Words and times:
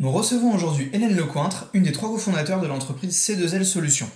Nous 0.00 0.10
recevons 0.10 0.52
aujourd'hui 0.52 0.90
Hélène 0.92 1.14
Lecointre, 1.14 1.70
une 1.72 1.84
des 1.84 1.92
trois 1.92 2.08
cofondateurs 2.08 2.60
de 2.60 2.66
l'entreprise 2.66 3.16
C2L 3.16 3.62
Solutions. 3.62 4.10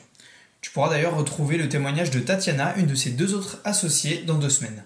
Tu 0.61 0.73
pourras 0.73 0.91
d'ailleurs 0.91 1.17
retrouver 1.17 1.57
le 1.57 1.69
témoignage 1.69 2.11
de 2.11 2.19
Tatiana, 2.19 2.75
une 2.79 2.87
de 2.87 2.97
ses 2.97 3.11
deux 3.11 3.33
autres 3.33 3.61
associées, 3.63 4.25
dans 4.27 4.39
deux 4.39 4.51
semaines. 4.51 4.83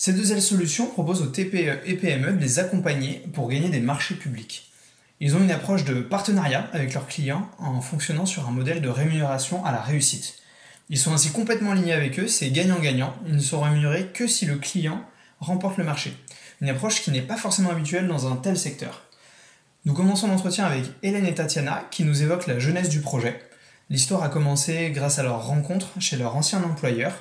C2L 0.00 0.40
Solutions 0.40 0.88
propose 0.88 1.22
aux 1.22 1.26
TPE 1.26 1.82
et 1.86 1.94
PME 1.94 2.32
de 2.32 2.40
les 2.40 2.58
accompagner 2.58 3.22
pour 3.32 3.48
gagner 3.48 3.68
des 3.68 3.78
marchés 3.78 4.16
publics. 4.16 4.72
Ils 5.20 5.36
ont 5.36 5.40
une 5.40 5.52
approche 5.52 5.84
de 5.84 6.00
partenariat 6.00 6.68
avec 6.72 6.94
leurs 6.94 7.06
clients 7.06 7.48
en 7.58 7.80
fonctionnant 7.80 8.26
sur 8.26 8.48
un 8.48 8.52
modèle 8.52 8.82
de 8.82 8.88
rémunération 8.88 9.64
à 9.64 9.70
la 9.70 9.80
réussite. 9.80 10.34
Ils 10.88 10.98
sont 10.98 11.12
ainsi 11.12 11.30
complètement 11.30 11.70
alignés 11.70 11.92
avec 11.92 12.18
eux, 12.18 12.26
c'est 12.26 12.50
gagnant-gagnant, 12.50 13.14
ils 13.28 13.36
ne 13.36 13.40
sont 13.40 13.60
rémunérés 13.60 14.08
que 14.12 14.26
si 14.26 14.46
le 14.46 14.56
client 14.56 15.04
remporte 15.38 15.76
le 15.76 15.84
marché. 15.84 16.12
Une 16.60 16.70
approche 16.70 17.02
qui 17.02 17.12
n'est 17.12 17.22
pas 17.22 17.36
forcément 17.36 17.70
habituelle 17.70 18.08
dans 18.08 18.26
un 18.26 18.34
tel 18.34 18.58
secteur. 18.58 19.02
Nous 19.84 19.94
commençons 19.94 20.28
l'entretien 20.28 20.64
avec 20.64 20.84
Hélène 21.02 21.26
et 21.26 21.34
Tatiana 21.34 21.82
qui 21.90 22.04
nous 22.04 22.22
évoquent 22.22 22.46
la 22.46 22.60
jeunesse 22.60 22.88
du 22.88 23.00
projet. 23.00 23.40
L'histoire 23.90 24.22
a 24.22 24.28
commencé 24.28 24.92
grâce 24.92 25.18
à 25.18 25.24
leur 25.24 25.44
rencontre 25.44 25.88
chez 25.98 26.16
leur 26.16 26.36
ancien 26.36 26.62
employeur, 26.62 27.12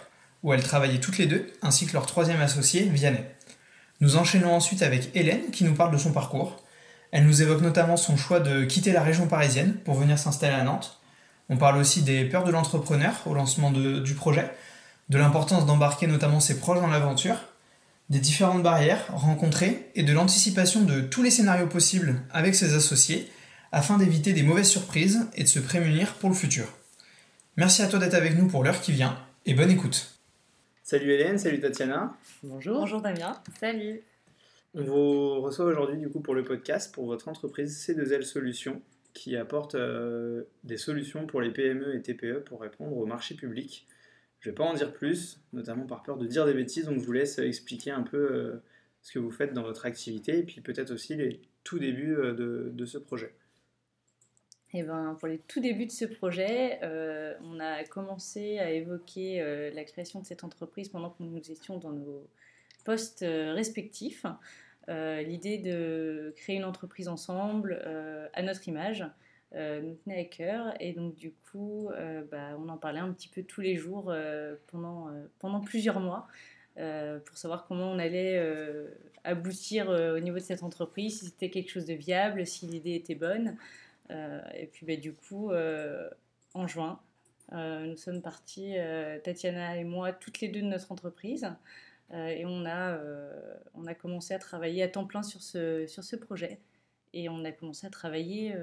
où 0.44 0.54
elles 0.54 0.62
travaillaient 0.62 1.00
toutes 1.00 1.18
les 1.18 1.26
deux, 1.26 1.52
ainsi 1.64 1.88
que 1.88 1.94
leur 1.94 2.06
troisième 2.06 2.40
associé, 2.40 2.84
Vianney. 2.84 3.26
Nous 4.00 4.16
enchaînons 4.16 4.54
ensuite 4.54 4.84
avec 4.84 5.10
Hélène 5.16 5.50
qui 5.52 5.64
nous 5.64 5.74
parle 5.74 5.92
de 5.92 5.98
son 5.98 6.12
parcours. 6.12 6.64
Elle 7.12 7.26
nous 7.26 7.42
évoque 7.42 7.62
notamment 7.62 7.98
son 7.98 8.16
choix 8.16 8.40
de 8.40 8.64
quitter 8.64 8.92
la 8.92 9.02
région 9.02 9.26
parisienne 9.26 9.74
pour 9.84 9.96
venir 9.96 10.20
s'installer 10.20 10.54
à 10.54 10.64
Nantes. 10.64 11.02
On 11.50 11.58
parle 11.58 11.78
aussi 11.78 12.04
des 12.04 12.26
peurs 12.26 12.44
de 12.44 12.52
l'entrepreneur 12.52 13.16
au 13.26 13.34
lancement 13.34 13.72
du 13.72 14.14
projet, 14.14 14.52
de 15.10 15.18
l'importance 15.18 15.66
d'embarquer 15.66 16.06
notamment 16.06 16.40
ses 16.40 16.60
proches 16.60 16.80
dans 16.80 16.88
l'aventure, 16.88 17.38
des 18.10 18.20
différentes 18.20 18.64
barrières 18.64 19.06
rencontrées 19.10 19.90
et 19.96 20.04
de 20.04 20.14
l'anticipation 20.14 20.82
de 20.82 21.02
tous 21.02 21.24
les 21.24 21.32
scénarios 21.32 21.68
possibles 21.68 22.16
avec 22.32 22.56
ses 22.56 22.74
associés 22.74 23.30
afin 23.72 23.98
d'éviter 23.98 24.34
des 24.34 24.44
mauvaises 24.44 24.70
surprises 24.70 25.28
et 25.36 25.44
de 25.44 25.48
se 25.48 25.60
prémunir 25.60 26.16
pour 26.16 26.30
le 26.30 26.36
futur. 26.36 26.66
Merci 27.58 27.82
à 27.82 27.88
toi 27.88 28.00
d'être 28.00 28.14
avec 28.14 28.38
nous 28.38 28.48
pour 28.48 28.64
l'heure 28.64 28.82
qui 28.82 28.92
vient 28.92 29.18
et 29.46 29.54
bonne 29.54 29.72
écoute. 29.72 30.20
Salut 30.84 31.12
Hélène, 31.12 31.38
salut 31.38 31.60
Tatiana. 31.60 32.14
Bonjour. 32.44 32.80
Bonjour 32.80 33.02
Damien. 33.02 33.34
Salut. 33.60 34.02
On 34.74 34.84
vous 34.84 35.42
reçoit 35.42 35.66
aujourd'hui 35.66 35.98
du 35.98 36.10
coup 36.10 36.22
pour 36.22 36.34
le 36.34 36.44
podcast 36.44 36.94
pour 36.94 37.06
votre 37.06 37.28
entreprise 37.28 37.78
C2L 37.88 38.24
Solutions 38.24 38.82
qui 39.14 39.36
apporte 39.36 39.76
euh, 39.76 40.44
des 40.64 40.78
solutions 40.78 41.26
pour 41.26 41.42
les 41.42 41.52
PME 41.52 41.96
et 41.96 42.02
TPE 42.02 42.44
pour 42.46 42.62
répondre 42.62 42.98
au 42.98 43.06
marché 43.06 43.36
public 43.36 43.86
je 44.42 44.50
ne 44.50 44.52
vais 44.52 44.56
pas 44.56 44.64
en 44.64 44.74
dire 44.74 44.92
plus, 44.92 45.40
notamment 45.54 45.86
par 45.86 46.02
peur 46.02 46.18
de 46.18 46.26
dire 46.26 46.46
des 46.48 46.54
bêtises, 46.54 46.86
donc 46.86 47.00
je 47.00 47.06
vous 47.06 47.12
laisse 47.12 47.38
expliquer 47.38 47.92
un 47.92 48.02
peu 48.02 48.18
euh, 48.18 48.64
ce 49.04 49.14
que 49.14 49.20
vous 49.20 49.30
faites 49.30 49.54
dans 49.54 49.62
votre 49.62 49.86
activité 49.86 50.40
et 50.40 50.44
puis 50.44 50.62
peut-être 50.62 50.92
aussi 50.92 51.16
les 51.16 51.42
tout 51.64 51.78
débuts 51.78 52.16
euh, 52.16 52.72
de, 52.72 52.86
ce 52.86 52.98
projet. 52.98 53.36
Eh 54.74 54.82
ben, 54.82 55.16
pour 55.20 55.28
les 55.28 55.38
tout 55.38 55.60
débuts 55.60 55.86
de 55.86 55.92
ce 55.92 56.06
projet, 56.06 56.80
euh, 56.82 57.36
on 57.44 57.60
a 57.60 57.84
commencé 57.84 58.58
à 58.58 58.72
évoquer 58.72 59.72
la 59.74 59.84
création 59.84 60.20
de 60.20 60.26
cette 60.26 60.44
entreprise 60.44 60.90
pendant 60.90 61.12
que 61.12 61.22
nous 61.22 61.52
étions 61.52 61.78
dans 61.78 61.92
nos 61.92 62.28
postes 62.84 63.24
respectifs. 63.24 64.26
L'idée 64.88 65.60
de 65.60 66.34
créer 66.36 66.56
une 66.56 66.64
entreprise 66.64 67.08
ensemble 67.08 67.80
à 68.34 68.42
notre 68.42 68.68
image, 68.68 69.06
nous 69.54 69.96
tenait 69.96 70.22
à 70.22 70.26
cœur. 70.26 70.74
Et 70.80 70.94
donc, 70.94 71.16
du 71.16 71.32
coup, 71.32 71.90
euh, 71.90 72.24
bah, 72.30 72.58
on 72.58 72.70
en 72.70 72.78
parlait 72.78 73.00
un 73.00 73.12
petit 73.12 73.28
peu 73.28 73.44
tous 73.44 73.62
les 73.62 73.76
jours 73.76 74.10
euh, 74.10 74.56
pendant, 74.68 75.10
pendant 75.40 75.62
plusieurs 75.62 76.00
mois 76.00 76.28
pour 77.26 77.38
savoir 77.38 77.68
comment 77.68 77.92
on 77.92 78.00
allait 78.00 78.42
aboutir 79.24 79.90
au 79.90 80.20
niveau 80.20 80.38
de 80.38 80.44
cette 80.44 80.64
entreprise, 80.64 81.20
si 81.20 81.26
c'était 81.26 81.50
quelque 81.50 81.70
chose 81.70 81.86
de 81.86 81.94
viable, 81.94 82.48
si 82.48 82.66
l'idée 82.66 82.96
était 82.96 83.14
bonne. 83.14 83.58
et 84.10 84.68
puis, 84.72 84.86
bah, 84.86 84.96
du 84.96 85.14
coup, 85.14 85.52
en 86.54 86.68
juin, 86.68 87.00
nous 87.52 87.98
sommes 87.98 88.22
partis, 88.22 88.78
Tatiana 89.24 89.78
et 89.78 89.84
moi, 89.84 90.14
toutes 90.14 90.40
les 90.40 90.48
deux 90.48 90.62
de 90.62 90.68
notre 90.68 90.92
entreprise. 90.92 91.46
et 92.14 92.46
on 92.46 92.66
a, 92.66 92.98
on 93.76 93.86
a 93.86 93.94
commencé 93.94 94.34
à 94.34 94.40
travailler 94.40 94.82
à 94.82 94.88
temps 94.88 95.06
plein 95.06 95.24
sur 95.24 95.44
ce, 95.44 95.86
sur 95.86 96.06
ce 96.06 96.16
projet. 96.16 96.58
Et 97.14 97.28
on 97.28 97.44
a 97.44 97.52
commencé 97.52 97.86
à 97.86 97.90
travailler 97.92 98.56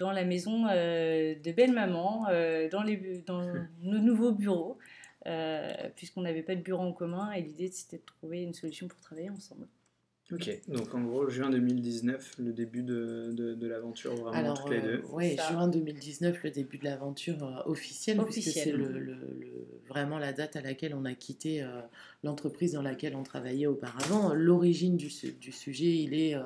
dans 0.00 0.10
la 0.12 0.24
maison 0.24 0.66
euh, 0.66 1.34
de 1.34 1.52
belle-maman, 1.52 2.26
euh, 2.30 2.68
dans, 2.68 2.82
les, 2.82 3.22
dans 3.26 3.42
nos 3.82 3.98
nouveaux 3.98 4.32
bureaux, 4.32 4.78
euh, 5.26 5.70
puisqu'on 5.94 6.22
n'avait 6.22 6.42
pas 6.42 6.56
de 6.56 6.62
bureau 6.62 6.82
en 6.82 6.92
commun 6.92 7.30
et 7.32 7.42
l'idée 7.42 7.68
c'était 7.68 7.98
de 7.98 8.04
trouver 8.04 8.42
une 8.42 8.54
solution 8.54 8.88
pour 8.88 9.00
travailler 9.00 9.30
ensemble. 9.30 9.68
Ok, 10.32 10.60
donc 10.68 10.94
en 10.94 11.02
gros, 11.02 11.28
juin 11.28 11.50
2019, 11.50 12.36
le 12.38 12.52
début 12.52 12.84
de, 12.84 13.32
de, 13.34 13.66
l'aventure 13.66 14.14
vraiment 14.14 14.30
Alors, 14.30 14.62
toutes 14.62 14.70
les 14.70 14.80
deux. 14.80 15.02
oui, 15.10 15.36
juin 15.36 15.66
2019, 15.66 16.44
le 16.44 16.50
début 16.50 16.78
de 16.78 16.84
l'aventure 16.84 17.64
officielle, 17.66 18.20
puisque 18.30 18.52
c'est 18.52 18.70
le, 18.70 18.96
le, 18.96 19.16
vraiment 19.88 20.20
la 20.20 20.32
date 20.32 20.54
à 20.54 20.60
laquelle 20.60 20.94
on 20.94 21.04
a 21.04 21.14
quitté 21.14 21.66
l'entreprise 22.22 22.74
dans 22.74 22.82
laquelle 22.82 23.16
on 23.16 23.24
travaillait 23.24 23.66
auparavant. 23.66 24.32
L'origine 24.32 24.96
du, 24.96 25.08
du, 25.40 25.50
sujet, 25.50 25.96
il 25.96 26.14
est 26.14 26.36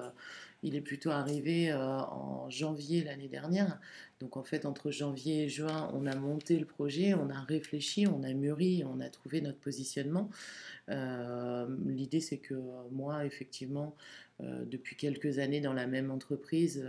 il 0.64 0.74
est 0.76 0.80
plutôt 0.80 1.10
arrivé 1.10 1.70
euh, 1.70 1.78
en 1.78 2.48
janvier 2.48 3.04
l'année 3.04 3.28
dernière. 3.28 3.78
Donc 4.18 4.38
en 4.38 4.42
fait, 4.42 4.64
entre 4.64 4.90
janvier 4.90 5.44
et 5.44 5.48
juin, 5.48 5.90
on 5.92 6.06
a 6.06 6.16
monté 6.16 6.58
le 6.58 6.64
projet, 6.64 7.12
on 7.12 7.28
a 7.28 7.40
réfléchi, 7.40 8.06
on 8.06 8.22
a 8.22 8.32
mûri, 8.32 8.82
on 8.86 9.00
a 9.00 9.10
trouvé 9.10 9.42
notre 9.42 9.58
positionnement. 9.58 10.30
Euh, 10.88 11.66
l'idée, 11.84 12.20
c'est 12.20 12.38
que 12.38 12.54
moi, 12.90 13.26
effectivement, 13.26 13.94
euh, 14.40 14.64
depuis 14.64 14.96
quelques 14.96 15.38
années 15.38 15.60
dans 15.60 15.74
la 15.74 15.86
même 15.86 16.10
entreprise, 16.10 16.88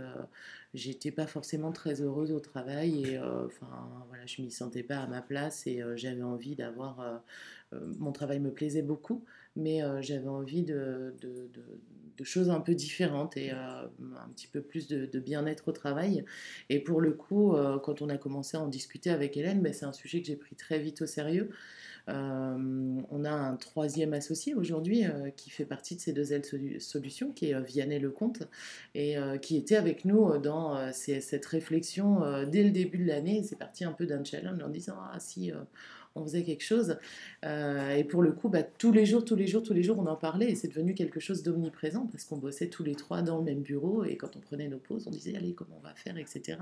j'étais 0.72 1.10
pas 1.10 1.26
forcément 1.26 1.70
très 1.70 2.00
heureuse 2.00 2.32
au 2.32 2.40
travail 2.40 3.04
et 3.04 3.18
enfin 3.18 3.68
voilà, 4.08 4.24
je 4.24 4.40
m'y 4.40 4.50
sentais 4.50 4.82
pas 4.82 4.98
à 4.98 5.06
ma 5.06 5.20
place 5.20 5.66
et 5.66 5.82
j'avais 5.96 6.22
envie 6.22 6.56
d'avoir. 6.56 7.22
mon 7.72 8.12
travail 8.12 8.40
me 8.40 8.50
plaisait 8.50 8.82
beaucoup, 8.82 9.24
mais 9.56 9.80
j'avais 10.02 10.28
envie 10.28 10.62
de, 10.62 11.14
de 12.16 12.24
choses 12.24 12.50
un 12.50 12.60
peu 12.60 12.74
différentes 12.74 13.36
et 13.36 13.52
euh, 13.52 13.56
un 13.56 14.28
petit 14.34 14.46
peu 14.46 14.60
plus 14.60 14.88
de, 14.88 15.18
bien-être 15.18 15.68
au 15.68 15.72
travail. 15.72 16.24
Et 16.68 16.80
pour 16.80 17.00
le 17.00 17.12
coup, 17.12 17.54
euh, 17.54 17.78
quand 17.78 18.02
on 18.02 18.08
a 18.08 18.16
commencé 18.16 18.56
à 18.56 18.60
en 18.60 18.68
discuter 18.68 19.10
avec 19.10 19.36
Hélène, 19.36 19.60
ben, 19.60 19.72
c'est 19.72 19.84
un 19.84 19.92
sujet 19.92 20.20
que 20.20 20.26
j'ai 20.26 20.36
pris 20.36 20.56
très 20.56 20.78
vite 20.78 21.02
au 21.02 21.06
sérieux. 21.06 21.50
Euh, 22.08 23.00
on 23.10 23.24
a 23.24 23.32
un 23.32 23.56
troisième 23.56 24.12
associé 24.12 24.54
aujourd'hui 24.54 25.02
qui 25.36 25.50
fait 25.50 25.64
partie 25.64 25.96
de 25.96 26.00
ces 26.00 26.12
deux 26.12 26.32
ailes 26.32 26.44
solutions, 26.78 27.32
qui 27.32 27.50
est 27.50 27.60
Vianney 27.60 27.98
Lecomte, 27.98 28.44
et 28.94 29.16
qui 29.42 29.56
était 29.56 29.74
avec 29.74 30.04
nous 30.04 30.38
dans 30.38 30.92
cette 30.92 31.46
réflexion 31.46 32.44
dès 32.46 32.62
le 32.62 32.70
début 32.70 32.98
de 32.98 33.06
l'année. 33.06 33.42
C'est 33.42 33.58
parti 33.58 33.84
un 33.84 33.90
peu 33.90 34.06
d'un 34.06 34.22
challenge 34.22 34.62
en 34.62 34.68
disant 34.68 34.94
Ah, 35.12 35.18
si 35.18 35.50
on 36.16 36.24
faisait 36.24 36.42
quelque 36.42 36.64
chose. 36.64 36.96
Euh, 37.44 37.94
et 37.94 38.04
pour 38.04 38.22
le 38.22 38.32
coup, 38.32 38.48
bah, 38.48 38.62
tous 38.62 38.92
les 38.92 39.06
jours, 39.06 39.24
tous 39.24 39.36
les 39.36 39.46
jours, 39.46 39.62
tous 39.62 39.74
les 39.74 39.82
jours, 39.82 39.98
on 39.98 40.06
en 40.06 40.16
parlait 40.16 40.50
et 40.50 40.54
c'est 40.54 40.68
devenu 40.68 40.94
quelque 40.94 41.20
chose 41.20 41.42
d'omniprésent 41.42 42.06
parce 42.06 42.24
qu'on 42.24 42.38
bossait 42.38 42.68
tous 42.68 42.82
les 42.82 42.94
trois 42.94 43.22
dans 43.22 43.38
le 43.38 43.44
même 43.44 43.60
bureau 43.60 44.04
et 44.04 44.16
quand 44.16 44.36
on 44.36 44.40
prenait 44.40 44.68
nos 44.68 44.78
pauses, 44.78 45.06
on 45.06 45.10
disait 45.10 45.36
allez, 45.36 45.52
comment 45.52 45.76
on 45.78 45.86
va 45.86 45.94
faire, 45.94 46.16
etc. 46.16 46.58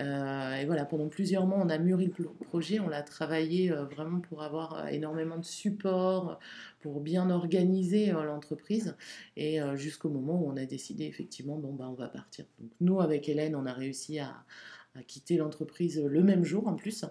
Euh, 0.00 0.54
et 0.56 0.66
voilà, 0.66 0.84
pendant 0.84 1.08
plusieurs 1.08 1.46
mois, 1.46 1.58
on 1.60 1.68
a 1.68 1.78
mûri 1.78 2.12
le 2.18 2.24
projet, 2.44 2.80
on 2.80 2.88
l'a 2.88 3.02
travaillé 3.02 3.70
euh, 3.70 3.84
vraiment 3.84 4.20
pour 4.20 4.42
avoir 4.42 4.88
énormément 4.88 5.38
de 5.38 5.44
support, 5.44 6.40
pour 6.80 7.00
bien 7.00 7.30
organiser 7.30 8.10
l'entreprise 8.10 8.96
et 9.36 9.60
jusqu'au 9.74 10.08
moment 10.08 10.42
où 10.42 10.50
on 10.50 10.56
a 10.56 10.64
décidé 10.64 11.04
effectivement, 11.04 11.56
bon, 11.56 11.72
bah, 11.72 11.88
on 11.88 11.94
va 11.94 12.08
partir. 12.08 12.44
Nous, 12.80 13.00
avec 13.00 13.28
Hélène, 13.28 13.54
on 13.54 13.66
a 13.66 13.72
réussi 13.72 14.18
à 14.18 14.44
quitter 15.06 15.36
l'entreprise 15.36 16.02
le 16.02 16.22
même 16.22 16.44
jour 16.44 16.66
en 16.66 16.74
plus. 16.74 17.04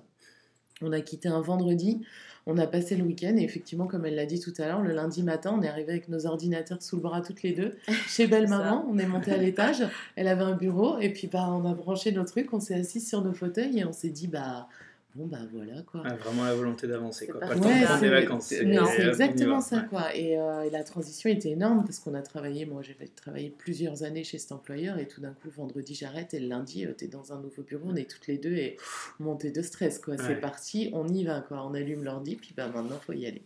On 0.82 0.92
a 0.92 1.02
quitté 1.02 1.30
un 1.30 1.42
vendredi, 1.42 2.02
on 2.46 2.58
a 2.58 2.68
passé 2.68 2.96
le 2.96 3.04
week-end 3.04 3.36
et 3.38 3.44
effectivement, 3.44 3.88
comme 3.88 4.06
elle 4.06 4.16
l'a 4.16 4.26
dit 4.26 4.40
tout 4.40 4.54
à 4.58 4.66
l'heure, 4.68 4.82
le 4.82 4.94
lundi 4.94 5.24
matin, 5.24 5.56
on 5.58 5.62
est 5.62 5.68
arrivé 5.68 5.92
avec 5.92 6.10
nos 6.10 6.26
ordinateurs 6.26 6.82
sous 6.82 6.96
le 6.96 7.02
bras 7.02 7.22
toutes 7.22 7.44
les 7.44 7.54
deux 7.54 7.76
chez 8.08 8.28
Belle 8.28 8.48
Maman. 8.48 8.86
on 8.90 8.98
est 8.98 9.06
monté 9.06 9.32
à 9.32 9.38
l'étage, 9.38 9.84
elle 10.16 10.28
avait 10.28 10.44
un 10.44 10.56
bureau 10.56 10.98
et 11.00 11.10
puis 11.10 11.28
bah, 11.28 11.48
on 11.52 11.70
a 11.70 11.74
branché 11.74 12.12
nos 12.12 12.26
trucs, 12.26 12.52
on 12.54 12.60
s'est 12.60 12.76
assis 12.76 13.02
sur 13.02 13.22
nos 13.22 13.34
fauteuils 13.34 13.80
et 13.80 13.86
on 13.86 13.94
s'est 13.94 14.10
dit 14.10 14.28
bah 14.28 14.68
bon 15.16 15.28
bah 15.28 15.40
voilà 15.52 15.82
quoi. 15.84 16.04
Ah, 16.06 16.16
vraiment 16.16 16.46
la 16.46 16.54
volonté 16.54 16.88
d'avancer 16.88 17.28
quoi, 17.28 17.40
pas, 17.40 17.54
le 17.54 17.60
temps 17.60 17.68
de 17.68 17.86
prendre 17.86 18.02
des 18.02 18.10
vacances. 18.10 18.46
C'est 18.46 18.64
exactement 18.64 19.62
ça 19.62 19.82
quoi. 19.82 20.16
Et, 20.16 20.38
euh, 20.38 20.64
et, 20.64 20.70
la 20.70 20.84
transition 20.84 21.30
était 21.30 21.50
énorme 21.50 21.84
parce 21.84 22.00
qu'on 22.00 22.14
a 22.14 22.22
travaillé, 22.22 22.66
moi 22.66 22.82
j'ai 22.82 22.96
travaillé 23.16 23.50
plusieurs 23.50 24.04
années 24.04 24.24
chez 24.24 24.38
cet 24.38 24.52
employeur 24.52 24.98
et 25.00 25.08
tout 25.08 25.22
d'un 25.22 25.34
coup 25.34 25.50
vendredi 25.50 25.96
j'arrête 25.96 26.34
et 26.34 26.40
le 26.40 26.48
lundi 26.48 26.86
euh, 26.86 26.94
tu 26.98 27.06
es 27.06 27.08
dans 27.08 27.34
un 27.34 27.40
nouveau 27.40 27.64
bureau, 27.64 27.88
on 27.88 27.96
est 27.96 28.10
toutes 28.10 28.28
les 28.28 28.38
deux 28.38 28.54
et 28.54 28.78
montée 29.20 29.52
de 29.52 29.62
stress 29.62 30.00
quoi. 30.00 30.18
C'est 30.18 30.40
parti, 30.40 30.90
on 30.94 31.08
y 31.08 31.24
va 31.24 31.42
quoi, 31.42 31.66
on 31.66 31.74
allume 31.74 32.04
l'ordi 32.04 32.36
puis 32.36 32.54
bah 32.56 32.68
maintenant 32.68 33.00
faut 33.00 33.14
y 33.14 33.26
aller. 33.26 33.44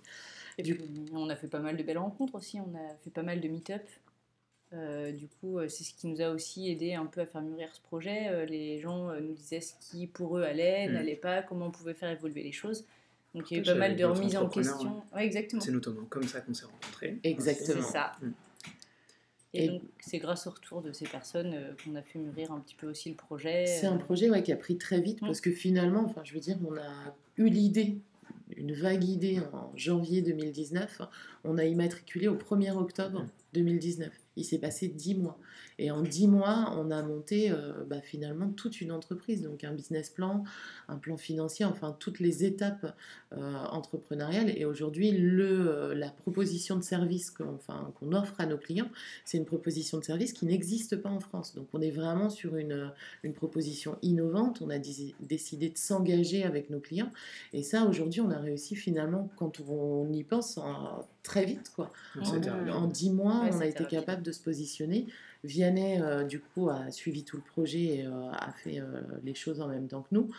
Et 0.58 0.64
du... 0.64 0.78
coup, 0.78 0.86
on 1.14 1.30
a 1.30 1.36
fait 1.36 1.48
pas 1.48 1.60
mal 1.60 1.76
de 1.76 1.84
belles 1.84 1.98
rencontres 1.98 2.36
aussi, 2.36 2.60
on 2.60 2.76
a 2.76 2.96
fait 3.04 3.10
pas 3.10 3.24
mal 3.24 3.42
de 3.42 3.48
meet-up. 3.48 3.82
Euh, 4.76 5.12
du 5.12 5.28
coup, 5.28 5.58
euh, 5.58 5.68
c'est 5.70 5.84
ce 5.84 5.94
qui 5.94 6.08
nous 6.08 6.22
a 6.22 6.30
aussi 6.30 6.70
aidé 6.70 6.94
un 6.94 7.06
peu 7.06 7.22
à 7.22 7.26
faire 7.26 7.42
mûrir 7.42 7.70
ce 7.74 7.82
projet. 7.82 8.28
Euh, 8.30 8.46
les 8.46 8.80
gens 8.80 9.10
nous 9.22 9.34
disaient 9.34 9.62
ce 9.62 9.74
qui 9.80 10.08
pour 10.08 10.38
eux 10.38 10.44
allait, 10.44 10.88
mm. 10.88 10.94
n'allait 10.94 11.16
pas, 11.16 11.42
comment 11.42 11.68
on 11.68 11.72
pouvait 11.72 11.94
faire 11.94 12.10
évoluer 12.10 12.44
les 12.44 12.52
choses. 12.52 12.86
Donc 13.34 13.52
il 13.52 13.56
y 13.56 13.58
a 13.58 13.62
eu 13.62 13.66
pas 13.66 13.76
mal 13.76 13.96
de 13.96 14.04
remises 14.04 14.36
en 14.36 14.48
question. 14.48 15.04
Ouais, 15.14 15.26
exactement. 15.26 15.62
C'est 15.62 15.72
notamment 15.72 16.06
comme 16.06 16.24
ça 16.24 16.42
qu'on 16.42 16.54
s'est 16.54 16.66
rencontrés. 16.66 17.20
Exactement. 17.24 17.82
C'est 17.82 17.92
ça. 17.92 18.12
Mm. 18.22 18.32
Et, 19.58 19.70
donc, 19.70 19.84
c'est 20.02 20.18
grâce 20.18 20.48
au 20.48 20.50
retour 20.50 20.82
de 20.82 20.92
ces 20.92 21.06
personnes 21.06 21.56
qu'on 21.82 21.96
a 21.96 22.02
fait 22.02 22.20
mûrir 22.20 22.52
un 22.52 22.60
petit 22.60 22.76
peu 22.76 22.90
aussi 22.90 23.08
le 23.08 23.16
projet. 23.16 23.66
C'est 23.66 23.88
un 23.88 23.96
projet 23.96 24.30
ouais, 24.30 24.44
qui 24.44 24.52
a 24.52 24.58
pris 24.58 24.78
très 24.78 25.00
vite 25.00 25.22
mm. 25.22 25.28
parce 25.28 25.40
que 25.40 25.52
finalement, 25.52 26.04
enfin, 26.04 26.22
je 26.26 26.34
veux 26.34 26.42
dire, 26.42 26.58
on 26.68 26.76
a 26.76 27.16
eu 27.38 27.48
l'idée, 27.48 27.98
une 28.58 28.74
vague 28.74 29.06
idée 29.06 29.40
en 29.54 29.72
janvier 29.78 30.22
2019. 30.22 31.02
On 31.46 31.58
a 31.58 31.64
immatriculé 31.64 32.28
au 32.28 32.36
1er 32.36 32.76
octobre 32.76 33.26
2019. 33.54 34.12
Il 34.38 34.44
s'est 34.44 34.60
passé 34.60 34.88
dix 34.88 35.16
mois. 35.16 35.38
Et 35.78 35.92
en 35.92 36.02
dix 36.02 36.28
mois, 36.28 36.74
on 36.78 36.90
a 36.92 37.02
monté 37.02 37.52
euh, 37.52 37.84
bah, 37.86 38.02
finalement 38.02 38.50
toute 38.50 38.80
une 38.80 38.92
entreprise, 38.92 39.42
donc 39.42 39.64
un 39.64 39.74
business 39.74 40.10
plan, 40.10 40.44
un 40.88 40.98
plan 40.98 41.18
financier, 41.18 41.66
enfin 41.66 41.96
toutes 42.00 42.20
les 42.20 42.46
étapes 42.46 42.96
euh, 43.34 43.56
entrepreneuriales. 43.72 44.58
Et 44.58 44.64
aujourd'hui, 44.66 45.12
le, 45.12 45.70
euh, 45.70 45.96
la 45.96 46.10
proposition 46.10 46.78
de 46.78 46.84
service 46.84 47.30
qu'on 47.30 48.12
offre 48.14 48.40
à 48.40 48.46
nos 48.46 48.58
clients, 48.58 48.90
c'est 49.26 49.38
une 49.38 49.46
proposition 49.46 49.98
de 49.98 50.04
service 50.04 50.32
qui 50.32 50.46
n'existe 50.46 50.96
pas 50.96 51.10
en 51.10 51.20
France. 51.20 51.56
Donc 51.56 51.68
on 51.74 51.82
est 51.82 51.92
vraiment 51.92 52.30
sur 52.30 52.56
une, 52.56 52.92
une 53.24 53.34
proposition 53.34 53.98
innovante. 54.02 54.62
On 54.62 54.70
a 54.70 54.80
décidé 54.80 55.70
de 55.70 55.78
s'engager 55.78 56.44
avec 56.44 56.70
nos 56.70 56.80
clients. 56.80 57.12
Et 57.52 57.64
ça, 57.64 57.86
aujourd'hui, 57.86 58.22
on 58.22 58.32
a 58.32 58.40
réussi 58.40 58.76
finalement, 58.76 59.30
quand 59.36 59.60
on 59.60 60.12
y 60.14 60.24
pense, 60.24 60.58
très 61.26 61.44
vite. 61.44 61.72
Quoi. 61.76 61.92
En, 62.22 62.88
dix 62.88 63.12
mois, 63.12 63.44
on 63.52 63.60
a 63.60 63.66
été 63.66 63.84
capable 63.86 64.22
de 64.22 64.32
se 64.32 64.42
positionner. 64.42 65.08
Vianney, 65.44 66.02
euh, 66.02 66.24
du 66.24 66.40
coup, 66.40 66.70
a 66.70 66.90
suivi 66.92 67.24
tout 67.24 67.38
le 67.38 67.44
projet 67.44 67.84
et 67.84 68.06
euh, 68.06 68.32
a 68.32 68.52
fait 68.52 68.80
euh, 68.80 69.02
les 69.24 69.36
choses 69.36 69.60
en 69.60 69.68
même 69.68 69.88
temps 69.88 70.02
que 70.02 70.14
nous. 70.14 70.30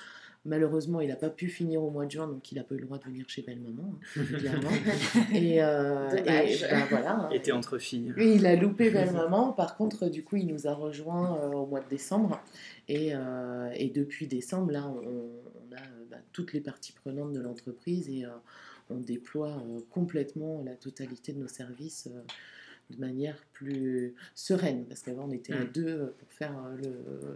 Malheureusement, 0.44 1.00
il 1.00 1.08
n'a 1.08 1.16
pas 1.16 1.28
pu 1.28 1.48
finir 1.48 1.82
au 1.82 1.90
mois 1.90 2.06
de 2.06 2.12
juin, 2.12 2.28
donc 2.28 2.52
il 2.52 2.54
n'a 2.54 2.62
pas 2.62 2.76
eu 2.76 2.78
le 2.78 2.84
droit 2.84 2.98
de 2.98 3.04
venir 3.04 3.28
chez 3.28 3.42
Belle 3.42 3.58
Maman, 3.58 3.92
hein, 3.92 3.98
évidemment. 4.16 4.70
et, 5.34 5.58
ben, 5.58 6.86
voilà. 6.88 7.28
Était 7.32 7.50
entre 7.50 7.78
filles. 7.78 8.14
il 8.16 8.46
a 8.46 8.54
loupé 8.54 8.90
Belle 8.90 9.12
Maman. 9.12 9.52
Par 9.52 9.76
contre, 9.76 10.08
du 10.08 10.22
coup, 10.22 10.36
il 10.36 10.46
nous 10.46 10.68
a 10.68 10.72
rejoint 10.72 11.50
au 11.50 11.66
mois 11.66 11.80
de 11.80 11.88
décembre. 11.88 12.40
Et, 12.88 13.12
et, 13.74 13.90
depuis 13.90 14.28
décembre, 14.28 14.70
là, 14.70 14.86
on, 14.86 15.74
a 15.74 15.80
bah, 16.08 16.18
toutes 16.32 16.52
les 16.52 16.60
parties 16.60 16.92
prenantes 16.92 17.32
de 17.32 17.40
l'entreprise 17.40 18.08
et 18.08 18.24
on 18.90 18.98
déploie 18.98 19.62
complètement 19.90 20.62
la 20.62 20.74
totalité 20.74 21.32
de 21.32 21.38
nos 21.38 21.48
services 21.48 22.08
de 22.90 23.00
manière 23.00 23.36
plus 23.52 24.14
sereine, 24.34 24.84
parce 24.86 25.00
qu'avant 25.02 25.24
on 25.24 25.32
était 25.32 25.52
à 25.52 25.64
mm. 25.64 25.72
deux 25.72 25.88
euh, 25.88 26.14
pour 26.18 26.30
faire 26.32 26.54
euh, 26.58 26.76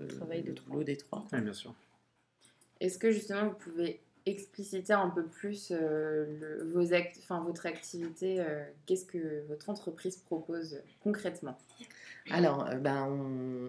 le, 0.03 0.09
travail 0.09 0.43
de 0.43 0.53
boulot 0.53 0.85
des 0.85 0.97
trois. 0.97 1.27
Oui, 1.33 1.41
bien 1.41 1.53
sûr. 1.53 1.75
Est-ce 2.81 2.99
que 2.99 3.11
justement 3.11 3.49
vous 3.49 3.57
pouvez 3.57 4.01
expliciter 4.27 4.93
un 4.93 5.09
peu 5.09 5.25
plus 5.25 5.71
euh, 5.71 6.27
le, 6.41 6.65
vos 6.71 6.93
act 6.93 7.19
votre 7.45 7.67
activité 7.67 8.45
Qu'est-ce 8.87 9.07
que 9.07 9.47
votre 9.49 9.71
entreprise 9.71 10.17
propose 10.17 10.81
concrètement? 11.03 11.59
Alors, 12.31 12.69
euh, 12.69 12.77
ben, 12.77 13.09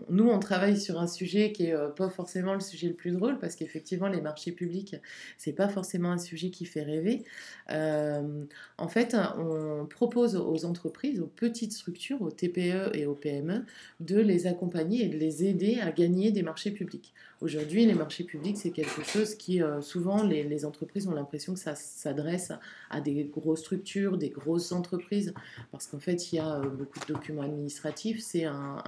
nous, 0.10 0.30
on 0.30 0.40
travaille 0.40 0.80
sur 0.80 1.00
un 1.00 1.08
sujet 1.08 1.52
qui 1.52 1.64
n'est 1.64 1.74
euh, 1.74 1.90
pas 1.90 2.10
forcément 2.10 2.54
le 2.54 2.60
sujet 2.60 2.88
le 2.88 2.94
plus 2.94 3.12
drôle, 3.12 3.40
parce 3.40 3.56
qu'effectivement, 3.56 4.08
les 4.08 4.22
marchés 4.22 4.52
publics, 4.52 4.96
c'est 5.38 5.54
pas 5.54 5.68
forcément 5.68 6.12
un 6.12 6.18
sujet 6.18 6.50
qui 6.50 6.66
fait 6.66 6.84
rêver. 6.84 7.24
Euh, 7.72 8.44
en 8.78 8.88
fait, 8.88 9.16
on 9.38 9.86
propose 9.86 10.36
aux 10.36 10.66
entreprises, 10.66 11.20
aux 11.22 11.28
petites 11.28 11.74
structures, 11.74 12.22
aux 12.22 12.32
TPE 12.32 12.92
et 12.94 13.06
aux 13.06 13.16
PME, 13.16 13.66
de 14.00 14.20
les 14.20 14.48
accompagner 14.48 15.06
et 15.06 15.10
de 15.10 15.18
les 15.18 15.46
aider 15.46 15.80
à 15.82 15.92
gagner 15.92 16.32
des 16.32 16.44
marchés 16.44 16.72
publics. 16.72 17.14
Aujourd'hui, 17.42 17.88
les 17.88 17.96
marchés 17.96 18.24
publics, 18.24 18.58
c'est 18.58 18.70
quelque 18.70 19.04
chose 19.04 19.34
qui, 19.34 19.62
souvent, 19.82 20.24
les, 20.24 20.66
entreprises 20.66 21.08
ont 21.08 21.14
l'impression 21.14 21.54
que 21.54 21.60
ça 21.60 21.74
s'adresse 21.74 22.52
à 22.92 23.02
des 23.02 23.24
grosses 23.24 23.62
structures, 23.62 24.20
des 24.20 24.30
grosses 24.30 24.72
entreprises, 24.72 25.34
parce 25.72 25.88
qu'en 25.88 26.00
fait, 26.00 26.32
il 26.32 26.36
y 26.36 26.40
a 26.40 26.60
beaucoup 26.60 27.00
de 27.00 27.14
documents 27.14 27.42
administratifs. 27.42 28.01
C'est 28.20 28.46
un, 28.46 28.84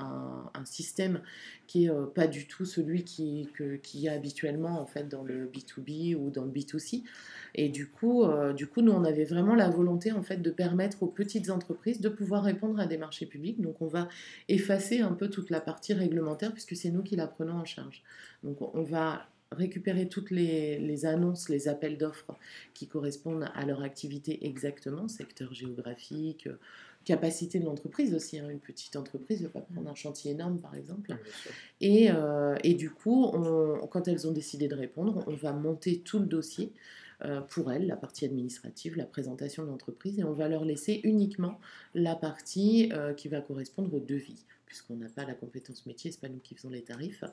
système 0.66 1.22
qui 1.68 1.86
est 1.86 1.90
euh, 1.90 2.06
pas 2.06 2.26
du 2.26 2.48
tout 2.48 2.64
celui 2.64 3.04
qui, 3.04 3.50
y 3.96 4.08
a 4.08 4.14
habituellement 4.14 4.80
en 4.80 4.86
fait 4.86 5.10
dans 5.10 5.24
le 5.24 5.46
B2B 5.48 6.16
ou 6.16 6.30
dans 6.30 6.46
le 6.46 6.52
B2C. 6.52 7.04
Et 7.56 7.70
du 7.70 7.88
coup, 7.88 8.24
euh, 8.24 8.54
du 8.54 8.68
coup, 8.68 8.82
nous 8.82 8.94
on 8.94 9.04
avait 9.04 9.26
vraiment 9.26 9.56
la 9.56 9.70
volonté 9.70 10.12
en 10.12 10.24
fait 10.24 10.38
de 10.38 10.50
permettre 10.50 11.04
aux 11.04 11.08
petites 11.08 11.50
entreprises 11.50 12.00
de 12.00 12.10
pouvoir 12.10 12.44
répondre 12.44 12.80
à 12.80 12.86
des 12.86 12.98
marchés 12.98 13.26
publics. 13.26 13.62
Donc 13.62 13.82
on 13.82 13.88
va 13.88 14.08
effacer 14.48 15.02
un 15.02 15.12
peu 15.14 15.30
toute 15.30 15.50
la 15.50 15.60
partie 15.60 15.94
réglementaire 15.94 16.54
puisque 16.54 16.76
c'est 16.76 16.90
nous 16.90 17.04
qui 17.04 17.16
la 17.16 17.28
prenons 17.28 17.56
en 17.56 17.66
charge. 17.66 18.04
Donc 18.44 18.62
on 18.62 18.84
va 18.84 19.28
récupérer 19.52 20.08
toutes 20.08 20.32
les 20.32 21.06
annonces, 21.06 21.50
les 21.50 21.68
appels 21.68 21.98
d'offres 21.98 22.36
qui 22.74 22.88
correspondent 22.88 23.50
à 23.54 23.66
leur 23.66 23.84
activité 23.84 24.48
exactement, 24.48 25.08
secteur 25.08 25.54
géographique, 25.54 26.48
capacité 27.04 27.60
de 27.60 27.66
l'entreprise 27.66 28.14
aussi. 28.14 28.40
Hein. 28.40 28.50
Une 28.50 28.60
petite 28.60 28.96
entreprise 28.96 29.42
ne 29.42 29.48
va 29.48 29.60
pas 29.60 29.62
prendre 29.62 29.90
un 29.90 29.96
chantier 29.96 30.32
énorme, 30.32 30.60
par 30.60 30.76
exemple. 30.76 31.16
Et, 31.82 32.10
euh, 32.12 32.56
et, 32.64 32.74
du 32.74 32.90
coup, 32.90 33.26
on, 33.34 33.86
quand 33.88 34.08
elles 34.08 34.28
ont 34.28 34.32
décidé 34.32 34.68
de 34.68 34.76
répondre, 34.76 35.24
on 35.28 35.36
va 35.36 35.54
monter 35.54 36.00
tout 36.00 36.20
le 36.20 36.26
dossier 36.26 36.72
euh, 37.26 37.42
pour 37.42 37.72
elles, 37.72 37.88
la 37.88 37.96
partie 37.96 38.26
administrative, 38.26 38.98
la 38.98 39.06
présentation 39.06 39.64
de 39.64 39.70
l'entreprise, 39.70 40.20
et 40.20 40.24
on 40.24 40.34
va 40.34 40.48
leur 40.48 40.66
laisser 40.66 41.00
uniquement 41.04 41.60
la 41.94 42.16
partie 42.16 42.92
euh, 42.94 43.14
qui 43.14 43.28
va 43.28 43.40
correspondre 43.42 43.94
au 43.94 44.00
devis 44.00 44.46
puisqu'on 44.74 44.96
n'a 44.96 45.08
pas 45.08 45.24
la 45.24 45.36
compétence 45.36 45.86
métier, 45.86 46.12
c'est 46.12 46.20
pas 46.20 46.30
nous 46.30 46.40
qui 46.40 46.56
faisons 46.56 46.72
les 46.72 46.82
tarifs, 46.82 47.24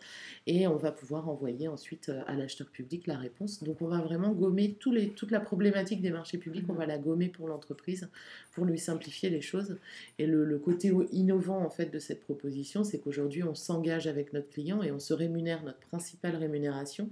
et 0.46 0.66
on 0.66 0.76
va 0.76 0.92
pouvoir 0.92 1.26
envoyer 1.30 1.68
ensuite 1.68 2.10
euh, 2.10 2.20
à 2.26 2.34
l'acheteur 2.34 2.68
public 2.68 3.06
la 3.06 3.16
réponse. 3.16 3.62
Donc 3.62 3.80
on 3.80 3.88
va 3.88 4.02
vraiment 4.02 4.32
gommer 4.32 4.74
tous 4.78 4.92
les, 4.92 5.08
toute 5.08 5.30
la 5.30 5.40
problématique 5.40 6.02
des 6.02 6.10
marchés 6.10 6.36
publics, 6.36 6.66
on 6.68 6.74
va 6.74 6.84
la 6.84 6.98
gommer 6.98 7.28
pour 7.28 7.48
l'entreprise, 7.48 8.10
pour 8.52 8.66
lui 8.66 8.78
simplifier 8.78 9.30
les 9.30 9.40
choses. 9.40 9.78
Et 10.18 10.26
le, 10.26 10.58
côté 10.58 10.92
innovant 11.12 11.64
en 11.64 11.70
fait 11.70 11.86
de 11.86 11.98
cette 11.98 12.20
proposition, 12.20 12.84
c'est 12.84 12.98
qu'aujourd'hui 12.98 13.42
on 13.42 13.54
s'engage 13.54 14.06
avec 14.06 14.34
notre 14.34 14.50
client 14.50 14.82
et 14.82 14.92
on 14.92 14.98
se 14.98 15.14
rémunère, 15.14 15.62
notre 15.62 15.80
principale 15.80 16.36
rémunération, 16.36 17.08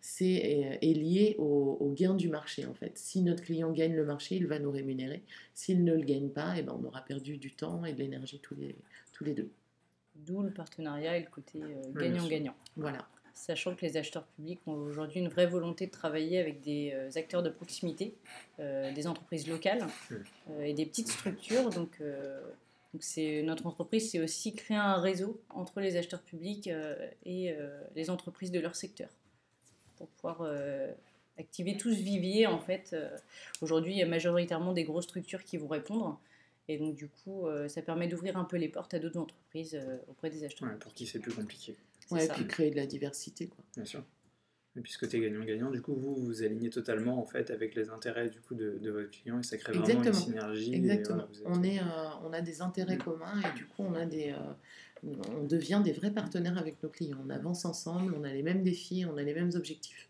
c'est 0.00 0.78
est, 0.80 0.94
lié 0.94 1.34
au, 1.38 1.76
au, 1.80 1.90
gain 1.90 2.14
du 2.14 2.28
marché 2.28 2.66
en 2.66 2.74
fait. 2.74 2.96
Si 2.96 3.22
notre 3.22 3.42
client 3.42 3.72
gagne 3.72 3.96
le 3.96 4.04
marché, 4.04 4.36
il 4.36 4.46
va 4.46 4.60
nous 4.60 4.70
rémunérer. 4.70 5.24
S'il 5.54 5.82
ne 5.82 5.94
le 5.94 6.04
gagne 6.04 6.28
pas, 6.28 6.54
et 6.54 6.60
eh 6.60 6.62
ben, 6.62 6.78
on 6.80 6.84
aura 6.84 7.00
perdu 7.00 7.36
du 7.38 7.50
temps 7.50 7.84
et 7.84 7.92
de 7.92 7.98
l'énergie 7.98 8.38
tous 8.40 8.54
les, 8.54 8.76
tous 9.12 9.24
les 9.24 9.34
deux. 9.34 9.50
D'où 10.26 10.42
le 10.42 10.50
partenariat 10.50 11.16
et 11.16 11.20
le 11.20 11.30
côté 11.30 11.60
euh, 11.62 11.82
gagnant-gagnant. 11.94 12.54
voilà. 12.76 13.06
Sachant 13.34 13.74
que 13.74 13.80
les 13.80 13.96
acheteurs 13.96 14.26
publics 14.26 14.60
ont 14.66 14.74
aujourd'hui 14.74 15.20
une 15.20 15.28
vraie 15.28 15.46
volonté 15.46 15.86
de 15.86 15.90
travailler 15.90 16.38
avec 16.38 16.60
des 16.60 16.92
euh, 16.94 17.08
acteurs 17.16 17.42
de 17.42 17.48
proximité, 17.48 18.14
euh, 18.60 18.92
des 18.92 19.06
entreprises 19.06 19.48
locales 19.48 19.86
et 20.60 20.74
des 20.74 20.84
petites 20.84 21.08
structures. 21.08 21.70
Donc, 21.70 22.00
donc 22.92 23.02
c'est, 23.02 23.42
notre 23.42 23.66
entreprise, 23.66 24.10
c'est 24.10 24.20
aussi 24.20 24.54
créer 24.54 24.76
un 24.76 25.00
réseau 25.00 25.40
entre 25.48 25.80
les 25.80 25.96
acheteurs 25.96 26.22
publics 26.22 26.70
et 27.24 27.56
les 27.96 28.10
entreprises 28.10 28.50
de 28.50 28.60
leur 28.60 28.76
secteur 28.76 29.08
pour 29.96 30.08
pouvoir 30.08 30.46
activer 31.38 31.78
tout 31.78 31.90
ce 31.90 32.00
vivier. 32.00 32.46
En 32.46 32.60
fait, 32.60 32.94
aujourd'hui, 33.62 33.94
il 33.94 33.98
y 33.98 34.02
a 34.02 34.06
majoritairement 34.06 34.74
des 34.74 34.84
grosses 34.84 35.04
structures 35.04 35.42
qui 35.42 35.56
vont 35.56 35.68
répondre. 35.68 36.20
Et 36.68 36.78
donc, 36.78 36.94
du 36.94 37.08
coup, 37.08 37.46
euh, 37.46 37.68
ça 37.68 37.82
permet 37.82 38.08
d'ouvrir 38.08 38.36
un 38.36 38.44
peu 38.44 38.56
les 38.56 38.68
portes 38.68 38.94
à 38.94 38.98
d'autres 38.98 39.18
entreprises 39.18 39.74
euh, 39.74 39.98
auprès 40.08 40.30
des 40.30 40.44
acheteurs. 40.44 40.78
pour 40.78 40.94
qui 40.94 41.06
c'est 41.06 41.18
plus 41.18 41.32
compliqué. 41.32 41.76
Ouais, 42.10 42.24
et 42.24 42.28
puis 42.28 42.46
créer 42.46 42.70
de 42.70 42.76
la 42.76 42.86
diversité. 42.86 43.48
Quoi. 43.48 43.64
Bien 43.74 43.84
sûr. 43.84 44.04
Et 44.76 44.80
puisque 44.80 45.06
tu 45.08 45.16
es 45.16 45.20
gagnant-gagnant, 45.20 45.70
du 45.70 45.82
coup, 45.82 45.94
vous 45.94 46.14
vous 46.14 46.42
alignez 46.42 46.70
totalement 46.70 47.20
en 47.20 47.26
fait 47.26 47.50
avec 47.50 47.74
les 47.74 47.90
intérêts 47.90 48.30
du 48.30 48.40
coup 48.40 48.54
de, 48.54 48.78
de 48.78 48.90
votre 48.90 49.10
client 49.10 49.38
et 49.38 49.42
ça 49.42 49.58
crée 49.58 49.72
vraiment 49.72 50.02
une 50.02 50.14
synergie. 50.14 50.74
Exactement. 50.74 51.28
on, 51.44 51.62
est, 51.62 51.78
euh, 51.78 51.82
on 52.24 52.32
a 52.32 52.40
des 52.40 52.62
intérêts 52.62 52.96
mm. 52.96 53.02
communs 53.02 53.40
et 53.40 53.56
du 53.56 53.66
coup, 53.66 53.82
on, 53.82 53.94
a 53.94 54.06
des, 54.06 54.34
on 55.02 55.44
devient 55.44 55.82
des 55.84 55.92
vrais 55.92 56.12
partenaires 56.12 56.56
avec 56.56 56.82
nos 56.82 56.88
clients. 56.88 57.18
On 57.26 57.28
avance 57.28 57.66
ensemble, 57.66 58.14
on 58.16 58.24
a 58.24 58.32
les 58.32 58.42
mêmes 58.42 58.62
défis, 58.62 59.04
on 59.04 59.16
a 59.18 59.22
les 59.22 59.34
mêmes 59.34 59.50
objectifs. 59.54 60.08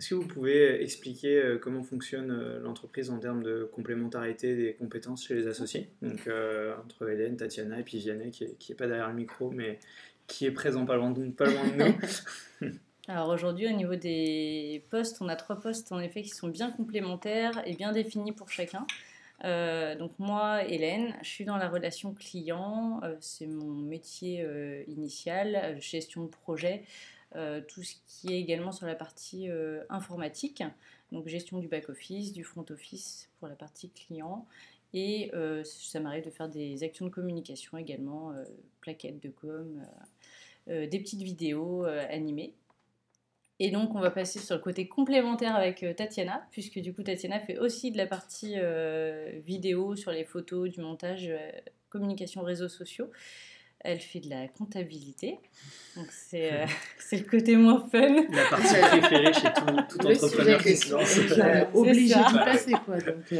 Est-ce 0.00 0.08
que 0.08 0.14
vous 0.14 0.26
pouvez 0.26 0.82
expliquer 0.82 1.36
euh, 1.36 1.58
comment 1.58 1.82
fonctionne 1.82 2.30
euh, 2.30 2.58
l'entreprise 2.60 3.10
en 3.10 3.18
termes 3.18 3.42
de 3.42 3.68
complémentarité 3.70 4.56
des 4.56 4.72
compétences 4.72 5.26
chez 5.26 5.34
les 5.34 5.46
associés 5.46 5.90
Donc 6.00 6.26
euh, 6.26 6.74
entre 6.82 7.06
Hélène, 7.10 7.36
Tatiana 7.36 7.80
et 7.80 7.82
puis 7.82 7.98
Vianney 7.98 8.30
qui 8.30 8.44
n'est 8.44 8.50
est 8.50 8.74
pas 8.74 8.86
derrière 8.86 9.08
le 9.08 9.14
micro 9.14 9.50
mais 9.50 9.78
qui 10.26 10.46
est 10.46 10.52
présent 10.52 10.86
pas 10.86 10.96
loin 10.96 11.10
de, 11.10 11.28
pas 11.28 11.44
loin 11.44 11.68
de 11.68 11.84
nous. 12.62 12.70
Alors 13.08 13.28
aujourd'hui, 13.28 13.66
au 13.66 13.76
niveau 13.76 13.94
des 13.94 14.84
postes, 14.88 15.18
on 15.20 15.28
a 15.28 15.36
trois 15.36 15.60
postes 15.60 15.92
en 15.92 16.00
effet 16.00 16.22
qui 16.22 16.30
sont 16.30 16.48
bien 16.48 16.70
complémentaires 16.70 17.60
et 17.66 17.74
bien 17.74 17.92
définis 17.92 18.32
pour 18.32 18.48
chacun. 18.48 18.86
Euh, 19.44 19.96
donc 19.96 20.12
moi, 20.18 20.64
Hélène, 20.64 21.14
je 21.22 21.28
suis 21.28 21.44
dans 21.44 21.56
la 21.56 21.68
relation 21.68 22.14
client, 22.14 23.00
euh, 23.02 23.16
c'est 23.20 23.46
mon 23.46 23.74
métier 23.74 24.42
euh, 24.42 24.82
initial, 24.86 25.76
gestion 25.80 26.24
de 26.24 26.28
projet, 26.28 26.84
tout 27.68 27.82
ce 27.82 27.94
qui 28.06 28.32
est 28.32 28.40
également 28.40 28.72
sur 28.72 28.86
la 28.86 28.94
partie 28.94 29.48
informatique, 29.88 30.62
donc 31.12 31.28
gestion 31.28 31.58
du 31.58 31.68
back-office, 31.68 32.32
du 32.32 32.44
front-office 32.44 33.28
pour 33.38 33.48
la 33.48 33.54
partie 33.54 33.90
client, 33.90 34.46
et 34.94 35.30
ça 35.64 36.00
m'arrive 36.00 36.24
de 36.24 36.30
faire 36.30 36.48
des 36.48 36.82
actions 36.82 37.04
de 37.06 37.10
communication 37.10 37.78
également, 37.78 38.34
plaquettes 38.80 39.22
de 39.22 39.28
com, 39.28 39.86
des 40.66 40.98
petites 40.98 41.22
vidéos 41.22 41.84
animées. 41.84 42.54
Et 43.62 43.70
donc, 43.70 43.94
on 43.94 44.00
va 44.00 44.10
passer 44.10 44.38
sur 44.38 44.56
le 44.56 44.62
côté 44.62 44.88
complémentaire 44.88 45.54
avec 45.54 45.82
euh, 45.82 45.92
Tatiana, 45.92 46.46
puisque 46.50 46.78
du 46.78 46.94
coup, 46.94 47.02
Tatiana 47.02 47.38
fait 47.38 47.58
aussi 47.58 47.92
de 47.92 47.98
la 47.98 48.06
partie 48.06 48.54
euh, 48.56 49.38
vidéo 49.44 49.96
sur 49.96 50.12
les 50.12 50.24
photos, 50.24 50.70
du 50.70 50.80
montage, 50.80 51.28
euh, 51.28 51.50
communication 51.90 52.42
réseaux 52.42 52.70
sociaux. 52.70 53.10
Elle 53.82 54.00
fait 54.00 54.20
de 54.20 54.28
la 54.28 54.46
comptabilité. 54.48 55.38
Donc, 55.96 56.06
c'est 56.10 56.66
le 57.12 57.30
côté 57.30 57.56
moins 57.56 57.86
fun. 57.90 58.26
La 58.30 58.44
partie 58.50 58.74
préférée 58.74 59.32
chez 59.32 59.52
tout, 59.52 59.98
tout 59.98 60.06
entrepreneur 60.06 60.62
qui 60.62 60.76
se 60.76 60.92
lance. 60.92 61.18
Obligé 61.74 62.14
d'y 62.14 62.38
passer, 62.38 62.72
quoi. 62.84 62.98
Donc, 62.98 63.32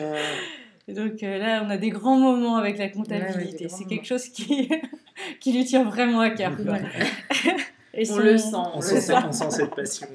donc 0.94 1.20
là, 1.20 1.62
on 1.64 1.70
a 1.70 1.76
des 1.76 1.90
grands 1.90 2.18
moments 2.18 2.56
avec 2.56 2.78
la 2.78 2.88
comptabilité. 2.88 3.68
c'est 3.68 3.84
quelque 3.84 4.06
chose 4.06 4.28
qui, 4.28 4.68
qui 5.40 5.52
lui 5.52 5.64
tient 5.64 5.84
vraiment 5.84 6.20
à 6.20 6.30
cœur. 6.30 6.52
on 6.58 8.18
le 8.18 8.38
sent, 8.38 8.56
on, 8.74 8.80
sent, 8.80 9.50
cette 9.50 9.74
passion. 9.74 10.08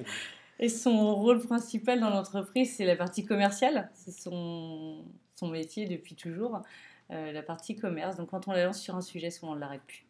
Et 0.60 0.70
son 0.70 1.16
rôle 1.16 1.42
principal 1.42 2.00
dans 2.00 2.10
l'entreprise, 2.10 2.76
c'est 2.76 2.86
la 2.86 2.96
partie 2.96 3.26
commerciale. 3.26 3.90
C'est 3.94 4.12
son, 4.12 5.04
son 5.36 5.48
métier 5.48 5.86
depuis 5.86 6.16
toujours, 6.16 6.62
euh, 7.12 7.32
la 7.32 7.42
partie 7.44 7.76
commerce. 7.76 8.16
Donc 8.18 8.30
quand 8.30 8.48
on 8.48 8.52
la 8.52 8.66
lance 8.66 8.82
sur 8.82 8.96
un 8.96 9.02
sujet, 9.02 9.30
souvent 9.30 9.54
on 9.54 9.56
ne 9.56 9.60
l'arrête 9.60 9.84
plus. 9.86 10.06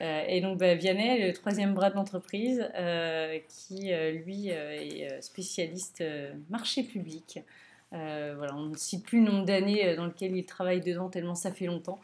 Euh, 0.00 0.24
et 0.28 0.40
donc 0.40 0.58
bah, 0.58 0.74
Vianney, 0.74 1.26
le 1.26 1.32
troisième 1.32 1.74
bras 1.74 1.90
de 1.90 1.94
l'entreprise, 1.94 2.68
euh, 2.74 3.38
qui 3.48 3.92
lui 4.24 4.48
est 4.48 5.20
spécialiste 5.22 6.04
marché 6.50 6.82
public. 6.82 7.40
voilà, 7.90 8.54
on 8.54 8.66
ne 8.66 8.76
cite 8.76 9.04
plus 9.04 9.24
le 9.24 9.30
nombre 9.30 9.46
d'années 9.46 9.94
dans 9.96 10.06
lequel 10.06 10.36
il 10.36 10.44
travaille 10.44 10.80
dedans, 10.80 11.08
tellement 11.08 11.34
ça 11.34 11.50
fait 11.52 11.66
longtemps. 11.66 12.00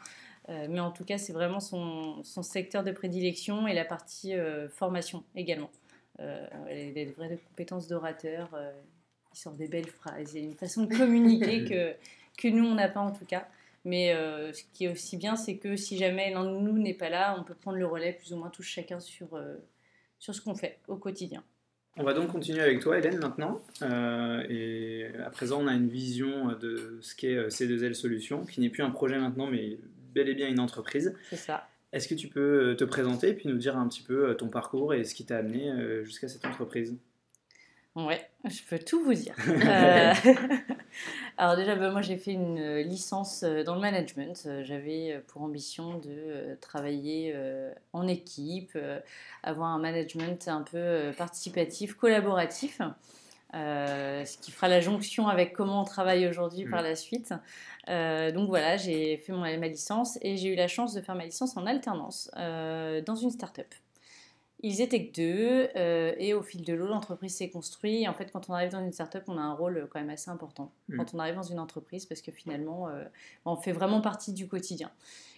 Euh, 0.49 0.67
mais 0.69 0.79
en 0.79 0.91
tout 0.91 1.05
cas, 1.05 1.17
c'est 1.17 1.33
vraiment 1.33 1.59
son, 1.59 2.21
son, 2.23 2.43
secteur 2.43 2.83
de 2.83 2.91
prédilection 2.91 3.67
et 3.67 3.73
la 3.73 3.85
partie 3.85 4.33
euh, 4.33 4.67
formation 4.67 5.23
également. 5.35 5.71
Euh, 6.19 6.45
il 6.69 6.89
a 6.89 7.05
des 7.05 7.05
vraies 7.05 7.39
compétences 7.49 7.87
d'orateur, 7.87 8.49
il 9.33 9.37
sort 9.37 9.53
des 9.53 9.67
belles 9.67 9.87
phrases, 9.87 10.33
il 10.33 10.41
y 10.41 10.43
a 10.43 10.45
une 10.45 10.55
façon 10.55 10.83
de 10.83 10.95
communiquer 10.95 11.63
que, 11.69 11.95
que 12.37 12.47
nous, 12.49 12.65
on 12.65 12.75
n'a 12.75 12.89
pas 12.89 12.99
en 12.99 13.11
tout 13.11 13.25
cas. 13.25 13.47
Mais 13.85 14.13
ce 14.53 14.63
qui 14.73 14.85
est 14.85 14.91
aussi 14.91 15.17
bien, 15.17 15.35
c'est 15.35 15.57
que 15.57 15.75
si 15.75 15.97
jamais 15.97 16.31
l'un 16.31 16.45
de 16.45 16.57
nous 16.57 16.77
n'est 16.77 16.93
pas 16.93 17.09
là, 17.09 17.35
on 17.37 17.43
peut 17.43 17.53
prendre 17.53 17.77
le 17.77 17.85
relais 17.85 18.13
plus 18.13 18.31
ou 18.31 18.37
moins 18.37 18.49
tous 18.49 18.63
chacun 18.63 19.01
sur, 19.01 19.37
sur 20.19 20.33
ce 20.33 20.41
qu'on 20.41 20.55
fait 20.55 20.79
au 20.87 20.95
quotidien. 20.95 21.43
On 21.97 22.03
va 22.03 22.13
donc 22.13 22.31
continuer 22.31 22.61
avec 22.61 22.79
toi, 22.79 22.97
Hélène, 22.97 23.19
maintenant. 23.19 23.61
et 24.49 25.07
à 25.23 25.29
présent, 25.29 25.61
on 25.61 25.67
a 25.67 25.73
une 25.73 25.89
vision 25.89 26.53
de 26.53 26.97
ce 27.01 27.13
qu'est 27.13 27.49
C2L 27.49 27.93
Solutions, 27.93 28.45
qui 28.45 28.61
n'est 28.61 28.69
plus 28.69 28.83
un 28.83 28.91
projet 28.91 29.19
maintenant, 29.19 29.47
mais 29.47 29.77
bel 30.13 30.29
et 30.29 30.35
bien 30.35 30.47
une 30.47 30.59
entreprise. 30.59 31.13
C'est 31.29 31.35
ça. 31.35 31.67
Est-ce 31.93 32.07
que 32.07 32.15
tu 32.15 32.27
peux 32.27 32.71
euh, 32.71 32.75
te 32.75 32.83
présenter 32.83 33.29
et 33.29 33.33
puis 33.33 33.47
nous 33.47 33.57
dire 33.57 33.77
un 33.77 33.87
petit 33.87 34.01
peu 34.01 34.29
euh, 34.29 34.33
ton 34.33 34.49
parcours 34.49 34.95
et 34.95 35.03
ce 35.03 35.13
qui 35.13 35.25
t'a 35.25 35.37
amené 35.37 35.69
euh, 35.69 36.03
jusqu'à 36.03 36.27
cette 36.27 36.43
entreprise? 36.43 36.97
Ouais, 37.95 38.27
je 38.45 38.61
peux 38.69 38.79
tout 38.79 39.03
vous 39.03 39.13
dire. 39.13 39.35
alors 41.37 41.55
déjà, 41.55 41.75
bah, 41.75 41.91
moi 41.91 42.01
j'ai 42.01 42.17
fait 42.17 42.33
une 42.33 42.79
licence 42.79 43.43
dans 43.43 43.75
le 43.75 43.81
management. 43.81 44.47
J'avais 44.63 45.21
pour 45.27 45.41
ambition 45.41 45.99
de 45.99 46.57
travailler 46.61 47.35
en 47.93 48.07
équipe, 48.07 48.77
avoir 49.43 49.69
un 49.69 49.79
management 49.79 50.47
un 50.47 50.61
peu 50.61 51.11
participatif, 51.17 51.95
collaboratif. 51.95 52.79
Euh, 53.55 54.25
ce 54.25 54.37
qui 54.39 54.51
fera 54.51 54.67
la 54.67 54.81
jonction 54.81 55.27
avec 55.27 55.53
comment 55.53 55.81
on 55.81 55.85
travaille 55.85 56.27
aujourd'hui 56.27 56.65
par 56.65 56.81
mm. 56.81 56.85
la 56.85 56.95
suite. 56.95 57.33
Euh, 57.89 58.31
donc 58.31 58.49
voilà, 58.49 58.77
j'ai 58.77 59.17
fait 59.17 59.31
mon, 59.31 59.41
ma 59.41 59.67
licence 59.67 60.17
et 60.21 60.37
j'ai 60.37 60.49
eu 60.49 60.55
la 60.55 60.67
chance 60.67 60.93
de 60.93 61.01
faire 61.01 61.15
ma 61.15 61.25
licence 61.25 61.55
en 61.55 61.67
alternance 61.67 62.31
euh, 62.37 63.01
dans 63.01 63.15
une 63.15 63.29
start-up. 63.29 63.67
Ils 64.63 64.81
étaient 64.81 65.07
que 65.07 65.15
deux 65.15 66.17
et 66.19 66.33
au 66.33 66.41
fil 66.41 66.63
de 66.63 66.73
l'eau, 66.73 66.87
l'entreprise 66.87 67.35
s'est 67.35 67.49
construite. 67.49 68.07
en 68.07 68.13
fait, 68.13 68.31
quand 68.31 68.49
on 68.49 68.53
arrive 68.53 68.71
dans 68.71 68.83
une 68.83 68.93
start-up, 68.93 69.23
on 69.27 69.37
a 69.37 69.41
un 69.41 69.53
rôle 69.53 69.87
quand 69.91 69.99
même 69.99 70.09
assez 70.09 70.31
important 70.31 70.71
mm. 70.87 70.97
quand 70.97 71.13
on 71.13 71.19
arrive 71.19 71.35
dans 71.35 71.43
une 71.43 71.59
entreprise 71.59 72.05
parce 72.05 72.21
que 72.21 72.31
finalement, 72.31 72.89
on 73.45 73.55
fait 73.55 73.73
vraiment 73.73 74.01
partie 74.01 74.33
du 74.33 74.47
quotidien. 74.47 74.89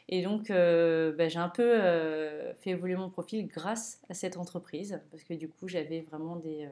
Et 0.07 0.21
donc, 0.21 0.49
bah, 0.49 1.27
j'ai 1.27 1.39
un 1.39 1.49
peu 1.49 1.79
fait 2.59 2.69
évoluer 2.69 2.95
mon 2.95 3.09
profil 3.09 3.47
grâce 3.47 3.99
à 4.09 4.13
cette 4.13 4.37
entreprise 4.37 5.01
parce 5.11 5.23
que 5.23 5.33
du 5.33 5.49
coup, 5.49 5.67
j'avais 5.67 6.01
vraiment 6.01 6.35
des 6.35 6.69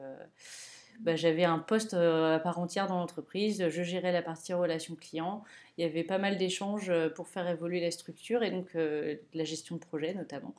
bah, 1.00 1.15
j'avais 1.15 1.43
un 1.43 1.59
poste 1.59 1.93
euh, 1.93 2.35
à 2.35 2.39
part 2.39 2.59
entière 2.59 2.88
dans 2.88 2.97
l'entreprise, 2.97 3.67
je 3.69 3.83
gérais 3.83 4.12
la 4.12 4.21
partie 4.21 4.53
relation 4.53 4.95
client, 4.95 5.43
il 5.77 5.85
y 5.85 5.88
avait 5.88 6.03
pas 6.03 6.17
mal 6.17 6.38
d'échanges 6.38 6.89
euh, 6.89 7.09
pour 7.09 7.27
faire 7.27 7.47
évoluer 7.47 7.81
la 7.81 7.91
structure 7.91 8.43
et 8.43 8.51
donc 8.51 8.67
euh, 8.75 9.15
la 9.33 9.43
gestion 9.43 9.75
de 9.75 9.81
projet 9.81 10.13
notamment. 10.13 10.55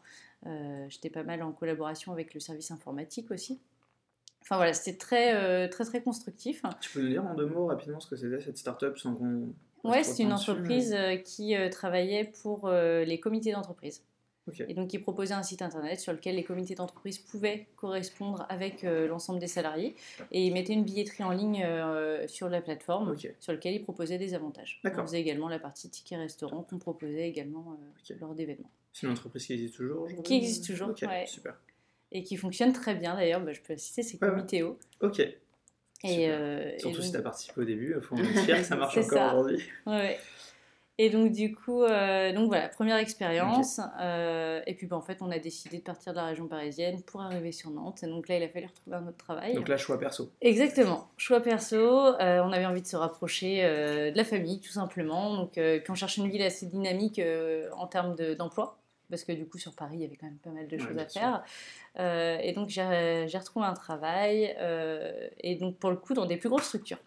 J'étais 0.91 1.09
pas 1.09 1.23
mal 1.23 1.43
en 1.43 1.53
collaboration 1.53 2.13
avec 2.13 2.35
le 2.35 2.41
service 2.41 2.71
informatique 2.71 3.31
aussi. 3.31 3.63
Enfin 4.43 4.57
voilà, 4.57 4.75
c'était 4.75 4.99
très, 4.99 5.71
très 5.71 5.85
très 5.85 6.03
constructif. 6.03 6.61
Tu 6.83 6.91
peux 6.91 7.01
nous 7.01 7.09
dire 7.09 7.25
en 7.25 7.35
deux 7.35 7.47
mots 7.47 7.65
rapidement 7.65 7.99
ce 7.99 8.11
que 8.11 8.15
c'était 8.15 8.43
cette 8.43 8.59
start-up 8.59 8.99
sans 8.99 9.15
qu'on... 9.15 9.55
Ouais, 9.85 10.03
c'est 10.03 10.23
une 10.23 10.35
entreprise 10.35 10.95
qui 11.25 11.55
travaillait 11.71 12.31
pour 12.43 12.69
les 12.69 13.19
comités 13.21 13.53
d'entreprise. 13.53 14.03
Et 14.69 14.75
donc, 14.75 14.93
ils 14.93 15.01
proposaient 15.01 15.35
un 15.35 15.43
site 15.43 15.63
internet 15.63 16.01
sur 16.01 16.13
lequel 16.13 16.37
les 16.37 16.45
comités 16.45 16.75
d'entreprise 16.75 17.19
pouvaient 17.19 17.67
correspondre 17.77 18.45
avec 18.49 18.85
euh, 18.85 19.09
l'ensemble 19.09 19.39
des 19.39 19.47
salariés. 19.47 19.95
Et 20.33 20.45
ils 20.47 20.53
mettaient 20.53 20.75
une 20.75 20.85
billetterie 20.85 21.25
en 21.25 21.31
ligne 21.31 21.63
euh, 21.65 22.27
sur 22.29 22.49
la 22.49 22.61
plateforme 22.61 23.17
sur 23.17 23.53
laquelle 23.53 23.75
ils 23.75 23.83
proposaient 23.83 24.19
des 24.19 24.35
avantages. 24.35 24.81
On 24.85 25.03
faisait 25.03 25.21
également 25.21 25.49
la 25.49 25.59
partie 25.59 25.89
ticket 25.89 26.17
restaurant 26.17 26.63
qu'on 26.63 26.79
proposait 26.79 27.29
également 27.29 27.79
euh, 28.11 28.15
lors 28.21 28.35
d'événements. 28.35 28.71
C'est 28.93 29.07
une 29.07 29.13
entreprise 29.13 29.47
qui 29.47 29.55
existe 29.55 29.77
toujours 29.77 30.03
aujourd'hui 30.03 30.23
Qui 30.23 30.37
existe 30.37 30.67
toujours, 30.67 30.91
ouais. 31.03 31.27
Super. 31.27 31.59
Et 32.13 32.23
qui 32.23 32.37
fonctionne 32.37 32.73
très 32.73 32.95
bien 32.95 33.17
d'ailleurs. 33.17 33.41
Bah, 33.41 33.53
je 33.53 33.61
peux 33.61 33.77
citer, 33.77 34.03
c'est 34.03 34.19
Comitéo. 34.19 34.79
Ok. 35.01 35.21
Et, 36.05 36.31
Surtout 36.79 37.01
si 37.01 37.11
tu 37.11 37.17
as 37.17 37.23
participé 37.23 37.61
au 37.63 37.65
début, 37.65 37.95
il 37.97 38.03
faut 38.03 38.15
en 38.15 38.19
être 38.19 38.41
fier 38.45 38.59
que 38.59 38.65
ça 38.65 38.77
marche 38.77 38.99
encore 38.99 39.39
aujourd'hui. 39.39 39.65
Ouais. 39.87 40.19
Et 40.97 41.11
donc, 41.11 41.33
du 41.33 41.55
coup, 41.55 41.83
euh, 41.83 42.33
donc 42.33 42.47
voilà, 42.47 42.69
première 42.69 42.99
expérience. 42.99 43.81
Euh, 44.01 44.61
et 44.67 44.75
puis, 44.75 44.87
bah, 44.87 44.97
en 44.97 45.01
fait, 45.01 45.23
on 45.23 45.31
a 45.33 45.41
décidé 45.41 45.79
de 45.79 45.83
partir 45.83 46.13
de 46.13 46.19
la 46.19 46.27
région 46.27 46.47
parisienne 46.47 47.03
pour 47.03 47.21
arriver 47.21 47.51
sur 47.51 47.71
Nantes. 47.71 48.05
Et 48.05 48.07
donc 48.07 48.29
là, 48.29 48.37
il 48.37 48.45
a 48.45 48.49
fallu 48.49 48.67
retrouver 48.67 48.97
un 48.97 49.09
autre 49.09 49.17
travail. 49.17 49.55
Donc 49.55 49.67
là, 49.67 49.77
choix 49.77 49.99
perso. 49.99 50.31
Exactement, 50.41 51.09
choix 51.17 51.41
perso. 51.41 51.77
Euh, 51.77 52.41
on 52.45 52.53
avait 52.53 52.67
envie 52.67 52.83
de 52.83 52.87
se 52.87 52.97
rapprocher 52.97 53.63
de 53.63 54.17
la 54.17 54.25
famille, 54.25 54.61
tout 54.61 54.71
simplement. 54.71 55.37
Donc, 55.37 55.53
puis 55.55 55.91
on 55.91 55.95
cherchait 55.95 56.23
une 56.23 56.31
ville 56.31 56.43
assez 56.43 56.67
dynamique 56.67 57.21
en 57.77 57.87
termes 57.89 58.15
d'emploi. 58.37 58.79
parce 59.11 59.25
que 59.25 59.33
du 59.33 59.47
coup, 59.47 59.59
sur 59.59 59.75
Paris, 59.75 59.97
il 59.97 60.03
y 60.03 60.05
avait 60.05 60.17
quand 60.17 60.27
même 60.27 60.39
pas 60.39 60.51
mal 60.51 60.69
de 60.69 60.79
choses 60.79 60.99
à 60.99 61.07
faire. 61.07 61.43
et 62.41 62.53
donc, 62.53 62.69
j'ai 62.69 63.39
retrouvé 63.39 63.67
un 63.67 63.75
travail. 63.75 64.57
et 65.41 65.57
donc, 65.57 65.77
pour 65.77 65.91
le 65.91 65.97
coup, 65.97 66.15
dans 66.15 66.27
des 66.27 66.37
plus 66.37 66.49
grosses 66.49 66.67
structures. 66.67 67.01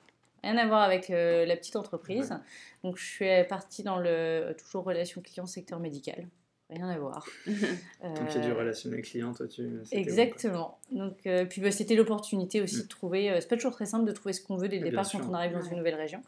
Rien 0.47 0.57
à 0.57 0.65
voir 0.65 0.81
avec 0.81 1.09
euh, 1.09 1.45
la 1.45 1.57
petite 1.57 1.75
entreprise. 1.75 2.33
Donc, 2.81 2.97
je 2.97 3.03
suis 3.05 3.43
partie 3.49 3.83
dans 3.83 3.97
le 3.97 4.55
toujours 4.57 4.85
relation 4.85 5.21
client 5.21 5.45
secteur 5.45 5.77
médical. 5.81 6.25
Rien 6.69 6.87
à 6.87 6.97
voir. 6.97 7.27
Donc, 7.45 8.29
il 8.29 8.35
y 8.35 8.37
a 8.37 8.39
du 8.39 8.53
relationnel 8.53 9.01
client, 9.01 9.33
toi, 9.33 9.45
tu. 9.45 9.67
Exactement. 9.91 10.79
Donc, 10.89 11.17
euh, 11.25 11.43
puis, 11.43 11.59
bah, 11.59 11.71
c'était 11.71 11.95
l'opportunité 11.95 12.61
aussi 12.61 12.77
mm. 12.77 12.83
de 12.83 12.87
trouver. 12.87 13.29
Euh, 13.29 13.37
c'est 13.41 13.49
pas 13.49 13.57
toujours 13.57 13.73
très 13.73 13.85
simple 13.85 14.05
de 14.05 14.11
trouver 14.13 14.31
ce 14.31 14.41
qu'on 14.41 14.55
veut 14.55 14.69
dès 14.69 14.79
le 14.79 14.89
départ 14.89 15.09
quand 15.11 15.19
on 15.29 15.33
arrive 15.33 15.51
dans 15.51 15.61
une 15.61 15.77
nouvelle 15.77 15.95
région. 15.95 16.21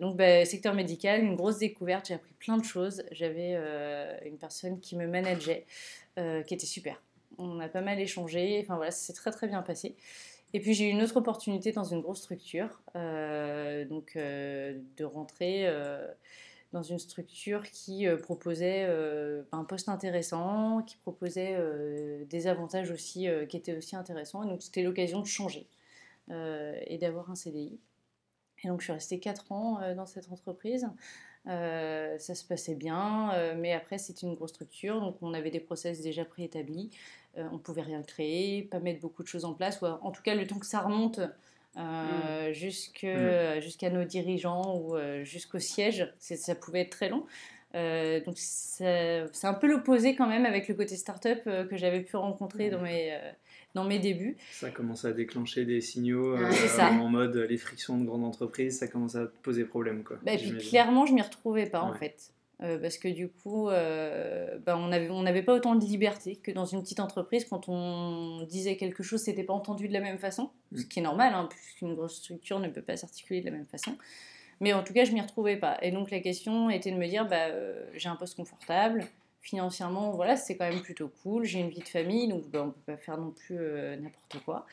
donc, 0.00 0.18
bah, 0.18 0.44
secteur 0.44 0.74
médical, 0.74 1.22
une 1.22 1.34
grosse 1.34 1.58
découverte. 1.58 2.08
J'ai 2.08 2.14
appris 2.14 2.34
plein 2.34 2.58
de 2.58 2.64
choses. 2.64 3.04
J'avais 3.10 3.54
une 4.26 4.36
personne 4.36 4.80
qui 4.80 4.96
me 4.96 5.06
manageait, 5.06 5.64
qui 6.16 6.52
était 6.54 6.66
super. 6.66 7.02
On 7.38 7.58
a 7.60 7.68
pas 7.68 7.80
mal 7.80 7.98
échangé. 8.00 8.60
Enfin, 8.62 8.76
voilà, 8.76 8.90
c'est 8.90 9.14
très, 9.14 9.30
très 9.30 9.46
bien 9.46 9.62
passé. 9.62 9.96
Et 10.54 10.60
puis 10.60 10.72
j'ai 10.72 10.88
eu 10.88 10.90
une 10.90 11.02
autre 11.02 11.18
opportunité 11.18 11.72
dans 11.72 11.84
une 11.84 12.00
grosse 12.00 12.20
structure, 12.20 12.80
euh, 12.96 13.84
donc 13.84 14.16
euh, 14.16 14.78
de 14.96 15.04
rentrer 15.04 15.66
euh, 15.66 16.08
dans 16.72 16.82
une 16.82 16.98
structure 16.98 17.62
qui 17.64 18.06
proposait 18.22 18.84
un 19.52 19.64
poste 19.64 19.88
intéressant, 19.88 20.82
qui 20.82 20.96
proposait 20.98 21.56
des 22.28 22.46
avantages 22.46 22.90
aussi 22.90 23.26
qui 23.48 23.56
étaient 23.56 23.74
aussi 23.74 23.96
intéressants. 23.96 24.42
Et 24.42 24.48
donc 24.48 24.60
c'était 24.60 24.82
l'occasion 24.82 25.20
de 25.20 25.26
changer 25.26 25.66
et 26.30 26.98
d'avoir 27.00 27.30
un 27.30 27.34
CDI. 27.34 27.80
Et 28.64 28.68
donc 28.68 28.80
je 28.80 28.84
suis 28.84 28.92
restée 28.92 29.18
4 29.18 29.50
ans 29.50 29.94
dans 29.94 30.04
cette 30.04 30.30
entreprise. 30.30 30.86
ça 31.46 32.18
se 32.18 32.44
passait 32.44 32.74
bien, 32.74 33.54
mais 33.54 33.72
après 33.72 33.96
c'était 33.96 34.26
une 34.26 34.34
grosse 34.34 34.50
structure, 34.50 35.00
donc 35.00 35.16
on 35.22 35.32
avait 35.32 35.50
des 35.50 35.60
process 35.60 36.02
déjà 36.02 36.26
préétablis. 36.26 36.90
On 37.52 37.58
pouvait 37.58 37.82
rien 37.82 38.02
créer, 38.02 38.62
pas 38.62 38.80
mettre 38.80 39.00
beaucoup 39.00 39.22
de 39.22 39.28
choses 39.28 39.44
en 39.44 39.54
place, 39.54 39.80
ou 39.80 39.86
en 39.86 40.10
tout 40.10 40.22
cas 40.22 40.34
le 40.34 40.46
temps 40.46 40.58
que 40.58 40.66
ça 40.66 40.80
remonte 40.80 41.20
mmh. 41.76 42.52
jusqu'à 42.52 43.90
nos 43.90 44.04
dirigeants 44.04 44.76
ou 44.76 44.96
jusqu'au 45.22 45.58
siège, 45.58 46.12
ça 46.18 46.54
pouvait 46.54 46.80
être 46.80 46.90
très 46.90 47.08
long. 47.08 47.24
Euh, 47.74 48.24
donc 48.24 48.36
c'est 48.38 49.28
un 49.42 49.54
peu 49.54 49.66
l'opposé 49.66 50.14
quand 50.14 50.26
même 50.26 50.46
avec 50.46 50.68
le 50.68 50.74
côté 50.74 50.96
start-up 50.96 51.40
euh, 51.46 51.66
que 51.66 51.76
j'avais 51.76 52.00
pu 52.00 52.16
rencontrer 52.16 52.70
dans 52.70 52.80
mes, 52.80 53.12
euh, 53.12 53.30
dans 53.74 53.84
mes 53.84 53.98
débuts. 53.98 54.36
Ça 54.52 54.70
commence 54.70 55.04
à 55.04 55.12
déclencher 55.12 55.66
des 55.66 55.82
signaux 55.82 56.34
en 56.80 57.08
mode 57.08 57.36
les 57.36 57.58
frictions 57.58 57.98
de 57.98 58.04
grande 58.04 58.24
entreprise, 58.24 58.78
ça 58.78 58.88
commence 58.88 59.16
à 59.16 59.26
poser 59.42 59.64
problème. 59.64 60.02
Quoi, 60.02 60.18
bah, 60.22 60.32
et 60.32 60.38
puis 60.38 60.56
clairement, 60.56 61.04
je 61.04 61.12
m'y 61.12 61.22
retrouvais 61.22 61.66
pas 61.66 61.82
en 61.82 61.92
fait. 61.92 62.30
Parce 62.60 62.98
que 62.98 63.08
du 63.08 63.28
coup, 63.28 63.66
bah, 63.66 64.76
on 64.76 64.88
n'avait 64.88 65.10
on 65.10 65.26
avait 65.26 65.42
pas 65.42 65.54
autant 65.54 65.76
de 65.76 65.84
liberté 65.84 66.36
que 66.36 66.50
dans 66.50 66.64
une 66.64 66.82
petite 66.82 67.00
entreprise. 67.00 67.44
Quand 67.44 67.68
on 67.68 68.42
disait 68.48 68.76
quelque 68.76 69.02
chose, 69.02 69.20
c'était 69.20 69.44
pas 69.44 69.52
entendu 69.52 69.88
de 69.88 69.92
la 69.92 70.00
même 70.00 70.18
façon, 70.18 70.50
ce 70.74 70.82
mm. 70.82 70.88
qui 70.88 70.98
est 70.98 71.02
normal, 71.02 71.34
hein, 71.34 71.48
puisqu'une 71.48 71.94
grosse 71.94 72.16
structure 72.16 72.58
ne 72.58 72.68
peut 72.68 72.82
pas 72.82 72.96
s'articuler 72.96 73.40
de 73.40 73.46
la 73.46 73.52
même 73.52 73.66
façon. 73.66 73.96
Mais 74.60 74.72
en 74.72 74.82
tout 74.82 74.92
cas, 74.92 75.04
je 75.04 75.12
m'y 75.12 75.20
retrouvais 75.20 75.56
pas. 75.56 75.78
Et 75.82 75.90
donc 75.90 76.10
la 76.10 76.20
question 76.20 76.70
était 76.70 76.90
de 76.90 76.96
me 76.96 77.06
dire, 77.06 77.26
bah, 77.26 77.48
euh, 77.48 77.84
j'ai 77.94 78.08
un 78.08 78.16
poste 78.16 78.36
confortable, 78.36 79.06
financièrement, 79.40 80.10
voilà, 80.10 80.36
c'est 80.36 80.56
quand 80.56 80.68
même 80.68 80.82
plutôt 80.82 81.10
cool, 81.22 81.44
j'ai 81.44 81.60
une 81.60 81.70
vie 81.70 81.80
de 81.80 81.88
famille, 81.88 82.28
donc 82.28 82.48
bah, 82.50 82.64
on 82.64 82.70
peut 82.70 82.92
pas 82.92 82.96
faire 82.96 83.18
non 83.18 83.30
plus 83.30 83.56
euh, 83.58 83.96
n'importe 83.96 84.44
quoi. 84.44 84.66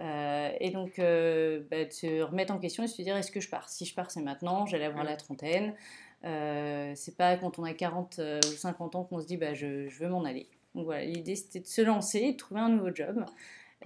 Euh, 0.00 0.50
et 0.58 0.70
donc, 0.70 0.94
bah, 0.96 1.84
de 1.84 1.92
se 1.92 2.22
remettre 2.22 2.52
en 2.52 2.58
question 2.58 2.82
et 2.82 2.88
se 2.88 3.00
dire, 3.02 3.16
est-ce 3.16 3.30
que 3.30 3.40
je 3.40 3.48
pars? 3.48 3.68
Si 3.68 3.84
je 3.84 3.94
pars, 3.94 4.10
c'est 4.10 4.22
maintenant, 4.22 4.66
j'allais 4.66 4.86
avoir 4.86 5.04
la 5.04 5.16
trentaine. 5.16 5.74
C'est 6.22 7.16
pas 7.16 7.36
quand 7.36 7.58
on 7.58 7.64
a 7.64 7.72
40 7.72 8.20
ou 8.20 8.56
50 8.56 8.94
ans 8.94 9.04
qu'on 9.04 9.20
se 9.20 9.26
dit, 9.26 9.36
bah, 9.36 9.54
je, 9.54 9.88
je 9.88 9.98
veux 10.04 10.08
m'en 10.08 10.24
aller. 10.24 10.46
Donc 10.74 10.84
voilà, 10.84 11.04
l'idée 11.04 11.34
c'était 11.34 11.60
de 11.60 11.66
se 11.66 11.82
lancer, 11.82 12.32
de 12.32 12.36
trouver 12.36 12.60
un 12.60 12.68
nouveau 12.68 12.94
job. 12.94 13.24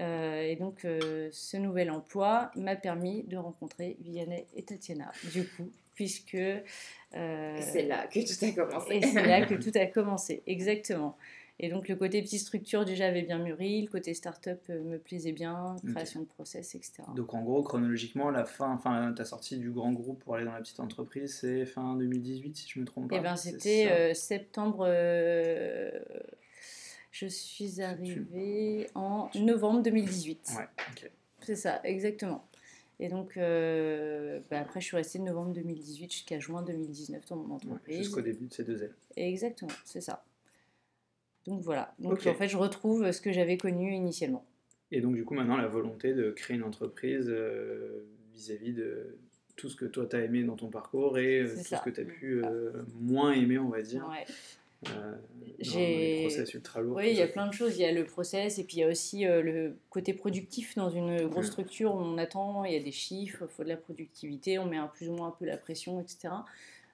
Euh, 0.01 0.43
et 0.43 0.57
donc, 0.57 0.85
euh, 0.85 1.29
ce 1.33 1.57
nouvel 1.57 1.91
emploi 1.91 2.51
m'a 2.57 2.77
permis 2.77 3.23
de 3.25 3.37
rencontrer 3.37 3.97
Vianney 4.01 4.47
et 4.57 4.63
Tatiana, 4.63 5.13
du 5.33 5.47
coup, 5.49 5.71
puisque... 5.95 6.35
Euh, 6.35 7.59
c'est 7.61 7.87
là 7.87 8.07
que 8.09 8.21
tout 8.21 8.45
a 8.45 8.51
commencé. 8.51 8.95
Et 8.97 9.03
c'est 9.03 9.27
là 9.27 9.47
que 9.47 9.55
tout 9.55 9.71
a 9.77 9.87
commencé, 9.87 10.43
exactement. 10.47 11.17
Et 11.61 11.69
donc, 11.69 11.89
le 11.89 11.95
côté 11.95 12.21
petite 12.21 12.41
structure 12.41 12.85
déjà 12.85 13.07
avait 13.07 13.23
bien 13.23 13.39
mûri, 13.39 13.83
le 13.83 13.89
côté 13.89 14.13
start-up 14.13 14.69
me 14.69 14.99
plaisait 14.99 15.33
bien, 15.33 15.77
création 15.87 16.21
de 16.21 16.27
process, 16.27 16.75
etc. 16.75 17.05
Donc, 17.15 17.33
en 17.33 17.43
gros, 17.43 17.63
chronologiquement, 17.63 18.31
la 18.31 18.45
fin, 18.45 18.73
enfin, 18.73 19.13
ta 19.13 19.25
sortie 19.25 19.59
du 19.59 19.71
grand 19.71 19.93
groupe 19.93 20.25
pour 20.25 20.35
aller 20.35 20.45
dans 20.45 20.53
la 20.53 20.61
petite 20.61 20.81
entreprise, 20.81 21.39
c'est 21.41 21.65
fin 21.65 21.95
2018, 21.97 22.57
si 22.57 22.69
je 22.69 22.81
me 22.81 22.85
trompe 22.85 23.09
pas. 23.09 23.17
Eh 23.17 23.21
bien, 23.21 23.37
c'était 23.37 24.15
septembre 24.15 24.89
je 27.15 27.27
suis 27.27 27.81
arrivée 27.81 28.89
en 28.97 29.31
novembre 29.37 29.83
2018. 29.83 30.55
Ouais, 30.57 30.65
ok. 30.91 31.11
C'est 31.43 31.55
ça, 31.55 31.81
exactement. 31.85 32.45
Et 32.99 33.09
donc, 33.09 33.37
euh, 33.37 34.41
bah, 34.51 34.59
après, 34.59 34.81
je 34.81 34.87
suis 34.87 34.97
restée 34.97 35.21
de 35.21 35.25
novembre 35.25 35.53
2018 35.53 36.13
jusqu'à 36.13 36.41
juin 36.41 36.63
2019 36.63 37.25
dans 37.29 37.37
mon 37.37 37.55
entreprise. 37.55 37.99
Jusqu'au 37.99 38.21
début 38.21 38.47
de 38.47 38.53
ces 38.53 38.65
deux 38.65 38.83
ailes. 38.83 38.95
Exactement, 39.17 39.71
c'est 39.85 40.01
ça. 40.01 40.25
Donc 41.47 41.61
voilà. 41.63 41.95
Donc 41.99 42.27
en 42.27 42.35
fait, 42.35 42.49
je 42.49 42.57
retrouve 42.57 43.11
ce 43.11 43.21
que 43.21 43.33
j'avais 43.33 43.57
connu 43.57 43.93
initialement. 43.93 44.45
Et 44.91 45.01
donc, 45.01 45.15
du 45.15 45.25
coup, 45.25 45.35
maintenant, 45.35 45.57
la 45.57 45.67
volonté 45.67 46.15
de 46.15 46.31
créer 46.31 46.57
une 46.57 46.63
entreprise 46.63 47.27
euh, 47.29 48.07
vis-à-vis 48.33 48.73
de 48.73 49.19
tout 49.57 49.69
ce 49.69 49.77
que 49.77 49.85
toi, 49.85 50.07
tu 50.07 50.17
as 50.17 50.25
aimé 50.25 50.43
dans 50.43 50.57
ton 50.57 50.69
parcours 50.69 51.19
et 51.19 51.41
euh, 51.41 51.49
tout 51.49 51.63
ce 51.63 51.85
que 51.85 51.91
tu 51.91 52.01
as 52.01 52.05
pu 52.05 52.43
moins 53.01 53.33
aimer, 53.33 53.59
on 53.59 53.69
va 53.69 53.83
dire. 53.83 54.07
Ouais. 54.09 54.25
Euh, 54.91 55.15
j'ai 55.59 56.29
ultra 56.55 56.81
lourds. 56.81 56.97
Oui, 56.97 57.11
il 57.11 57.17
y 57.17 57.23
a 57.23 57.27
plein 57.27 57.47
de 57.47 57.53
choses. 57.53 57.77
Il 57.77 57.83
y 57.83 57.85
a 57.85 57.93
le 57.93 58.05
process 58.05 58.59
et 58.59 58.65
puis 58.65 58.77
il 58.77 58.81
y 58.81 58.85
a 58.85 58.89
aussi 58.89 59.27
euh, 59.27 59.43
le 59.43 59.77
côté 59.91 60.13
productif 60.13 60.75
dans 60.75 60.91
une 60.91 61.27
grosse 61.29 61.47
structure. 61.47 61.95
On 61.95 62.19
attend, 62.19 62.65
il 62.65 62.73
y 62.73 62.77
a 62.77 62.83
des 62.83 62.93
chiffres, 62.93 63.45
il 63.49 63.55
faut 63.55 63.65
de 63.65 63.69
la 63.69 63.77
productivité, 63.77 64.59
on 64.59 64.67
met 64.67 64.77
un, 64.77 64.89
plus 64.89 65.09
ou 65.09 65.13
moins 65.13 65.29
un 65.29 65.35
peu 65.39 65.45
la 65.45 65.57
pression, 65.57 66.01
etc. 66.01 66.35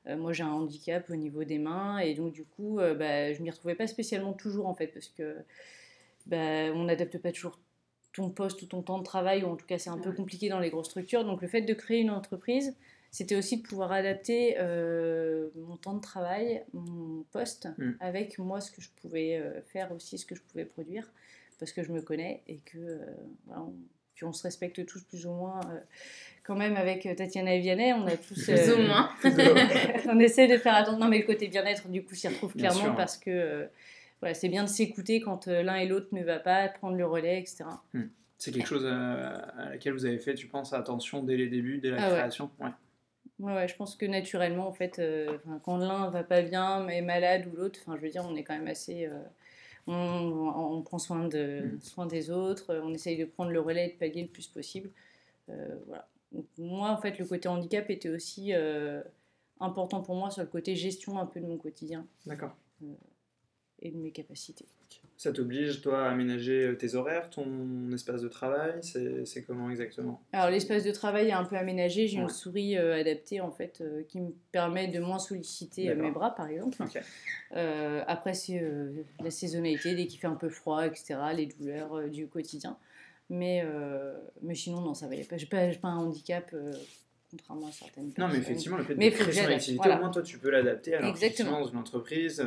Euh, 0.07 0.17
moi, 0.17 0.33
j'ai 0.33 0.43
un 0.43 0.53
handicap 0.53 1.09
au 1.11 1.17
niveau 1.17 1.45
des 1.45 1.59
mains 1.59 1.99
et 1.99 2.15
donc 2.15 2.33
du 2.33 2.45
coup, 2.45 2.77
bah, 2.77 3.33
je 3.33 3.43
m'y 3.43 3.51
retrouvais 3.51 3.75
pas 3.75 3.87
spécialement 3.87 4.33
toujours 4.33 4.67
en 4.67 4.75
fait 4.75 4.89
parce 4.89 5.09
que 5.09 5.37
bah, 6.27 6.73
on 6.75 6.85
n'adapte 6.85 7.19
pas 7.19 7.33
toujours 7.33 7.59
ton 8.13 8.31
poste 8.31 8.63
ou 8.63 8.67
ton 8.67 8.83
temps 8.83 8.99
de 8.99 9.05
travail 9.05 9.45
ou 9.45 9.49
en 9.49 9.57
tout 9.57 9.67
cas 9.67 9.79
c'est 9.79 9.91
un 9.91 9.99
peu 9.99 10.13
compliqué 10.13 10.49
dans 10.49 10.61
les 10.61 10.71
grosses 10.71 10.89
structures. 10.89 11.25
Donc 11.25 11.43
le 11.43 11.49
fait 11.49 11.63
de 11.63 11.75
créer 11.75 12.01
une 12.01 12.11
entreprise, 12.11 12.75
c'était 13.11 13.37
aussi 13.37 13.59
de 13.59 13.63
pouvoir 13.63 13.93
adapter 13.93 14.57
euh, 14.59 15.49
mon 15.57 15.77
temps 15.77 15.95
de 15.95 16.01
travail, 16.01 16.65
mon 16.73 17.25
poste, 17.33 17.69
mm. 17.79 17.93
avec 18.01 18.39
moi 18.39 18.61
ce 18.61 18.71
que 18.71 18.81
je 18.81 18.91
pouvais 19.01 19.37
euh, 19.37 19.61
faire 19.63 19.93
aussi, 19.93 20.19
ce 20.19 20.27
que 20.27 20.35
je 20.35 20.43
pouvais 20.43 20.65
produire, 20.65 21.11
parce 21.59 21.73
que 21.73 21.83
je 21.83 21.93
me 21.93 22.03
connais 22.03 22.43
et 22.47 22.59
que 22.59 22.79
euh, 22.79 23.07
on, 23.49 23.73
puis 24.15 24.25
on 24.25 24.33
se 24.33 24.43
respecte 24.43 24.85
tous 24.87 25.03
plus 25.03 25.27
ou 25.27 25.33
moins. 25.33 25.61
Quand 26.51 26.57
même, 26.57 26.77
avec 26.77 27.09
Tatiana 27.17 27.55
et 27.55 27.61
Vianney, 27.61 27.93
on 27.93 28.05
a 28.09 28.17
tous. 28.17 28.45
plus 28.45 28.73
ou 28.73 28.79
moins. 28.83 29.09
on 30.09 30.19
essaie 30.19 30.49
de 30.49 30.57
faire 30.57 30.75
attention. 30.75 30.99
Non, 30.99 31.07
mais 31.07 31.19
le 31.19 31.25
côté 31.25 31.47
bien-être, 31.47 31.89
du 31.89 32.05
coup, 32.05 32.17
s'y 32.17 32.27
retrouve 32.27 32.55
clairement 32.55 32.93
parce 32.97 33.17
que 33.17 33.69
voilà, 34.19 34.35
c'est 34.35 34.49
bien 34.49 34.65
de 34.65 34.69
s'écouter 34.69 35.21
quand 35.21 35.47
l'un 35.47 35.77
et 35.77 35.87
l'autre 35.87 36.09
ne 36.11 36.25
va 36.25 36.41
pas, 36.41 36.67
prendre 36.69 36.97
le 36.97 37.07
relais, 37.07 37.39
etc. 37.39 37.67
Mm. 37.95 38.03
C'est 38.37 38.51
quelque 38.51 38.67
chose 38.67 38.85
à, 38.85 39.71
laquelle 39.71 39.93
vous 39.93 40.07
avez 40.07 40.19
fait, 40.19 40.35
tu 40.35 40.49
penses, 40.49 40.73
attention 40.73 41.23
dès 41.23 41.37
les 41.37 41.47
débuts, 41.47 41.79
dès 41.79 41.91
la 41.91 42.03
ah 42.03 42.11
création? 42.11 42.51
Ouais. 42.59 42.71
Ouais, 43.39 43.69
je 43.69 43.77
pense 43.77 43.95
que 43.95 44.07
naturellement, 44.07 44.67
en 44.67 44.73
fait, 44.73 44.99
euh, 44.99 45.39
quand 45.63 45.79
l'un 45.79 46.11
va 46.11 46.25
pas 46.25 46.43
bien, 46.43 46.83
mais 46.83 46.99
est 46.99 47.03
malade 47.03 47.47
ou 47.47 47.57
l'autre, 47.57 47.79
enfin, 47.83 47.97
je 47.97 48.03
veux 48.03 48.11
dire, 48.11 48.27
on 48.29 48.35
est 48.35 48.43
quand 48.43 48.59
même 48.59 48.67
assez. 48.67 49.07
Euh, 49.07 49.23
on, 49.87 49.93
on, 49.95 50.83
prend 50.83 50.99
soin, 50.99 51.29
de, 51.29 51.63
mm. 51.63 51.81
soin 51.81 52.07
des 52.07 52.31
autres, 52.31 52.75
on 52.83 52.93
essaye 52.93 53.17
de 53.17 53.25
prendre 53.25 53.51
le 53.51 53.61
relais 53.61 53.87
et 53.87 53.93
de 53.93 53.99
pallier 53.99 54.23
le 54.23 54.29
plus 54.29 54.49
possible. 54.49 54.91
Euh, 55.49 55.77
moi, 56.59 56.91
en 56.91 56.97
fait, 56.97 57.19
le 57.19 57.25
côté 57.25 57.49
handicap 57.49 57.91
était 57.91 58.11
aussi 58.11 58.53
important 59.59 60.01
pour 60.01 60.15
moi 60.15 60.31
sur 60.31 60.43
le 60.43 60.49
côté 60.49 60.77
gestion 60.77 61.19
un 61.19 61.27
peu 61.27 61.41
de 61.41 61.47
mon 61.47 61.59
quotidien. 61.59 62.07
D'accord. 62.27 62.57
et 63.83 63.91
de 63.91 63.97
mes 63.97 64.11
capacités. 64.11 64.67
Ça 65.21 65.33
t'oblige, 65.33 65.83
toi, 65.83 66.07
à 66.07 66.11
aménager 66.13 66.65
euh, 66.65 66.75
tes 66.75 66.95
horaires, 66.95 67.29
ton 67.29 67.93
espace 67.93 68.23
de 68.23 68.29
travail? 68.29 68.81
C'est 68.83 69.45
comment 69.47 69.71
exactement? 69.71 70.23
Alors, 70.33 70.49
l'espace 70.49 70.83
de 70.83 70.93
travail 70.93 71.29
est 71.29 71.33
un 71.33 71.45
peu 71.45 71.57
aménagé. 71.57 72.07
J'ai 72.07 72.17
une 72.17 72.31
souris 72.31 72.79
euh, 72.79 72.99
adaptée, 72.99 73.43
en 73.43 73.51
fait, 73.51 73.83
euh, 73.83 74.03
qui 74.09 74.19
me 74.19 74.31
permet 74.51 74.89
de 74.89 74.99
moins 74.99 75.19
solliciter 75.19 75.95
mes 75.95 76.11
bras, 76.11 76.35
par 76.35 76.49
exemple. 76.49 76.83
après, 77.53 78.33
c'est 78.33 78.65
la 79.23 79.31
saisonnalité, 79.31 79.95
dès 79.95 80.07
qu'il 80.07 80.19
fait 80.19 80.27
un 80.27 80.37
peu 80.37 80.49
froid, 80.49 80.87
etc., 80.87 81.17
les 81.37 81.47
douleurs 81.47 82.09
du 82.09 82.27
quotidien. 82.27 82.79
Mais, 83.31 83.65
mais 84.43 84.55
sinon, 84.55 84.81
non, 84.81 84.95
ça 84.95 85.07
va. 85.07 85.15
Je 85.15 85.21
n'ai 85.21 85.47
pas, 85.47 85.69
pas, 85.81 85.89
un 85.89 85.99
handicap 85.99 86.55
contrairement 87.31 87.69
à 87.69 87.73
certaines 87.73 88.13
personnes. 88.13 88.29
Non, 88.29 88.33
mais 88.33 88.41
effectivement, 88.41 88.77
le 88.77 88.85
fait 88.85 88.95
de 88.95 89.09
créer 89.09 89.33
son 89.33 89.51
activité, 89.51 89.89
au 89.89 89.99
moins, 89.99 90.11
toi, 90.11 90.23
tu 90.23 90.39
peux 90.39 90.51
l'adapter 90.51 90.95
à 90.95 91.01
dans 91.01 91.65
une 91.65 91.79
entreprise 91.79 92.45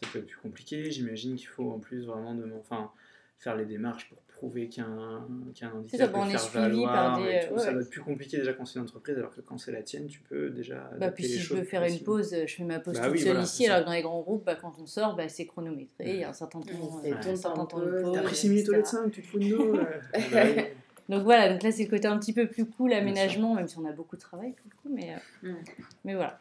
ça 0.00 0.06
peut 0.12 0.18
être 0.18 0.26
plus 0.26 0.38
compliqué. 0.38 0.90
J'imagine 0.90 1.36
qu'il 1.36 1.48
faut 1.48 1.70
en 1.70 1.78
plus 1.78 2.06
vraiment 2.06 2.34
de, 2.34 2.50
enfin, 2.58 2.90
faire 3.38 3.56
les 3.56 3.64
démarches 3.66 4.08
pour 4.08 4.18
prouver 4.40 4.68
qu'il 4.68 4.82
y 4.82 4.86
a 4.86 4.88
un, 4.88 5.28
qu 5.54 5.62
y 5.62 5.64
a 5.66 5.70
un 5.70 5.74
handicap, 5.74 6.00
ça, 6.00 6.06
bon, 6.06 6.24
faire 6.24 6.62
valoir 6.62 7.18
des... 7.18 7.28
et 7.28 7.48
tout. 7.48 7.58
Ça 7.58 7.72
va 7.72 7.80
être 7.80 7.90
plus 7.90 8.00
compliqué 8.00 8.38
déjà 8.38 8.54
quand 8.54 8.64
c'est 8.64 8.78
une 8.78 8.84
entreprise, 8.84 9.16
alors 9.18 9.34
que 9.34 9.42
quand 9.42 9.58
c'est 9.58 9.72
la 9.72 9.82
tienne, 9.82 10.06
tu 10.06 10.20
peux 10.20 10.48
déjà. 10.50 10.90
Bah, 10.98 11.10
puis 11.10 11.24
si 11.24 11.38
je 11.38 11.54
veux 11.54 11.62
faire 11.62 11.84
une 11.84 12.00
pause, 12.00 12.34
je 12.46 12.54
fais 12.54 12.64
ma 12.64 12.80
pause 12.80 12.94
bah 12.98 13.08
toute 13.08 13.18
seule 13.18 13.42
ici, 13.42 13.66
alors 13.66 13.84
dans 13.84 13.92
les 13.92 14.02
grands 14.02 14.20
groupes, 14.22 14.44
bah, 14.46 14.56
quand 14.60 14.72
on 14.80 14.86
sort, 14.86 15.14
bah, 15.14 15.28
c'est 15.28 15.46
chronométré, 15.46 16.14
il 16.14 16.16
y 16.16 16.24
a 16.24 16.30
un 16.30 16.32
certain 16.32 16.60
temps, 16.60 17.00
ouais. 17.02 17.12
un 17.12 17.36
certain 17.36 17.66
temps 17.66 17.80
de 17.80 18.02
pause. 18.02 18.12
T'as 18.14 18.22
pris 18.22 18.36
6 18.36 18.48
minutes 18.48 18.68
au 18.70 18.72
lieu 18.72 18.82
de 18.82 18.86
5, 18.86 19.10
tu 19.10 19.22
te 19.22 19.26
fous 19.26 19.38
de 19.38 19.44
nous. 19.44 19.76
Donc 21.10 21.24
voilà, 21.24 21.52
donc 21.52 21.64
là 21.64 21.72
c'est 21.72 21.82
le 21.82 21.90
côté 21.90 22.06
un 22.06 22.16
petit 22.18 22.32
peu 22.32 22.46
plus 22.46 22.66
cool, 22.66 22.90
l'aménagement, 22.90 23.56
même 23.56 23.66
si 23.66 23.76
on 23.78 23.84
a 23.84 23.90
beaucoup 23.90 24.14
de 24.14 24.20
travail 24.20 24.52
pour 24.52 24.70
le 24.70 24.76
coup, 24.76 24.94
mais, 24.94 25.12
euh, 25.12 25.50
mm. 25.50 25.56
mais 26.04 26.14
voilà. 26.14 26.38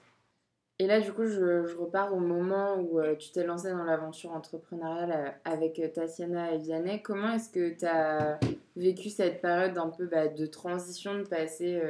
Et 0.82 0.88
là, 0.88 1.02
du 1.02 1.12
coup, 1.12 1.26
je, 1.26 1.76
repars 1.76 2.14
au 2.14 2.20
moment 2.20 2.78
où 2.78 3.00
euh, 3.00 3.14
tu 3.18 3.32
t'es 3.32 3.44
lancé 3.44 3.70
dans 3.70 3.84
l'aventure 3.84 4.32
entrepreneuriale 4.32 5.12
euh, 5.12 5.30
avec 5.44 5.78
euh, 5.78 5.90
Tatiana 5.90 6.54
et 6.54 6.58
Vianney. 6.58 7.02
Comment 7.02 7.34
est-ce 7.34 7.50
que 7.50 7.78
tu 7.78 7.86
as 7.86 8.40
vécu 8.78 9.10
cette 9.10 9.42
période 9.42 9.78
un 9.78 9.90
peu 9.90 10.06
bah, 10.06 10.30
de 10.30 10.46
transition, 10.46 11.16
de 11.16 11.24
passer 11.24 11.82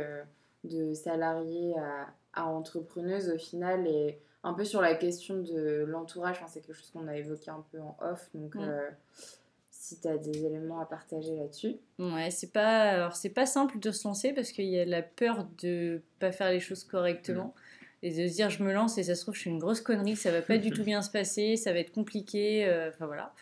de 0.63 0.93
salarié 0.95 1.75
à, 2.33 2.47
entrepreneuse 2.47 3.29
au 3.29 3.37
final 3.37 3.85
et 3.85 4.17
un 4.43 4.53
peu 4.53 4.63
sur 4.63 4.81
la 4.81 4.95
question 4.95 5.41
de 5.41 5.83
l'entourage, 5.85 6.41
c'est 6.47 6.61
quelque 6.61 6.73
chose 6.73 6.89
qu'on 6.89 7.07
a 7.07 7.17
évoqué 7.17 7.51
un 7.51 7.63
peu 7.71 7.79
en 7.81 7.97
off, 8.01 8.29
donc 8.33 8.55
si 9.69 9.99
tu 9.99 10.07
as 10.07 10.17
des 10.17 10.45
éléments 10.45 10.79
à 10.79 10.85
partager 10.85 11.35
là-dessus. 11.35 11.75
Ouais, 11.99 12.31
c'est 12.31 12.53
pas, 12.53 12.83
alors 12.83 13.15
c'est 13.15 13.29
pas 13.29 13.45
simple 13.45 13.77
de 13.79 13.91
se 13.91 14.07
lancer 14.07 14.33
parce 14.33 14.51
qu'il 14.51 14.65
y 14.65 14.79
a 14.79 14.85
la 14.85 15.01
peur 15.01 15.47
de 15.61 16.01
pas 16.19 16.31
faire 16.31 16.49
les 16.49 16.61
choses 16.61 16.85
correctement. 16.85 17.53
Et 18.03 18.11
de 18.11 18.27
se 18.27 18.33
dire 18.33 18.49
je 18.49 18.63
me 18.63 18.71
lance 18.71 18.97
et 18.97 19.03
ça 19.03 19.15
se 19.15 19.21
trouve 19.21 19.35
je 19.35 19.41
suis 19.41 19.49
une 19.49 19.59
grosse 19.59 19.81
connerie, 19.81 20.15
ça 20.15 20.31
va 20.31 20.41
pas 20.41 20.57
du 20.57 20.71
tout 20.71 20.83
bien 20.85 21.01
se 21.01 21.11
passer, 21.11 21.55
ça 21.55 21.73
va 21.73 21.79
être 21.79 21.91
compliqué, 21.91 22.65
euh, 22.65 22.89
enfin 22.89 23.05
voilà. 23.05 23.33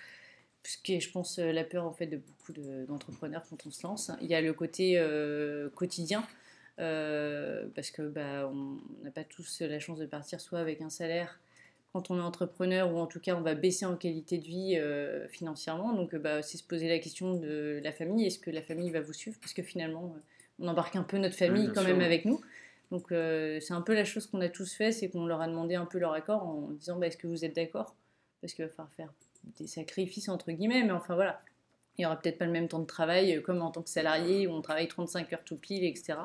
Ce 0.63 0.77
qui 0.79 0.95
est, 0.95 0.99
je 0.99 1.09
pense, 1.11 1.39
euh, 1.39 1.53
la 1.53 1.63
peur 1.63 1.85
en 1.85 1.93
fait 1.93 2.07
de 2.07 2.17
beaucoup 2.17 2.51
d'entrepreneurs 2.87 3.43
quand 3.49 3.65
on 3.65 3.71
se 3.71 3.83
lance. 3.83 4.11
Il 4.21 4.27
y 4.27 4.35
a 4.35 4.41
le 4.41 4.51
côté 4.51 4.95
euh, 4.97 5.69
quotidien. 5.69 6.23
parce 6.77 7.91
que 7.91 8.01
bah, 8.07 8.51
on 8.51 8.77
n'a 9.03 9.11
pas 9.11 9.23
tous 9.23 9.61
la 9.61 9.79
chance 9.79 9.99
de 9.99 10.05
partir 10.05 10.41
soit 10.41 10.59
avec 10.59 10.81
un 10.81 10.89
salaire 10.89 11.39
quand 11.93 12.11
on 12.11 12.17
est 12.17 12.21
entrepreneur 12.21 12.93
ou 12.93 12.97
en 12.97 13.07
tout 13.07 13.19
cas 13.19 13.35
on 13.35 13.41
va 13.41 13.55
baisser 13.55 13.85
en 13.85 13.95
qualité 13.95 14.37
de 14.37 14.43
vie 14.43 14.81
financièrement. 15.29 15.93
Donc 15.93 16.15
bah, 16.15 16.41
c'est 16.41 16.57
se 16.57 16.63
poser 16.63 16.89
la 16.89 16.99
question 16.99 17.35
de 17.35 17.79
la 17.81 17.93
famille. 17.93 18.25
Est-ce 18.25 18.39
que 18.39 18.51
la 18.51 18.61
famille 18.61 18.91
va 18.91 18.99
vous 18.99 19.13
suivre? 19.13 19.37
Parce 19.39 19.53
que 19.53 19.63
finalement, 19.63 20.15
on 20.59 20.67
embarque 20.67 20.95
un 20.95 21.03
peu 21.03 21.17
notre 21.17 21.35
famille 21.35 21.71
quand 21.73 21.83
même 21.83 22.01
avec 22.01 22.25
nous. 22.25 22.41
Donc 22.91 23.07
c'est 23.09 23.73
un 23.73 23.81
peu 23.81 23.93
la 23.93 24.05
chose 24.05 24.27
qu'on 24.27 24.41
a 24.41 24.49
tous 24.49 24.73
fait, 24.73 24.91
c'est 24.91 25.09
qu'on 25.09 25.25
leur 25.25 25.41
a 25.41 25.47
demandé 25.47 25.75
un 25.75 25.85
peu 25.85 25.97
leur 25.97 26.13
accord 26.13 26.43
en 26.43 26.69
disant 26.71 26.97
bah, 26.97 27.07
est-ce 27.07 27.17
que 27.17 27.27
vous 27.27 27.43
êtes 27.43 27.55
d'accord? 27.55 27.95
Parce 28.41 28.53
qu'il 28.53 28.63
va 28.63 28.69
falloir 28.71 28.93
faire 28.93 29.13
des 29.59 29.67
sacrifices 29.67 30.29
entre 30.29 30.51
guillemets, 30.51 30.83
mais 30.83 30.91
enfin 30.91 31.15
voilà, 31.15 31.41
il 31.97 32.01
n'y 32.01 32.05
aura 32.05 32.19
peut-être 32.19 32.37
pas 32.37 32.45
le 32.45 32.51
même 32.51 32.67
temps 32.67 32.79
de 32.79 32.85
travail 32.85 33.35
euh, 33.35 33.41
comme 33.41 33.61
en 33.61 33.71
tant 33.71 33.81
que 33.81 33.89
salarié 33.89 34.47
où 34.47 34.51
on 34.51 34.61
travaille 34.61 34.87
35 34.87 35.33
heures 35.33 35.43
tout 35.43 35.57
pile, 35.57 35.83
etc. 35.83 36.19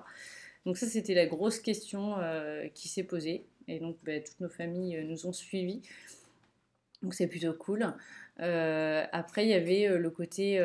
Donc 0.66 0.76
ça, 0.76 0.86
c'était 0.86 1.14
la 1.14 1.26
grosse 1.26 1.58
question 1.58 2.18
euh, 2.18 2.68
qui 2.74 2.88
s'est 2.88 3.02
posée. 3.02 3.46
Et 3.68 3.80
donc, 3.80 3.96
bah, 4.04 4.20
toutes 4.20 4.40
nos 4.40 4.48
familles 4.48 4.96
euh, 4.96 5.04
nous 5.04 5.26
ont 5.26 5.32
suivis. 5.32 5.82
Donc 7.02 7.14
c'est 7.14 7.26
plutôt 7.26 7.52
cool. 7.54 7.94
Après, 8.38 9.44
il 9.44 9.48
y 9.48 9.54
avait 9.54 9.88
le 9.96 10.10
côté 10.10 10.64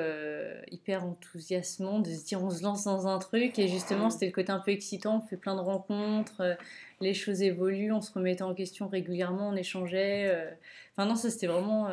hyper 0.72 1.06
enthousiasmant 1.06 2.00
de 2.00 2.10
se 2.12 2.26
dire 2.26 2.44
on 2.44 2.50
se 2.50 2.64
lance 2.64 2.86
dans 2.86 3.08
un 3.08 3.20
truc. 3.20 3.60
Et 3.60 3.68
justement, 3.68 4.10
c'était 4.10 4.26
le 4.26 4.32
côté 4.32 4.52
un 4.52 4.60
peu 4.60 4.72
excitant. 4.72 5.18
On 5.18 5.22
fait 5.28 5.38
plein 5.38 5.56
de 5.56 5.62
rencontres, 5.62 6.58
les 7.02 7.14
choses 7.14 7.42
évoluent, 7.42 7.92
on 7.92 8.02
se 8.02 8.12
remettait 8.12 8.44
en 8.44 8.54
question 8.54 8.88
régulièrement, 8.88 9.50
on 9.50 9.56
échangeait. 9.56 10.56
Enfin 10.94 11.08
non, 11.08 11.16
ça 11.16 11.30
c'était 11.30 11.48
vraiment, 11.48 11.90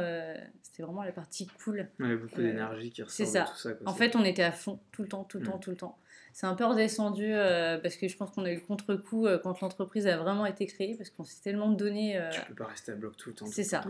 c'était 0.62 0.82
vraiment 0.82 1.02
la 1.02 1.12
partie 1.12 1.46
cool. 1.64 1.88
Il 1.98 2.06
y 2.06 2.08
avait 2.08 2.16
beaucoup 2.16 2.40
d'énergie 2.40 2.90
qui 2.90 3.02
ressortait. 3.02 3.24
C'est 3.24 3.38
ça. 3.38 3.44
Tout 3.44 3.56
ça 3.56 3.70
en 3.86 3.94
fait, 3.94 4.16
on 4.16 4.24
était 4.24 4.42
à 4.42 4.52
fond, 4.52 4.78
tout 4.92 5.02
le 5.02 5.08
temps, 5.08 5.24
tout 5.24 5.38
le 5.38 5.44
temps, 5.44 5.56
mm. 5.56 5.60
tout 5.60 5.70
le 5.70 5.76
temps. 5.76 5.98
C'est 6.34 6.46
un 6.46 6.54
peu 6.54 6.64
redescendu 6.64 7.26
euh, 7.28 7.78
parce 7.78 7.94
que 7.94 8.08
je 8.08 8.16
pense 8.16 8.32
qu'on 8.32 8.44
a 8.44 8.50
eu 8.50 8.56
le 8.56 8.60
contre-coup 8.60 9.24
euh, 9.24 9.38
quand 9.38 9.60
l'entreprise 9.60 10.08
a 10.08 10.16
vraiment 10.16 10.46
été 10.46 10.66
créée 10.66 10.96
parce 10.96 11.08
qu'on 11.10 11.22
s'est 11.22 11.40
tellement 11.40 11.70
donné. 11.70 12.18
Euh, 12.18 12.28
tu 12.30 12.40
peux 12.48 12.54
pas 12.54 12.66
rester 12.66 12.90
à 12.90 12.96
bloc 12.96 13.16
tout 13.16 13.28
le 13.28 13.36
temps. 13.36 13.46
C'est 13.46 13.62
ça. 13.62 13.84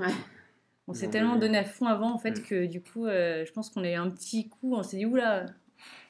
On 0.86 0.94
s'est 0.94 1.08
tellement 1.08 1.36
donné 1.36 1.58
à 1.58 1.64
fond 1.64 1.86
avant 1.86 2.12
en 2.12 2.18
fait 2.18 2.42
que 2.42 2.66
du 2.66 2.80
coup, 2.82 3.06
je 3.06 3.50
pense 3.52 3.70
qu'on 3.70 3.84
a 3.84 3.90
eu 3.90 3.94
un 3.94 4.10
petit 4.10 4.48
coup, 4.48 4.74
on 4.74 4.82
s'est 4.82 4.98
dit 4.98 5.06
oula. 5.06 5.46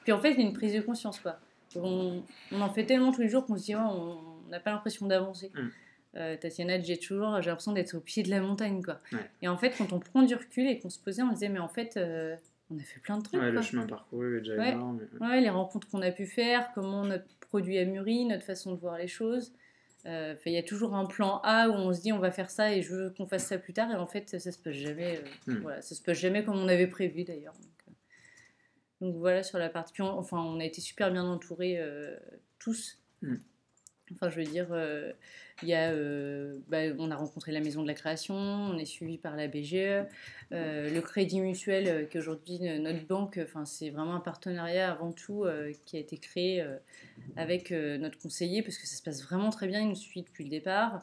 Puis 0.03 0.13
en 0.13 0.19
fait, 0.19 0.33
il 0.33 0.41
y 0.41 0.45
a 0.45 0.47
une 0.47 0.53
prise 0.53 0.75
de 0.75 0.81
conscience 0.81 1.21
quoi. 1.21 1.39
On, 1.77 2.23
on, 2.53 2.61
en 2.61 2.71
fait 2.71 2.87
tellement 2.87 3.11
tous 3.11 3.23
les 3.23 3.29
jours 3.29 3.47
qu'on 3.47 3.57
se 3.57 3.65
dit 3.65 3.75
on 3.75 4.19
n'a 4.49 4.61
pas 4.61 4.71
l'impression 4.71 5.07
d'avancer. 5.07 5.51
Mm 5.55 5.69
euh, 6.17 6.37
Tatiana 6.37 6.81
j'ai 6.81 6.99
toujours, 6.99 7.41
j'ai 7.41 7.51
l'impression 7.51 7.73
d'être 7.73 7.95
au 7.95 8.01
pied 8.01 8.23
de 8.23 8.31
la 8.31 8.41
montagne, 8.41 8.83
quoi. 8.83 9.01
Et 9.43 9.49
en 9.49 9.57
fait, 9.57 9.75
quand 9.77 9.93
on 9.93 9.99
prend 9.99 10.23
du 10.23 10.35
recul 10.35 10.67
et 10.69 10.79
qu'on 10.79 10.91
se 10.91 10.99
posait, 10.99 11.23
on 11.23 11.33
disait, 11.33 11.49
mais 11.49 11.59
en 11.59 11.69
fait, 11.69 11.97
euh, 11.97 12.37
on 12.71 12.79
a 12.79 12.83
fait 12.83 13.01
plein 13.01 13.19
de 13.19 13.23
trucs. 13.25 13.41
Ouais, 13.41 13.51
le 13.51 13.63
chemin 13.63 13.87
parcouru 13.87 14.39
est 14.39 14.41
déjà 14.41 14.57
ouais. 14.57 14.77
Ouais, 15.21 15.41
les 15.41 15.51
rencontres 15.51 15.89
qu'on 15.89 16.03
a 16.03 16.11
pu 16.11 16.27
faire, 16.27 16.71
comment 16.75 17.05
notre 17.05 17.27
produit 17.41 17.79
a 17.79 17.85
mûri, 17.85 18.25
notre 18.27 18.45
façon 18.45 18.75
de 18.75 18.79
voir 18.79 18.99
les 18.99 19.09
choses. 19.09 19.53
Euh, 20.07 20.35
il 20.45 20.53
y 20.53 20.59
a 20.59 20.63
toujours 20.63 20.95
un 20.95 21.07
plan 21.07 21.41
A 21.45 21.69
où 21.69 21.73
on 21.73 21.93
se 21.95 22.03
dit 22.03 22.13
on 22.13 22.19
va 22.19 22.31
faire 22.31 22.51
ça 22.51 22.75
et 22.75 22.83
je 22.83 22.95
veux 22.95 23.11
qu'on 23.11 23.27
fasse 23.27 23.47
ça 23.47 23.57
plus 23.57 23.73
tard 23.73 23.91
et 23.91 23.95
en 23.95 24.07
fait 24.07 24.29
ça, 24.29 24.39
se 24.39 24.59
passe 24.59 24.75
jamais 24.75 25.17
euh, 25.17 25.53
hmm. 25.53 25.63
voilà 25.63 25.81
ça 25.81 25.95
se 25.95 26.03
passe 26.03 26.19
jamais 26.19 26.45
comme 26.45 26.59
on 26.59 26.69
avait 26.69 26.87
prévu 26.87 27.25
d'ailleurs 27.25 27.55
donc, 29.01 29.17
voilà 29.17 29.43
sur 29.43 29.59
la 29.59 29.71
partie 29.71 30.03
enfin 30.03 30.39
on 30.39 30.61
a 30.61 30.65
été 30.65 30.83
super 30.83 31.11
bien 31.11 31.25
entourés 31.25 31.81
tous 32.59 32.99
hmm. 33.23 33.37
Enfin 34.13 34.31
je 34.31 34.41
veux 34.41 34.47
dire 34.47 34.69
il 35.63 35.69
y 35.69 35.75
a, 35.75 35.91
euh, 35.91 36.59
bah, 36.69 36.79
on 36.99 37.11
a 37.11 37.17
rencontré 37.17 37.53
la 37.53 37.61
Maison 37.61 37.83
de 37.83 37.87
la 37.87 37.95
Création, 37.95 38.35
on 38.35 38.77
est 38.77 38.85
suivi 38.85 39.19
par 39.19 39.37
la 39.37 39.47
BGE, 39.47 39.75
euh, 40.53 40.91
le 40.91 41.01
Crédit 41.01 41.41
Mutuel, 41.41 41.89
euh, 41.89 42.05
qui 42.05 42.19
aujourd'hui 42.19 42.59
notre 42.59 43.07
banque, 43.07 43.39
c'est 43.65 43.91
vraiment 43.91 44.15
un 44.15 44.21
partenariat 44.21 44.91
avant 44.91 45.13
tout 45.13 45.45
qui 45.85 45.97
a 45.97 46.01
été 46.01 46.19
créé 46.19 46.65
avec 47.37 47.71
notre 47.71 48.19
conseiller 48.19 48.63
parce 48.63 48.79
que 48.79 48.87
ça 48.87 48.97
se 48.97 49.03
passe 49.03 49.23
vraiment 49.23 49.51
très 49.51 49.67
bien, 49.67 49.81
il 49.81 49.89
nous 49.89 49.95
suit 49.95 50.23
depuis 50.23 50.45
le 50.45 50.51
départ. 50.51 51.03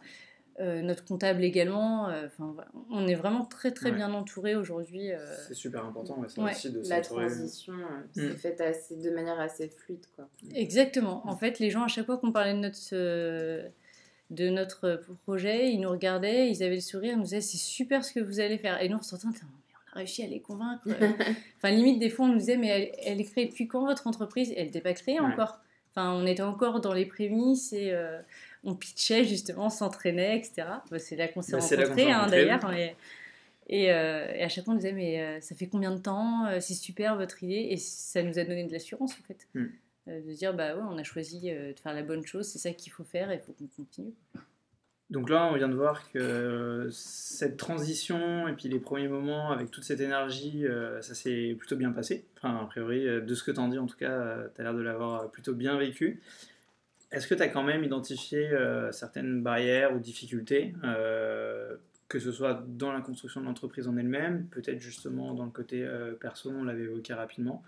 Notre 0.60 1.04
comptable 1.06 1.44
également. 1.44 2.06
Enfin, 2.26 2.56
on 2.90 3.08
est 3.08 3.16
vraiment 3.16 3.46
très 3.46 3.72
très 3.72 3.92
bien 3.92 4.14
entouré 4.14 4.56
aujourd'hui. 4.56 5.10
C'est 5.48 5.54
super 5.54 5.86
important, 5.86 6.24
ça 6.28 6.44
aussi 6.44 6.72
de 6.72 6.82
La 6.88 7.02
transition 7.02 7.74
s'est 8.14 8.30
mm. 8.30 8.36
faite 8.36 8.62
assez, 8.62 8.96
de 8.98 9.10
manière 9.10 9.40
assez 9.40 9.68
fluide, 9.70 10.06
quoi. 10.16 10.30
Exactement. 10.54 11.28
En 11.28 11.36
fait, 11.36 11.60
les 11.60 11.70
gens 11.70 11.84
à 11.84 11.88
chaque 11.88 12.06
fois 12.06 12.18
qu'on 12.18 12.32
parlait 12.32 12.54
de 12.54 12.60
notre 12.60 13.72
de 14.32 14.50
notre 14.50 15.02
projet, 15.24 15.72
ils 15.72 15.80
nous 15.80 15.90
regardaient, 15.90 16.50
ils 16.50 16.64
avaient 16.64 16.76
le 16.76 16.82
sourire, 16.82 17.14
ils 17.14 17.18
nous 17.18 17.24
disaient 17.24 17.42
c'est 17.42 17.58
super 17.58 18.04
ce 18.04 18.14
que 18.14 18.20
vous 18.22 18.40
allez 18.40 18.58
faire. 18.58 18.82
Et 18.82 18.90
nous, 18.90 18.98
on 18.98 19.02
s'entendait, 19.02 19.40
on 19.44 19.92
a 19.92 20.00
réussi 20.00 20.24
à 20.24 20.28
les 20.28 20.40
convaincre. 20.40 20.88
enfin, 21.58 21.72
limite, 21.72 22.00
des 22.00 22.10
fois, 22.10 22.26
on 22.26 22.30
nous 22.30 22.38
disait 22.38 22.58
mais 22.58 22.68
elle, 22.68 22.92
elle 23.04 23.22
est 23.22 23.26
créée 23.26 23.46
depuis 23.46 23.68
quand 23.68 23.86
votre 23.86 24.08
entreprise? 24.08 24.54
Elle 24.56 24.66
n'était 24.66 24.82
pas 24.82 24.94
créée 24.94 25.20
encore. 25.20 25.60
Enfin, 25.94 26.14
on 26.14 26.26
était 26.26 26.44
encore 26.44 26.80
dans 26.80 26.94
les 26.94 27.06
prémices 27.06 27.74
et 27.74 27.92
euh, 27.92 28.22
on 28.64 28.76
pitchait 28.76 29.24
justement, 29.26 29.66
on 29.66 29.70
s'entraînait, 29.70 30.38
etc. 30.38 30.68
Bah, 30.90 31.00
c'est 31.00 31.16
là 31.16 31.28
qu'on 31.28 31.42
s'est 31.42 31.54
bah, 31.54 31.60
rencontrés, 31.60 32.12
hein, 32.12 32.28
d'ailleurs. 32.28 32.60
Euh, 32.66 32.88
et, 33.70 33.92
à 33.92 34.50
chaque 34.50 34.66
fois, 34.66 34.74
on 34.74 34.76
nous 34.76 34.82
disait 34.82 34.94
mais 34.94 35.22
euh, 35.22 35.42
ça 35.42 35.56
fait 35.56 35.68
combien 35.68 35.92
de 35.92 36.00
temps 36.00 36.48
C'est 36.60 36.74
super 36.74 37.16
votre 37.16 37.44
idée. 37.44 37.68
Et 37.72 37.78
ça 37.78 38.22
nous 38.22 38.38
a 38.38 38.44
donné 38.44 38.66
de 38.66 38.72
l'assurance, 38.72 39.14
en 39.14 39.24
fait. 39.28 39.48
Hmm. 39.56 39.68
Euh, 40.08 40.20
de 40.22 40.34
dire 40.34 40.54
bah 40.54 40.76
ouais, 40.76 40.82
on 40.90 40.98
a 40.98 41.04
choisi 41.04 41.52
euh, 41.52 41.74
de 41.74 41.80
faire 41.80 41.94
la 41.94 42.02
bonne 42.02 42.26
chose, 42.26 42.48
c'est 42.48 42.58
ça 42.58 42.72
qu'il 42.72 42.92
faut 42.92 43.04
faire 43.04 43.30
et 43.30 43.36
il 43.36 43.40
faut 43.40 43.54
qu'on 43.54 43.68
continue. 43.68 44.14
Donc 45.12 45.30
là, 45.30 45.50
on 45.52 45.58
vient 45.58 45.68
de 45.68 45.76
voir 45.76 46.10
que 46.12 46.88
cette 46.92 47.58
transition 47.58 48.48
et 48.48 48.54
puis 48.54 48.70
les 48.70 48.80
premiers 48.80 49.10
moments 49.10 49.52
avec 49.52 49.70
toute 49.70 49.84
cette 49.84 50.00
énergie, 50.00 50.66
euh, 50.66 51.02
ça 51.02 51.14
s'est 51.14 51.56
plutôt 51.60 51.76
bien 51.76 51.92
passé. 51.92 52.26
Enfin, 52.38 52.58
a 52.64 52.66
priori, 52.66 53.04
de 53.04 53.36
ce 53.36 53.44
que 53.44 53.52
tu 53.52 53.60
en 53.60 53.68
dis, 53.68 53.78
en 53.78 53.88
tout 53.88 53.98
cas, 53.98 54.38
tu 54.56 54.62
as 54.62 54.64
l'air 54.64 54.74
de 54.74 54.82
l'avoir 54.82 55.30
plutôt 55.30 55.54
bien 55.54 55.78
vécu. 55.78 56.22
Est-ce 57.12 57.28
que 57.28 57.36
tu 57.36 57.42
as 57.44 57.50
quand 57.50 57.64
même 57.64 57.84
identifié 57.84 58.50
certaines 58.92 59.44
barrières 59.44 59.94
ou 59.94 60.00
difficultés, 60.00 60.74
que 62.08 62.20
ce 62.20 62.32
soit 62.32 62.64
dans 62.68 62.94
la 62.94 63.02
construction 63.02 63.42
de 63.42 63.46
l'entreprise 63.46 63.88
en 63.88 63.98
elle-même, 63.98 64.48
peut-être 64.48 64.80
justement 64.80 65.34
dans 65.34 65.44
le 65.44 65.52
côté 65.52 65.86
perso, 66.22 66.52
on 66.52 66.64
l'avait 66.64 66.84
évoqué 66.84 67.14
rapidement, 67.14 67.64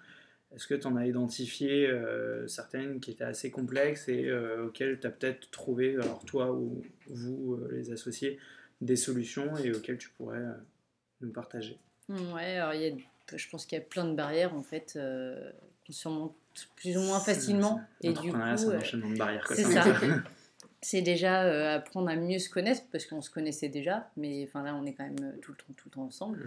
est-ce 0.55 0.67
que 0.67 0.75
tu 0.75 0.85
en 0.85 0.95
as 0.95 1.07
identifié 1.07 1.87
euh, 1.87 2.47
certaines 2.47 2.99
qui 2.99 3.11
étaient 3.11 3.23
assez 3.23 3.49
complexes 3.49 4.07
et 4.07 4.25
euh, 4.25 4.67
auxquelles 4.67 4.99
tu 4.99 5.07
as 5.07 5.09
peut-être 5.09 5.49
trouvé, 5.49 5.95
alors 5.95 6.23
toi 6.25 6.51
ou 6.51 6.83
vous, 7.07 7.55
euh, 7.55 7.69
les 7.71 7.91
associés, 7.91 8.39
des 8.79 8.95
solutions 8.95 9.57
et 9.57 9.73
auxquelles 9.73 9.97
tu 9.97 10.09
pourrais 10.09 10.43
nous 11.21 11.31
partager? 11.31 11.79
Ouais, 12.09 12.57
alors 12.57 12.73
y 12.73 12.87
a, 12.87 13.35
je 13.35 13.49
pense 13.49 13.65
qu'il 13.65 13.77
y 13.77 13.81
a 13.81 13.83
plein 13.83 14.05
de 14.05 14.13
barrières 14.13 14.53
en 14.53 14.61
fait 14.61 14.99
qu'on 15.85 15.93
surmonte 15.93 16.35
plus 16.75 16.97
ou 16.97 17.01
moins 17.01 17.19
facilement. 17.19 17.81
Et 18.01 18.13
du 18.13 18.31
coup, 18.31 18.37
c'est 18.55 19.17
barrières. 19.17 19.47
C'est 19.47 19.63
ça. 19.63 19.83
c'est 20.81 21.01
déjà 21.01 21.73
apprendre 21.75 22.09
à 22.09 22.15
mieux 22.15 22.39
se 22.39 22.49
connaître 22.49 22.81
parce 22.91 23.05
qu'on 23.05 23.21
se 23.21 23.29
connaissait 23.29 23.69
déjà, 23.69 24.09
mais 24.17 24.43
enfin 24.45 24.63
là 24.63 24.75
on 24.75 24.85
est 24.85 24.93
quand 24.93 25.05
même 25.05 25.37
tout 25.41 25.51
le 25.51 25.57
temps, 25.57 25.73
tout 25.77 25.87
le 25.89 25.91
temps 25.91 26.03
ensemble. 26.03 26.45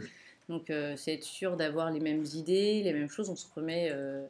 Donc 0.49 0.71
euh, 0.71 0.95
c'est 0.97 1.14
être 1.14 1.25
sûr 1.25 1.57
d'avoir 1.57 1.90
les 1.90 2.01
mêmes 2.01 2.25
idées, 2.35 2.83
les 2.83 2.92
mêmes 2.92 3.09
choses. 3.09 3.31
On 3.31 3.37
se 3.37 3.47
remet 3.55 3.90
euh, 3.92 4.25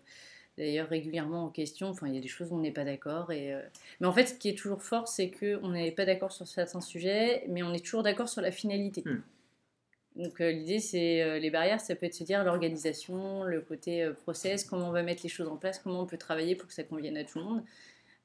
d'ailleurs 0.57 0.89
régulièrement 0.89 1.45
en 1.45 1.49
question. 1.49 1.89
Enfin, 1.89 2.09
il 2.09 2.15
y 2.15 2.19
a 2.19 2.21
des 2.21 2.29
choses 2.29 2.51
où 2.51 2.57
on 2.57 2.61
n'est 2.61 2.73
pas 2.73 2.85
d'accord. 2.85 3.33
Et, 3.33 3.53
euh, 3.53 3.61
Mais 4.01 4.07
en 4.07 4.12
fait, 4.12 4.27
ce 4.27 4.35
qui 4.35 4.49
est 4.49 4.55
toujours 4.55 4.83
fort, 4.83 5.09
c'est 5.09 5.31
qu'on 5.31 5.69
n'est 5.69 5.91
pas 5.91 6.07
d'accord 6.07 6.33
sur 6.33 6.47
certains 6.47 6.81
sujets, 6.81 7.45
mais 7.49 7.62
on 7.62 7.73
est 7.73 7.85
toujours 7.85 8.03
d'accord 8.03 8.29
sur 8.29 8.41
la 8.41 8.51
finalité. 8.51 9.03
Hmm. 9.05 9.21
Donc 10.17 10.41
l'idée, 10.41 10.81
c'est 10.81 11.39
les 11.39 11.51
barrières, 11.51 11.81
ça 11.81 11.95
peut 11.95 12.07
être 12.07 12.15
se 12.15 12.25
dire 12.25 12.43
l'organisation, 12.43 13.45
le 13.45 13.61
côté 13.61 14.11
process, 14.23 14.65
comment 14.65 14.89
on 14.89 14.93
va 14.93 15.03
mettre 15.03 15.23
les 15.23 15.29
choses 15.29 15.49
en 15.49 15.57
place, 15.57 15.79
comment 15.79 16.01
on 16.01 16.07
peut 16.07 16.17
travailler 16.17 16.57
pour 16.57 16.69
que 16.69 16.75
ça 16.75 16.85
convienne 16.85 17.19
à 17.19 17.25
tout 17.25 17.39
le 17.39 17.45
monde. 17.45 17.63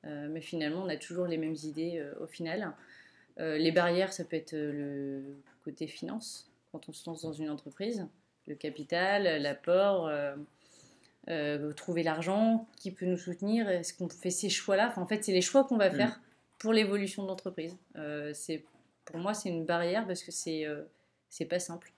mais 0.04 0.40
finalement, 0.40 0.84
on 0.84 0.88
a 0.88 0.96
toujours 0.96 1.26
les 1.26 1.38
mêmes 1.38 1.58
idées 1.66 2.02
au 2.22 2.28
final. 2.28 2.72
les 3.38 3.72
barrières, 3.74 4.14
ça 4.14 4.24
peut 4.24 4.38
être 4.38 4.54
le 4.54 5.36
côté 5.66 5.86
finance 5.88 6.52
quand 6.72 6.88
on 6.90 6.94
se 6.94 7.10
lance 7.10 7.22
dans 7.22 7.34
une 7.34 7.50
entreprise. 7.50 8.08
Le 8.48 8.56
capital, 8.56 9.42
l'apport, 9.42 10.08
euh, 10.08 10.36
euh, 11.30 11.74
trouver 11.74 12.04
l'argent, 12.04 12.68
qui 12.78 12.92
peut 12.92 13.06
nous 13.06 13.18
soutenir, 13.18 13.70
est-ce 13.70 13.94
qu'on 13.94 14.10
fait 14.10 14.30
ces 14.30 14.50
choix-là? 14.50 14.94
En 14.98 15.06
fait, 15.06 15.24
c'est 15.24 15.32
les 15.32 15.42
choix 15.42 15.64
qu'on 15.64 15.78
va 15.78 15.90
mm. 15.90 15.96
faire 15.96 16.22
pour 16.58 16.74
l'évolution 16.74 17.24
de 17.24 17.28
l'entreprise. 17.28 17.76
Euh, 17.98 18.34
pour 19.06 19.18
moi, 19.18 19.34
c'est 19.34 19.50
une 19.50 19.66
barrière 19.66 20.08
parce 20.08 20.24
que 20.24 20.32
c'est 20.32 20.66
c'est 21.32 21.46
pas 21.46 21.58
simple. 21.60 21.91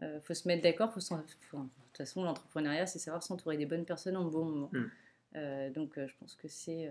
Il 0.00 0.20
faut 0.24 0.34
se 0.34 0.48
mettre 0.48 0.62
d'accord. 0.62 0.90
Faut, 0.92 1.00
de 1.00 1.22
toute 1.22 1.96
façon, 1.96 2.24
l'entrepreneuriat, 2.24 2.86
c'est 2.86 2.98
savoir 2.98 3.22
s'entourer 3.22 3.58
des 3.58 3.66
bonnes 3.66 3.84
personnes 3.84 4.16
en 4.16 4.24
bon 4.24 4.46
moment. 4.46 4.70
Mm. 4.72 5.72
donc, 5.74 5.92
je 5.96 6.12
pense 6.18 6.34
que 6.34 6.48
c'est. 6.48 6.90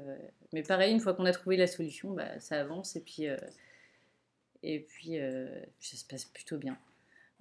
Mais 0.54 0.62
pareil, 0.62 0.94
une 0.94 1.02
fois 1.02 1.14
qu'on 1.14 1.26
a 1.26 1.34
trouvé 1.34 1.58
la 1.58 1.68
solution, 1.68 2.14
bah, 2.14 2.40
ça 2.40 2.62
avance 2.62 2.96
et 2.96 3.02
puis, 3.02 3.26
et 4.64 4.80
puis 4.80 5.18
ça 5.80 5.98
se 5.98 6.06
passe 6.06 6.26
plutôt 6.26 6.58
bien. 6.58 6.78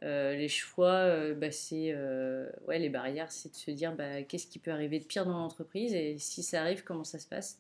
Euh, 0.03 0.35
les 0.35 0.49
choix, 0.49 0.93
euh, 0.93 1.35
bah, 1.35 1.51
c'est 1.51 1.93
euh, 1.95 2.49
ouais, 2.67 2.79
les 2.79 2.89
barrières, 2.89 3.31
c'est 3.31 3.51
de 3.51 3.57
se 3.57 3.71
dire 3.71 3.95
bah, 3.95 4.23
qu'est-ce 4.23 4.47
qui 4.47 4.59
peut 4.59 4.71
arriver 4.71 4.99
de 4.99 5.05
pire 5.05 5.27
dans 5.27 5.39
l'entreprise 5.39 5.93
et 5.93 6.17
si 6.19 6.43
ça 6.43 6.63
arrive, 6.63 6.85
comment 6.85 7.05
ça 7.05 7.19
se 7.19 7.27
passe? 7.27 7.59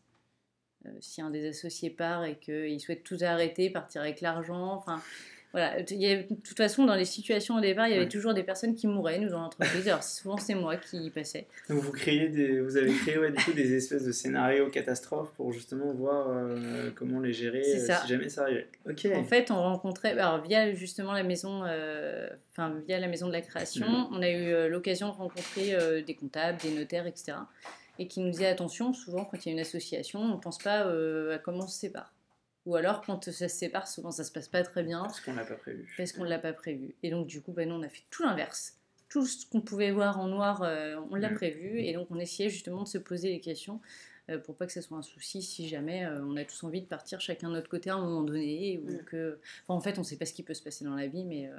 si 1.00 1.20
un 1.20 1.28
des 1.28 1.46
associés 1.46 1.90
part 1.90 2.24
et 2.24 2.38
qu'il 2.38 2.80
souhaite 2.80 3.02
tout 3.02 3.18
arrêter, 3.20 3.68
partir 3.68 4.00
avec 4.00 4.22
l'argent, 4.22 4.72
enfin 4.72 5.02
voilà, 5.52 5.82
de 5.82 6.34
toute 6.34 6.56
façon, 6.56 6.84
dans 6.84 6.94
les 6.94 7.04
situations 7.04 7.56
au 7.56 7.60
départ, 7.60 7.88
il 7.88 7.92
y 7.92 7.96
avait 7.96 8.08
toujours 8.08 8.34
des 8.34 8.44
personnes 8.44 8.76
qui 8.76 8.86
mouraient, 8.86 9.18
nous, 9.18 9.30
dans 9.30 9.40
l'entreprise. 9.40 9.88
Alors, 9.88 10.04
souvent, 10.04 10.36
c'est 10.36 10.54
moi 10.54 10.76
qui 10.76 10.96
y 10.98 11.10
passais. 11.10 11.48
Donc, 11.68 11.80
vous, 11.80 11.90
créez 11.90 12.28
des, 12.28 12.60
vous 12.60 12.76
avez 12.76 12.92
créé 12.92 13.16
du 13.16 13.44
coup, 13.44 13.52
des 13.52 13.74
espèces 13.74 14.04
de 14.04 14.12
scénarios 14.12 14.70
catastrophes 14.70 15.32
pour 15.32 15.52
justement 15.52 15.92
voir 15.92 16.28
euh, 16.28 16.90
comment 16.94 17.18
les 17.18 17.32
gérer 17.32 17.62
euh, 17.66 17.96
si 18.00 18.08
jamais 18.08 18.28
ça 18.28 18.42
arrivait. 18.42 18.68
Ok. 18.88 19.08
En 19.12 19.24
fait, 19.24 19.50
on 19.50 19.60
rencontrait, 19.60 20.12
alors, 20.12 20.40
via 20.40 20.72
justement 20.72 21.12
la 21.12 21.24
maison, 21.24 21.64
euh, 21.66 22.28
enfin, 22.52 22.76
via 22.86 23.00
la 23.00 23.08
maison 23.08 23.26
de 23.26 23.32
la 23.32 23.42
création, 23.42 23.88
mm. 23.88 24.08
on 24.12 24.22
a 24.22 24.30
eu 24.30 24.70
l'occasion 24.70 25.08
de 25.08 25.14
rencontrer 25.14 26.02
des 26.06 26.14
comptables, 26.14 26.58
des 26.62 26.70
notaires, 26.70 27.08
etc. 27.08 27.32
Et 27.98 28.06
qui 28.06 28.20
nous 28.20 28.30
disaient 28.30 28.46
attention, 28.46 28.92
souvent, 28.92 29.24
quand 29.24 29.44
il 29.44 29.48
y 29.48 29.50
a 29.50 29.54
une 29.54 29.60
association, 29.60 30.20
on 30.20 30.36
ne 30.36 30.40
pense 30.40 30.58
pas 30.58 30.82
à 30.82 31.38
comment 31.38 31.64
on 31.64 31.68
se 31.68 31.78
sépare. 31.78 32.12
Ou 32.66 32.76
alors, 32.76 33.00
quand 33.00 33.24
ça 33.24 33.48
se 33.48 33.48
sépare, 33.48 33.88
souvent 33.88 34.10
ça 34.10 34.24
se 34.24 34.32
passe 34.32 34.48
pas 34.48 34.62
très 34.62 34.82
bien. 34.82 35.00
Parce 35.02 35.20
qu'on 35.20 35.34
l'a 35.34 35.44
pas 35.44 35.54
prévu. 35.54 35.92
Parce 35.96 36.12
qu'on 36.12 36.24
l'a 36.24 36.38
pas 36.38 36.52
prévu. 36.52 36.94
Et 37.02 37.10
donc, 37.10 37.26
du 37.26 37.40
coup, 37.40 37.52
bah, 37.52 37.64
nous, 37.64 37.74
on 37.74 37.82
a 37.82 37.88
fait 37.88 38.02
tout 38.10 38.22
l'inverse. 38.22 38.76
Tout 39.08 39.26
ce 39.26 39.46
qu'on 39.46 39.60
pouvait 39.60 39.90
voir 39.90 40.20
en 40.20 40.28
noir, 40.28 40.62
euh, 40.62 40.96
on 41.10 41.16
l'a 41.16 41.30
prévu. 41.30 41.80
Et 41.80 41.94
donc, 41.94 42.08
on 42.10 42.18
essayait 42.18 42.50
justement 42.50 42.82
de 42.82 42.88
se 42.88 42.98
poser 42.98 43.30
les 43.30 43.40
questions 43.40 43.80
euh, 44.28 44.38
pour 44.38 44.56
pas 44.56 44.66
que 44.66 44.72
ce 44.72 44.82
soit 44.82 44.98
un 44.98 45.02
souci 45.02 45.42
si 45.42 45.68
jamais 45.68 46.04
euh, 46.04 46.22
on 46.22 46.36
a 46.36 46.44
tous 46.44 46.62
envie 46.62 46.82
de 46.82 46.86
partir 46.86 47.20
chacun 47.20 47.48
de 47.48 47.54
notre 47.54 47.68
côté 47.68 47.90
à 47.90 47.94
un 47.94 48.00
moment 48.00 48.22
donné. 48.22 48.78
Ou 48.78 48.98
que... 49.04 49.38
enfin, 49.66 49.74
en 49.74 49.80
fait, 49.80 49.98
on 49.98 50.04
sait 50.04 50.16
pas 50.16 50.26
ce 50.26 50.34
qui 50.34 50.42
peut 50.42 50.54
se 50.54 50.62
passer 50.62 50.84
dans 50.84 50.94
la 50.94 51.06
vie, 51.06 51.24
mais. 51.24 51.50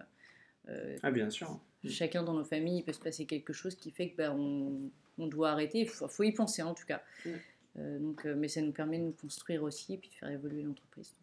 ah, 1.02 1.12
bien 1.12 1.30
sûr. 1.30 1.60
Chacun 1.90 2.22
dans 2.22 2.34
nos 2.34 2.46
familles, 2.46 2.78
il 2.78 2.84
peut 2.84 2.94
se 2.94 3.00
passer 3.00 3.26
quelque 3.26 3.54
chose 3.54 3.74
qui 3.76 3.90
fait 3.90 4.12
que 4.12 4.18
bah, 4.18 4.32
on, 4.32 4.92
on 5.18 5.26
doit 5.26 5.50
arrêter. 5.50 5.80
Il 5.80 5.90
faut, 5.90 6.08
faut, 6.08 6.24
y 6.24 6.32
penser 6.32 6.62
en 6.62 6.76
tout 6.76 6.86
cas. 6.86 7.02
Euh, 7.80 8.00
donc, 8.00 8.26
euh, 8.26 8.36
mais 8.36 8.48
ça 8.48 8.62
nous 8.62 8.72
permet 8.72 8.98
de 8.98 9.04
nous 9.04 9.16
construire 9.20 9.64
aussi 9.64 9.94
et 9.94 9.98
puis 9.98 10.10
de 10.10 10.16
faire 10.16 10.30
évoluer 10.30 10.64
l'entreprise. 10.64 11.16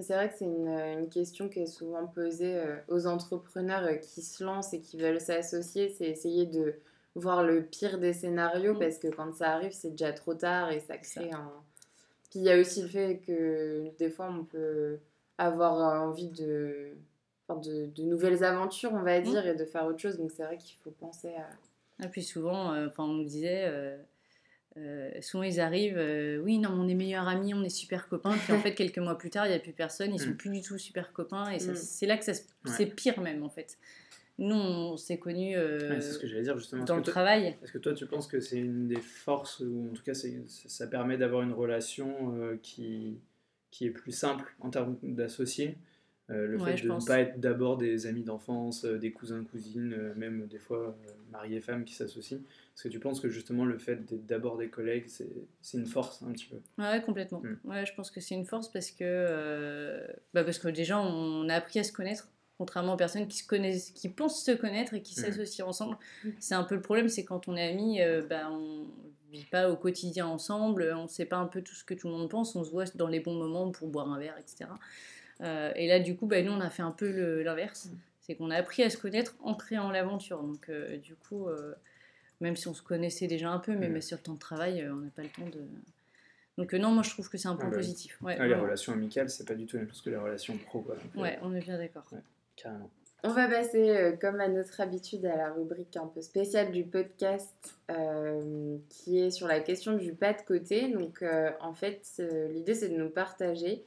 C'est 0.00 0.14
vrai 0.14 0.30
que 0.30 0.36
c'est 0.38 0.46
une, 0.46 0.68
une, 0.68 1.08
question 1.10 1.48
qui 1.50 1.60
est 1.60 1.66
souvent 1.66 2.06
posée 2.06 2.56
euh, 2.56 2.76
aux 2.88 3.06
entrepreneurs 3.06 4.00
qui 4.00 4.22
se 4.22 4.42
lancent 4.42 4.72
et 4.72 4.80
qui 4.80 4.96
veulent 4.96 5.20
s'associer, 5.20 5.90
c'est 5.90 6.06
essayer 6.06 6.46
de 6.46 6.76
voir 7.14 7.42
le 7.42 7.62
pire 7.62 7.98
des 7.98 8.14
scénarios 8.14 8.74
mm. 8.74 8.78
parce 8.78 8.98
que 8.98 9.08
quand 9.08 9.34
ça 9.34 9.52
arrive, 9.52 9.72
c'est 9.72 9.90
déjà 9.90 10.12
trop 10.12 10.34
tard 10.34 10.70
et 10.70 10.80
ça 10.80 10.96
crée 10.96 11.30
un... 11.30 11.52
Puis 12.30 12.40
il 12.40 12.44
y 12.44 12.50
a 12.50 12.58
aussi 12.58 12.80
le 12.80 12.88
fait 12.88 13.18
que 13.18 13.90
des 13.98 14.08
fois, 14.08 14.30
on 14.30 14.44
peut 14.44 14.98
avoir 15.36 16.00
envie 16.02 16.30
de, 16.30 16.92
de, 17.50 17.86
de, 17.86 18.02
nouvelles 18.02 18.42
aventures, 18.44 18.94
on 18.94 19.02
va 19.02 19.20
mm. 19.20 19.24
dire, 19.24 19.46
et 19.46 19.54
de 19.54 19.64
faire 19.66 19.84
autre 19.84 19.98
chose. 19.98 20.16
Donc 20.16 20.30
c'est 20.30 20.44
vrai 20.44 20.56
qu'il 20.56 20.78
faut 20.82 20.92
penser 20.92 21.34
à... 21.34 21.48
Et 22.00 22.06
ah, 22.06 22.08
puis 22.08 22.22
souvent, 22.22 22.74
enfin 22.86 23.04
on 23.04 23.08
nous 23.08 23.24
disait 23.24 23.66
euh, 23.66 23.98
souvent 25.20 25.42
ils 25.42 25.60
arrivent, 25.60 25.98
euh, 25.98 26.38
oui, 26.38 26.58
non, 26.58 26.70
on 26.70 26.88
est 26.88 26.94
meilleurs 26.94 27.28
amis, 27.28 27.54
on 27.54 27.62
est 27.62 27.68
super 27.68 28.08
copains. 28.08 28.36
Puis 28.44 28.52
en 28.52 28.58
fait, 28.60 28.74
quelques 28.74 28.98
mois 28.98 29.18
plus 29.18 29.30
tard, 29.30 29.46
il 29.46 29.50
n'y 29.50 29.56
a 29.56 29.58
plus 29.58 29.72
personne, 29.72 30.14
ils 30.14 30.20
sont 30.20 30.30
mm. 30.30 30.36
plus 30.36 30.50
du 30.50 30.62
tout 30.62 30.78
super 30.78 31.12
copains. 31.12 31.50
Et 31.50 31.56
mm. 31.56 31.74
c'est 31.74 32.06
là 32.06 32.16
que 32.16 32.24
c'est 32.24 32.86
pire 32.86 33.20
même 33.20 33.42
en 33.42 33.48
fait. 33.48 33.78
Nous, 34.38 34.56
on 34.56 34.96
s'est 34.96 35.18
connus 35.18 35.56
euh, 35.56 36.00
ce 36.00 36.18
que 36.18 36.26
dire, 36.26 36.56
justement. 36.58 36.84
dans 36.84 36.96
le 36.96 37.02
travail. 37.02 37.54
Est-ce 37.62 37.72
que 37.72 37.78
toi, 37.78 37.92
tu 37.92 38.06
penses 38.06 38.26
que 38.26 38.40
c'est 38.40 38.58
une 38.58 38.88
des 38.88 39.00
forces, 39.00 39.60
ou 39.60 39.90
en 39.90 39.94
tout 39.94 40.02
cas, 40.02 40.14
ça 40.14 40.86
permet 40.86 41.18
d'avoir 41.18 41.42
une 41.42 41.52
relation 41.52 42.58
qui, 42.62 43.18
qui 43.70 43.86
est 43.86 43.90
plus 43.90 44.10
simple 44.10 44.54
en 44.60 44.70
termes 44.70 44.96
d'associés 45.02 45.76
le 46.28 46.58
fait 46.58 46.82
de 46.82 46.88
ne 46.88 47.06
pas 47.06 47.20
être 47.20 47.38
d'abord 47.40 47.76
des 47.76 48.06
amis 48.06 48.22
d'enfance, 48.22 48.86
des 48.86 49.12
cousins, 49.12 49.44
cousines, 49.44 50.14
même 50.16 50.46
des 50.46 50.58
fois 50.58 50.96
mariés, 51.30 51.60
femmes 51.60 51.84
qui 51.84 51.92
s'associent? 51.92 52.40
Est-ce 52.74 52.84
que 52.84 52.88
tu 52.88 53.00
penses 53.00 53.20
que 53.20 53.28
justement 53.28 53.64
le 53.64 53.78
fait 53.78 53.96
d'être 54.06 54.26
d'abord 54.26 54.56
des 54.56 54.68
collègues, 54.68 55.04
c'est 55.08 55.78
une 55.78 55.86
force 55.86 56.22
un 56.22 56.32
petit 56.32 56.46
peu 56.46 56.56
Ouais, 56.82 57.02
complètement. 57.02 57.40
Hmm. 57.40 57.58
Ouais, 57.64 57.84
je 57.84 57.94
pense 57.94 58.10
que 58.10 58.20
c'est 58.20 58.34
une 58.34 58.46
force 58.46 58.68
parce 58.68 58.90
que, 58.90 59.04
euh, 59.04 60.06
bah 60.32 60.42
parce 60.42 60.58
que 60.58 60.68
déjà, 60.68 60.98
on 60.98 61.48
a 61.50 61.54
appris 61.54 61.80
à 61.80 61.84
se 61.84 61.92
connaître, 61.92 62.28
contrairement 62.56 62.94
aux 62.94 62.96
personnes 62.96 63.28
qui, 63.28 63.38
se 63.38 63.46
connaissent, 63.46 63.90
qui 63.90 64.08
pensent 64.08 64.42
se 64.42 64.52
connaître 64.52 64.94
et 64.94 65.02
qui 65.02 65.18
hmm. 65.20 65.24
s'associent 65.24 65.68
ensemble. 65.68 65.98
Hmm. 66.24 66.30
C'est 66.40 66.54
un 66.54 66.64
peu 66.64 66.74
le 66.74 66.80
problème, 66.80 67.08
c'est 67.08 67.24
quand 67.24 67.46
on 67.46 67.56
est 67.56 67.68
amis, 67.68 68.00
euh, 68.00 68.22
bah, 68.22 68.50
on 68.50 68.86
vit 69.30 69.44
pas 69.44 69.70
au 69.70 69.76
quotidien 69.76 70.26
ensemble, 70.26 70.94
on 70.96 71.04
ne 71.04 71.08
sait 71.08 71.26
pas 71.26 71.36
un 71.36 71.46
peu 71.46 71.60
tout 71.60 71.74
ce 71.74 71.84
que 71.84 71.94
tout 71.94 72.08
le 72.08 72.14
monde 72.14 72.30
pense, 72.30 72.56
on 72.56 72.64
se 72.64 72.70
voit 72.70 72.84
dans 72.94 73.08
les 73.08 73.20
bons 73.20 73.34
moments 73.34 73.70
pour 73.70 73.88
boire 73.88 74.10
un 74.10 74.18
verre, 74.18 74.38
etc. 74.38 74.70
Euh, 75.42 75.72
et 75.76 75.88
là, 75.88 76.00
du 76.00 76.16
coup, 76.16 76.26
bah, 76.26 76.40
nous, 76.40 76.52
on 76.52 76.60
a 76.60 76.70
fait 76.70 76.82
un 76.82 76.90
peu 76.90 77.42
l'inverse. 77.42 77.90
C'est 78.20 78.36
qu'on 78.36 78.50
a 78.50 78.56
appris 78.56 78.82
à 78.82 78.88
se 78.88 78.96
connaître 78.96 79.34
en 79.42 79.54
créant 79.54 79.90
l'aventure. 79.90 80.42
Donc, 80.42 80.70
du 81.02 81.16
coup 81.16 81.48
même 82.42 82.56
si 82.56 82.68
on 82.68 82.74
se 82.74 82.82
connaissait 82.82 83.28
déjà 83.28 83.50
un 83.50 83.58
peu, 83.58 83.74
mais, 83.74 83.88
mm. 83.88 84.02
sur 84.02 84.16
le 84.18 84.22
temps 84.22 84.34
de 84.34 84.38
travail, 84.38 84.82
euh, 84.82 84.92
on 84.92 84.96
n'a 84.96 85.10
pas 85.10 85.22
le 85.22 85.28
temps 85.28 85.46
de. 85.46 85.60
Donc 86.58 86.74
euh, 86.74 86.78
non, 86.78 86.90
moi 86.90 87.02
je 87.02 87.10
trouve 87.10 87.30
que 87.30 87.38
c'est 87.38 87.48
un 87.48 87.56
point 87.56 87.68
ah 87.68 87.70
bah 87.70 87.76
positif. 87.76 88.18
Ouais, 88.20 88.36
ah, 88.38 88.46
les 88.46 88.54
relations 88.54 88.92
amicales, 88.92 89.30
c'est 89.30 89.46
pas 89.46 89.54
du 89.54 89.64
tout 89.64 89.76
la 89.76 89.82
même 89.82 89.90
chose 89.90 90.02
que 90.02 90.10
les 90.10 90.16
relations 90.16 90.58
pro. 90.58 90.82
Quoi. 90.82 90.96
ouais, 91.16 91.38
on 91.40 91.54
est 91.54 91.60
bien 91.60 91.78
d'accord. 91.78 92.04
carrément. 92.56 92.90
On 93.24 93.28
va 93.28 93.46
passer, 93.46 93.90
euh, 93.90 94.16
comme 94.20 94.40
à 94.40 94.48
notre 94.48 94.80
habitude, 94.80 95.24
à 95.24 95.36
la 95.36 95.52
rubrique 95.52 95.96
un 95.96 96.08
peu 96.08 96.20
spéciale 96.20 96.72
du 96.72 96.82
podcast 96.84 97.76
qui 98.88 99.20
est 99.20 99.30
sur 99.30 99.46
la 99.46 99.60
question 99.60 99.96
du 99.96 100.12
pas 100.12 100.32
de 100.32 100.42
côté. 100.42 100.88
Donc, 100.88 101.24
en 101.60 101.74
fait, 101.74 102.20
l'idée, 102.50 102.74
c'est 102.74 102.88
de 102.88 102.96
nous 102.96 103.10
partager 103.10 103.84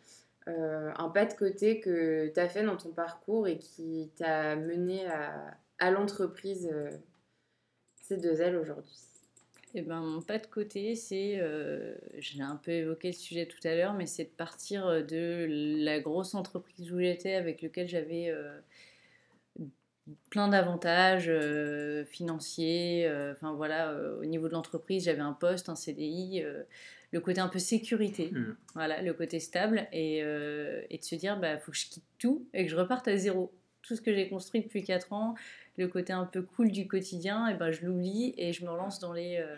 un 0.47 1.09
pas 1.09 1.25
de 1.25 1.33
côté 1.33 1.81
que 1.81 2.31
tu 2.33 2.39
as 2.39 2.47
fait 2.47 2.63
dans 2.63 2.77
ton 2.77 2.91
parcours 2.91 3.47
et 3.47 3.57
qui 3.57 4.09
t'a 4.15 4.55
mené 4.55 5.05
à, 5.07 5.33
à 5.79 5.91
l'entreprise 5.91 6.71
ces 8.07 8.17
deux 8.17 8.41
ailes 8.41 8.55
aujourd'hui 8.55 8.95
eh 9.77 9.81
ben, 9.81 9.99
mon 9.99 10.21
pas 10.21 10.39
de 10.39 10.47
côté, 10.47 10.95
c'est, 10.95 11.35
euh, 11.37 11.95
j'ai 12.17 12.41
un 12.41 12.55
peu 12.55 12.71
évoqué 12.71 13.09
le 13.09 13.13
sujet 13.13 13.45
tout 13.45 13.59
à 13.67 13.75
l'heure, 13.75 13.93
mais 13.93 14.05
c'est 14.05 14.23
de 14.23 14.29
partir 14.29 14.87
euh, 14.87 15.01
de 15.01 15.83
la 15.83 15.99
grosse 15.99 16.33
entreprise 16.33 16.93
où 16.93 16.99
j'étais, 16.99 17.33
avec 17.33 17.61
laquelle 17.61 17.89
j'avais 17.89 18.29
euh, 18.29 18.57
plein 20.29 20.47
d'avantages 20.47 21.29
financiers. 22.05 23.11
Enfin 23.33 23.53
voilà, 23.53 23.93
au 24.21 24.23
niveau 24.23 24.47
de 24.47 24.53
l'entreprise, 24.53 25.03
j'avais 25.03 25.19
un 25.19 25.33
poste, 25.33 25.67
un 25.67 25.75
CDI, 25.75 26.41
le 27.11 27.19
côté 27.19 27.41
un 27.41 27.49
peu 27.49 27.59
sécurité, 27.59 28.29
mmh. 28.31 28.55
voilà, 28.75 29.01
le 29.01 29.13
côté 29.13 29.41
stable, 29.41 29.87
et, 29.91 30.19
et 30.19 30.97
de 30.97 31.03
se 31.03 31.15
dire, 31.15 31.37
bah, 31.37 31.57
faut 31.57 31.71
que 31.71 31.77
je 31.77 31.87
quitte 31.87 32.05
tout 32.17 32.47
et 32.53 32.65
que 32.65 32.71
je 32.71 32.77
reparte 32.77 33.09
à 33.09 33.17
zéro. 33.17 33.51
Tout 33.81 33.95
ce 33.95 34.01
que 34.01 34.13
j'ai 34.13 34.29
construit 34.29 34.61
depuis 34.61 34.83
4 34.83 35.13
ans, 35.13 35.35
le 35.77 35.87
côté 35.87 36.13
un 36.13 36.25
peu 36.25 36.41
cool 36.41 36.71
du 36.71 36.87
quotidien, 36.87 37.47
et 37.47 37.55
ben 37.55 37.71
je 37.71 37.85
l'oublie 37.85 38.33
et 38.37 38.53
je 38.53 38.63
me 38.63 38.69
relance 38.69 38.99
dans 38.99 39.13
les, 39.13 39.37
euh, 39.37 39.55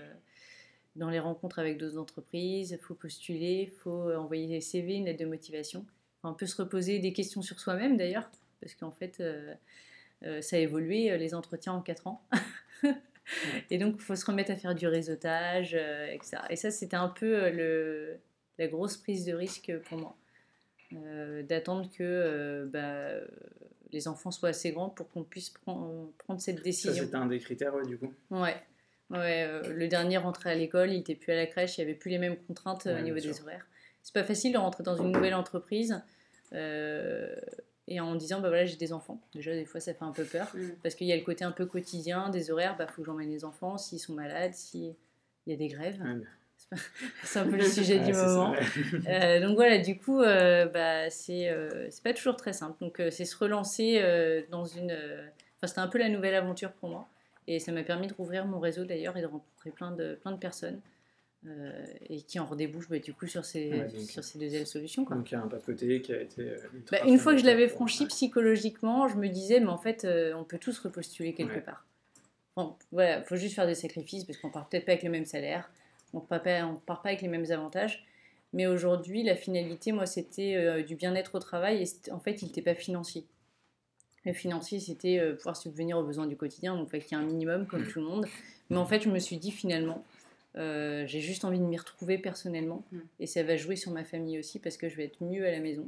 dans 0.96 1.10
les 1.10 1.20
rencontres 1.20 1.60
avec 1.60 1.78
d'autres 1.78 1.98
entreprises. 1.98 2.72
Il 2.72 2.80
faut 2.80 2.96
postuler, 2.96 3.70
il 3.72 3.78
faut 3.78 4.12
envoyer 4.14 4.48
des 4.48 4.62
CV, 4.62 4.96
une 4.96 5.06
lettre 5.06 5.20
de 5.20 5.26
motivation. 5.30 5.86
on 6.24 6.34
peut 6.34 6.48
se 6.48 6.60
reposer 6.62 7.00
des 7.00 7.14
questions 7.14 7.42
sur 7.42 7.60
soi-même 7.60 7.98
d'ailleurs, 7.98 8.30
parce 8.62 8.74
qu'en 8.74 8.92
fait, 8.92 9.18
euh, 9.20 9.54
euh, 10.24 10.42
ça 10.42 10.56
a 10.56 10.60
évolué 10.60 11.16
les 11.18 11.36
entretiens 11.36 11.74
en 11.74 11.82
4 11.82 12.08
ans. 12.08 12.24
et 13.70 13.78
donc, 13.78 13.96
il 13.98 14.02
faut 14.02 14.16
se 14.16 14.26
remettre 14.26 14.52
à 14.52 14.56
faire 14.56 14.74
du 14.74 14.88
réseautage, 14.88 15.76
etc. 15.76 16.38
Et 16.50 16.56
ça, 16.56 16.72
c'était 16.72 16.96
un 16.96 17.10
peu 17.10 17.52
le, 17.52 18.18
la 18.58 18.68
grosse 18.68 18.98
prise 18.98 19.26
de 19.26 19.34
risque 19.34 19.72
pour 19.84 20.00
moi. 20.00 20.18
d'attendre 21.44 21.92
que 21.96 22.68
bah, 22.74 23.20
les 23.92 24.08
enfants 24.08 24.32
soient 24.32 24.50
assez 24.50 24.72
grands 24.72 24.90
pour 24.90 25.10
qu'on 25.10 25.24
puisse 25.24 25.50
prendre, 25.50 26.12
cette 26.38 26.62
décision. 26.62 26.94
Ça, 26.94 27.02
c'était 27.02 27.16
un 27.16 27.28
des 27.28 27.40
critères, 27.40 27.74
ouais, 27.76 27.86
du 27.86 27.98
coup 27.98 28.14
Ouais. 28.32 28.56
ouais 29.10 29.44
euh, 29.44 29.74
le 29.74 29.88
dernier 29.88 30.18
rentrait 30.18 30.52
à 30.52 30.56
l'école, 30.56 30.92
il 30.92 30.98
n'était 30.98 31.16
plus 31.16 31.32
à 31.34 31.36
la 31.36 31.48
crèche, 31.48 31.78
il 31.78 31.82
n'y 31.82 31.90
avait 31.90 31.98
plus 31.98 32.10
les 32.10 32.18
mêmes 32.18 32.38
contraintes 32.48 32.88
euh, 32.88 33.00
au 33.00 33.02
niveau 33.02 33.18
des 33.18 33.42
horaires. 33.42 33.66
C'est 34.04 34.14
pas 34.14 34.24
facile 34.24 34.54
de 34.54 34.58
rentrer 34.58 34.84
dans 34.84 34.96
une 34.96 35.12
nouvelle 35.12 35.36
entreprise 35.36 36.02
euh, 36.54 37.36
et 37.88 38.00
en 38.00 38.16
disant 38.16 38.40
bah 38.40 38.48
voilà 38.48 38.66
j'ai 38.66 38.78
des 38.78 38.94
enfants. 38.94 39.22
Déjà 39.34 39.54
des 39.54 39.66
fois 39.66 39.82
ça 39.82 39.94
fait 39.94 40.06
un 40.06 40.14
peu 40.14 40.24
peur 40.24 40.48
mm. 40.54 40.70
parce 40.82 40.96
qu'il 40.96 41.08
y 41.08 41.12
a 41.12 41.18
le 41.18 41.24
côté 41.24 41.44
un 41.44 41.52
peu 41.52 41.66
quotidien 41.66 42.30
des 42.30 42.50
horaires. 42.50 42.78
Bah 42.78 42.88
faut 42.88 43.02
que 43.02 43.06
j'emmène 43.06 43.30
les 43.30 43.44
enfants 43.44 43.78
s'ils 43.78 44.00
sont 44.00 44.14
malades, 44.14 44.54
s'il 44.54 44.96
y 45.46 45.54
a 45.54 45.58
des 45.58 45.68
grèves. 45.68 46.02
C'est 47.24 47.40
un 47.40 47.46
peu 47.46 47.56
le 47.56 47.64
sujet 47.64 48.00
du 48.00 48.14
moment. 48.14 48.54
Euh, 49.08 49.40
donc 49.40 49.56
voilà, 49.56 49.78
du 49.78 49.98
coup, 49.98 50.20
euh, 50.20 50.66
bah, 50.66 51.10
c'est 51.10 51.50
euh, 51.50 51.90
pas 52.04 52.14
toujours 52.14 52.36
très 52.36 52.54
simple. 52.54 52.76
Donc 52.82 53.02
c'est 53.12 53.26
se 53.26 53.38
relancer 53.38 54.02
dans 54.50 54.66
une. 54.66 54.92
Enfin, 54.92 55.68
c'était 55.68 55.80
un 55.80 55.88
peu 55.88 55.98
la 55.98 56.10
nouvelle 56.10 56.36
aventure 56.36 56.72
pour 56.72 56.90
moi. 56.90 57.08
Et 57.48 57.60
ça 57.60 57.72
m'a 57.72 57.84
permis 57.84 58.08
de 58.08 58.14
rouvrir 58.14 58.46
mon 58.46 58.60
réseau 58.60 58.84
d'ailleurs 58.84 59.16
et 59.16 59.22
de 59.22 59.28
rencontrer 59.28 59.72
plein 59.72 59.92
de, 59.92 60.16
plein 60.16 60.32
de 60.32 60.38
personnes. 60.38 60.82
et 62.10 62.22
qui 62.24 62.40
en 62.40 62.46
redébouchent 62.46 62.90
bah, 62.90 63.00
du 63.00 63.14
coup 63.14 63.28
sur 63.28 63.46
ces, 63.46 63.88
sur 64.10 64.24
ces 64.24 64.38
deuxièmes 64.38 64.66
solutions. 64.66 65.06
Quoi. 65.06 65.16
Donc 65.16 65.32
il 65.32 65.36
y 65.36 65.38
a 65.38 65.42
un 65.42 65.48
pas 65.48 65.58
de 65.58 65.64
côté 65.64 66.02
qui 66.02 66.12
a 66.12 66.22
été. 66.22 66.56
Bah, 66.92 67.00
une 67.06 67.18
fois 67.18 67.34
que 67.34 67.40
je 67.40 67.46
l'avais 67.46 67.70
franchi 67.70 68.06
psychologiquement, 68.08 69.08
je 69.08 69.16
me 69.16 69.30
disais, 69.30 69.62
mais 69.62 69.70
en 69.70 69.78
fait, 69.78 70.06
on 70.36 70.44
peut 70.44 70.60
tous 70.60 70.78
repostuler 70.80 71.34
quelque 71.34 71.60
part. 71.60 71.86
Bon, 72.58 72.76
voilà, 72.92 73.22
faut 73.22 73.36
juste 73.36 73.56
faire 73.56 73.68
des 73.68 73.76
sacrifices 73.76 74.26
parce 74.26 74.40
qu'on 74.40 74.50
part 74.50 74.68
peut-être 74.68 74.86
pas 74.86 74.94
avec 74.94 75.04
le 75.04 75.12
même 75.12 75.26
salaire 75.26 75.70
on 76.14 76.20
ne 76.20 76.26
part 76.26 77.02
pas 77.02 77.10
avec 77.10 77.22
les 77.22 77.28
mêmes 77.28 77.52
avantages. 77.52 78.06
Mais 78.54 78.66
aujourd'hui, 78.66 79.24
la 79.24 79.36
finalité, 79.36 79.92
moi, 79.92 80.06
c'était 80.06 80.56
euh, 80.56 80.82
du 80.82 80.96
bien-être 80.96 81.36
au 81.36 81.40
travail 81.40 81.84
et 81.84 82.12
en 82.12 82.20
fait, 82.20 82.42
il 82.42 82.46
n'était 82.46 82.62
pas 82.62 82.76
financier. 82.76 83.26
Le 84.26 84.34
financier, 84.34 84.80
c'était 84.80 85.20
euh, 85.20 85.36
pouvoir 85.36 85.58
subvenir 85.58 85.98
aux 85.98 86.04
besoins 86.04 86.28
du 86.28 86.36
quotidien, 86.36 86.76
donc 86.76 86.90
il 86.94 87.12
y 87.12 87.16
a 87.16 87.18
un 87.18 87.26
minimum 87.26 87.68
comme 87.68 87.86
tout 87.88 88.00
le 88.00 88.06
monde. 88.06 88.26
Mais 88.70 88.78
en 88.78 88.86
fait, 88.86 89.02
je 89.02 89.10
me 89.10 89.20
suis 89.20 89.38
dit 89.38 89.52
finalement, 89.52 90.04
euh, 90.58 91.06
j'ai 91.06 91.20
juste 91.20 91.46
envie 91.46 91.60
de 91.60 91.64
m'y 91.64 91.78
retrouver 91.78 92.18
personnellement 92.18 92.84
mmh. 92.92 92.98
et 93.20 93.28
ça 93.28 93.44
va 93.44 93.58
jouer 93.58 93.76
sur 93.76 93.92
ma 93.92 94.04
famille 94.04 94.40
aussi 94.40 94.60
parce 94.60 94.76
que 94.76 94.90
je 94.90 94.96
vais 94.96 95.06
être 95.06 95.24
mieux 95.24 95.46
à 95.46 95.52
la 95.52 95.60
maison. 95.60 95.88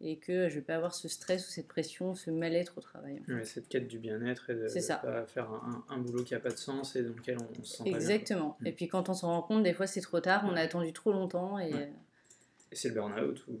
Et 0.00 0.18
que 0.18 0.48
je 0.48 0.56
vais 0.56 0.60
pas 0.62 0.76
avoir 0.76 0.94
ce 0.94 1.08
stress 1.08 1.46
ou 1.46 1.50
cette 1.50 1.68
pression, 1.68 2.14
ce 2.14 2.30
mal-être 2.30 2.78
au 2.78 2.80
travail. 2.80 3.22
cette 3.44 3.68
quête 3.68 3.86
du 3.86 3.98
bien-être 3.98 4.50
et 4.50 4.54
de 4.54 4.62
ne 4.62 5.02
pas 5.02 5.26
faire 5.26 5.50
un, 5.88 5.98
boulot 5.98 6.24
qui 6.24 6.34
n'a 6.34 6.40
pas 6.40 6.50
de 6.50 6.56
sens 6.56 6.96
et 6.96 7.02
dans 7.02 7.14
lequel 7.14 7.36
on, 7.38 7.64
se 7.64 7.76
sent 7.76 7.82
Exactement. 7.86 8.50
Pas 8.50 8.56
bien, 8.62 8.72
et 8.72 8.74
puis 8.74 8.88
quand 8.88 9.08
on 9.08 9.14
s'en 9.14 9.28
rend 9.28 9.42
compte, 9.42 9.62
des 9.62 9.74
fois 9.74 9.86
c'est 9.86 10.00
trop 10.00 10.20
tard, 10.20 10.44
on 10.50 10.56
a 10.56 10.60
attendu 10.60 10.92
trop 10.92 11.12
longtemps 11.12 11.58
et... 11.58 11.72
Et 12.72 12.76
c'est 12.76 12.88
le 12.88 12.94
burn-out 12.94 13.44
ou... 13.48 13.60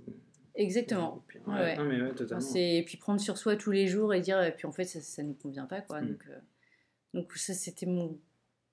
Exactement. 0.54 1.24
Ouais. 1.46 1.76
mais 1.82 2.14
totalement. 2.14 2.54
et 2.54 2.82
puis 2.84 2.96
prendre 2.96 3.20
sur 3.20 3.38
soi 3.38 3.56
tous 3.56 3.70
les 3.70 3.86
jours 3.86 4.12
et 4.14 4.20
dire, 4.20 4.42
et 4.42 4.54
puis 4.54 4.66
en 4.66 4.72
fait 4.72 4.84
ça 4.84 5.22
ne 5.22 5.28
nous 5.28 5.34
convient 5.34 5.66
pas. 5.66 5.80
Quoi. 5.80 6.00
Mm. 6.00 6.08
Donc, 6.08 6.26
euh, 6.28 6.38
donc 7.14 7.32
ça 7.34 7.54
c'était 7.54 7.86
mon 7.86 8.18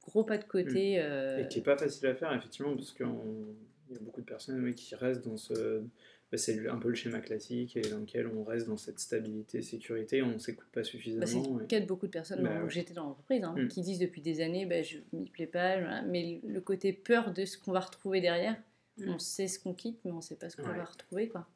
gros 0.04 0.24
pas 0.24 0.38
de 0.38 0.44
côté. 0.44 0.98
Mm. 0.98 1.02
Euh, 1.02 1.44
et 1.44 1.48
qui 1.48 1.60
n'est 1.60 1.64
pas 1.64 1.78
facile 1.78 2.08
à 2.08 2.16
faire 2.16 2.34
effectivement 2.34 2.76
parce 2.76 2.94
qu'il 2.94 3.06
y 3.06 3.96
a 3.96 4.00
beaucoup 4.00 4.22
de 4.22 4.26
personnes 4.26 4.74
qui 4.74 4.96
restent 4.96 5.26
dans 5.26 5.38
ce... 5.38 5.84
Bah, 6.32 6.38
c'est 6.38 6.68
un 6.68 6.78
peu 6.78 6.90
le 6.90 6.96
schéma 6.96 7.22
classique 7.22 7.78
et 7.78 7.82
dans 7.82 8.00
lequel 8.00 8.28
on 8.28 8.44
reste 8.44 8.68
dans 8.68 8.76
cette 8.76 9.00
stabilité, 9.00 9.62
sécurité, 9.62 10.22
on 10.22 10.34
ne 10.34 10.40
s'écoute 10.40 10.68
pas 10.74 10.84
suffisamment. 10.84 11.26
Bah, 11.26 11.66
c'est 11.70 11.82
beaucoup 11.82 12.08
de 12.08 12.12
personnes 12.12 12.44
bah, 12.44 12.68
j'étais 12.68 12.94
dans 12.94 13.06
l'entreprise 13.06 13.44
hein, 13.44 13.56
mm. 13.58 13.68
qui 13.70 13.82
disent 13.82 14.00
depuis 14.00 14.22
des 14.22 14.42
années 14.42 14.66
bah, 14.66 14.82
je 14.82 14.98
m'y 15.14 15.30
plais 15.30 15.48
pas, 15.48 16.02
mais 16.02 16.42
le 16.46 16.60
côté 16.60 16.92
peur 16.92 17.34
de 17.34 17.46
ce 17.46 17.58
qu'on 17.58 17.72
va 17.72 17.80
retrouver 17.80 18.20
derrière, 18.20 18.58
on 19.06 19.20
sait 19.20 19.48
ce 19.48 19.60
qu'on 19.60 19.74
quitte, 19.74 20.00
mais 20.04 20.12
on 20.12 20.18
ne 20.18 20.22
sait 20.22 20.36
pas 20.36 20.50
ce 20.50 20.58
qu'on 20.58 20.64
va 20.64 20.84
retrouver. 20.84 21.30
Quoi 21.30 21.48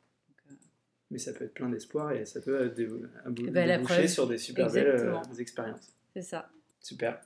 mais 1.11 1.17
ça 1.17 1.33
peut 1.33 1.43
être 1.43 1.53
plein 1.53 1.69
d'espoir 1.69 2.13
et 2.13 2.25
ça 2.25 2.39
peut 2.39 2.69
déboucher 2.69 4.07
sur 4.07 4.27
des 4.27 4.37
super 4.37 4.71
belles 4.71 4.87
euh, 4.87 5.19
expériences. 5.37 5.93
C'est 6.15 6.21
ça. 6.21 6.49
Super. 6.79 7.19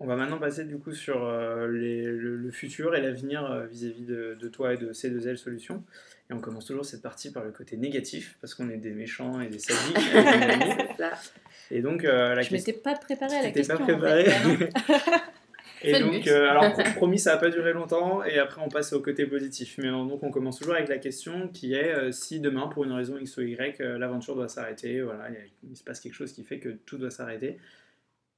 On 0.00 0.06
va 0.06 0.16
maintenant 0.16 0.38
passer 0.38 0.64
du 0.64 0.78
coup 0.78 0.92
sur 0.92 1.24
euh, 1.24 1.66
le, 1.66 2.50
futur 2.50 2.94
et 2.94 3.02
l'avenir 3.02 3.44
euh, 3.44 3.66
vis-à-vis 3.66 4.04
de, 4.04 4.48
toi 4.48 4.74
et 4.74 4.78
de 4.78 4.92
C2L 4.92 5.36
Solutions. 5.36 5.84
Et 6.28 6.34
on 6.34 6.40
commence 6.40 6.66
toujours 6.66 6.84
cette 6.84 7.02
partie 7.02 7.30
par 7.30 7.44
le 7.44 7.52
côté 7.52 7.76
négatif, 7.76 8.36
parce 8.40 8.54
qu'on 8.54 8.68
est 8.68 8.78
des 8.78 8.90
méchants 8.90 9.40
et 9.40 9.48
des 9.48 9.60
sadiques. 9.60 9.96
et 11.70 11.80
donc, 11.82 12.02
la 12.02 12.42
Je 12.42 12.52
ne 12.52 12.56
m'étais 12.56 12.72
pas 12.72 12.94
préparée 12.94 13.36
à 13.36 13.42
la 13.42 13.50
question. 13.52 13.76
pas 13.76 13.84
préparée. 13.84 14.26
Et 15.82 16.00
donc, 16.00 16.26
euh, 16.26 16.48
alors 16.48 16.72
promis, 16.96 17.18
ça 17.18 17.32
n'a 17.32 17.36
pas 17.38 17.50
duré 17.50 17.72
longtemps, 17.72 18.24
et 18.24 18.38
après 18.38 18.60
on 18.62 18.68
passe 18.68 18.92
au 18.92 19.00
côté 19.00 19.26
positif. 19.26 19.76
Mais 19.78 19.88
donc 19.88 20.22
on 20.22 20.30
commence 20.30 20.58
toujours 20.58 20.74
avec 20.74 20.88
la 20.88 20.98
question 20.98 21.48
qui 21.48 21.74
est 21.74 21.94
euh, 21.94 22.12
si 22.12 22.40
demain, 22.40 22.66
pour 22.68 22.84
une 22.84 22.92
raison 22.92 23.18
X 23.18 23.36
ou 23.36 23.42
Y, 23.42 23.80
euh, 23.80 23.98
l'aventure 23.98 24.34
doit 24.34 24.48
s'arrêter, 24.48 25.00
voilà, 25.02 25.28
il, 25.68 25.76
se 25.76 25.84
passe 25.84 26.00
quelque 26.00 26.14
chose 26.14 26.32
qui 26.32 26.44
fait 26.44 26.58
que 26.58 26.70
tout 26.70 26.98
doit 26.98 27.10
s'arrêter. 27.10 27.58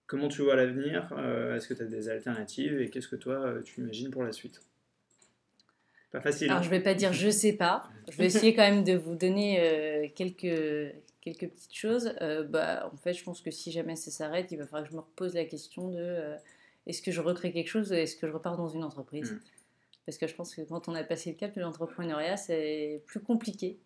Comment 0.06 0.28
tu 0.28 0.42
vois 0.42 0.56
l'avenir 0.56 1.12
Est-ce 1.54 1.68
que 1.68 1.74
tu 1.74 1.82
as 1.82 1.86
des 1.86 2.08
alternatives 2.08 2.80
Et 2.80 2.88
qu'est-ce 2.88 3.08
que 3.08 3.16
toi 3.16 3.56
tu 3.62 3.82
imagines 3.82 4.10
pour 4.10 4.24
la 4.24 4.32
suite? 4.32 4.62
Pas 6.10 6.20
facile. 6.20 6.48
Alors 6.48 6.60
hein. 6.60 6.62
je 6.62 6.70
vais 6.70 6.80
pas 6.80 6.94
dire 6.94 7.12
je 7.12 7.30
sais 7.30 7.52
pas. 7.52 7.88
Je 8.10 8.16
vais 8.16 8.26
essayer 8.26 8.54
quand 8.54 8.62
même 8.62 8.84
de 8.84 8.94
vous 8.94 9.14
donner 9.14 10.12
quelques 10.14 10.94
quelques 11.20 11.48
petites 11.48 11.74
choses. 11.74 12.14
bah, 12.48 12.90
en 12.92 12.96
fait, 12.96 13.12
je 13.12 13.22
pense 13.22 13.42
que 13.42 13.50
si 13.50 13.70
jamais 13.70 13.96
ça 13.96 14.10
s'arrête, 14.10 14.50
il 14.50 14.58
va 14.58 14.66
falloir 14.66 14.84
que 14.84 14.90
je 14.90 14.96
me 14.96 15.00
repose 15.00 15.34
la 15.34 15.44
question 15.44 15.88
de 15.88 16.36
est-ce 16.86 17.02
que 17.02 17.12
je 17.12 17.20
recrée 17.20 17.52
quelque 17.52 17.68
chose 17.68 17.90
ou 17.92 17.94
est-ce 17.94 18.16
que 18.16 18.26
je 18.26 18.32
repars 18.32 18.56
dans 18.56 18.68
une 18.68 18.82
entreprise? 18.82 19.32
Mm. 19.32 19.40
Parce 20.06 20.16
que 20.16 20.26
je 20.26 20.34
pense 20.34 20.54
que 20.54 20.62
quand 20.62 20.88
on 20.88 20.94
a 20.94 21.04
passé 21.04 21.30
le 21.30 21.36
cap 21.36 21.54
de 21.54 21.60
l'entrepreneuriat, 21.60 22.38
c'est 22.38 23.02
plus 23.04 23.20
compliqué 23.20 23.78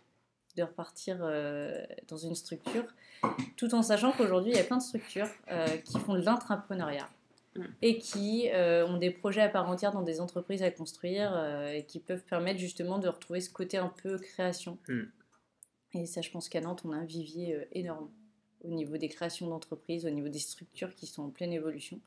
de 0.56 0.62
repartir 0.62 1.18
euh, 1.20 1.84
dans 2.08 2.16
une 2.16 2.36
structure, 2.36 2.84
tout 3.56 3.74
en 3.74 3.82
sachant 3.82 4.12
qu'aujourd'hui, 4.12 4.52
il 4.52 4.56
y 4.56 4.60
a 4.60 4.64
plein 4.64 4.76
de 4.76 4.82
structures 4.82 5.28
euh, 5.50 5.66
qui 5.78 5.98
font 5.98 6.14
de 6.14 6.20
l'intrapreneuriat 6.20 7.08
mm. 7.56 7.64
et 7.82 7.98
qui 7.98 8.50
euh, 8.50 8.86
ont 8.86 8.98
des 8.98 9.10
projets 9.10 9.42
à 9.42 9.48
part 9.48 9.68
entière 9.68 9.92
dans 9.92 10.02
des 10.02 10.20
entreprises 10.20 10.62
à 10.62 10.70
construire 10.70 11.36
et 11.72 11.84
qui 11.84 12.00
peuvent 12.00 12.24
permettre 12.24 12.58
justement 12.58 12.98
de 12.98 13.08
retrouver 13.08 13.40
ce 13.40 13.50
côté 13.50 13.76
un 13.76 13.92
peu 14.02 14.18
création. 14.18 14.78
Mm. 14.88 15.02
Et 15.94 16.06
ça, 16.06 16.22
je 16.22 16.30
pense 16.30 16.48
qu'à 16.48 16.60
Nantes, 16.60 16.82
on 16.84 16.92
a 16.92 16.96
un 16.96 17.04
vivier 17.04 17.66
énorme 17.72 18.10
au 18.64 18.70
niveau 18.70 18.96
des 18.96 19.08
créations 19.08 19.48
d'entreprises, 19.48 20.06
au 20.06 20.10
niveau 20.10 20.28
des 20.28 20.38
structures 20.38 20.94
qui 20.94 21.06
sont 21.06 21.22
en 21.24 21.30
pleine 21.30 21.52
évolution. 21.52 22.00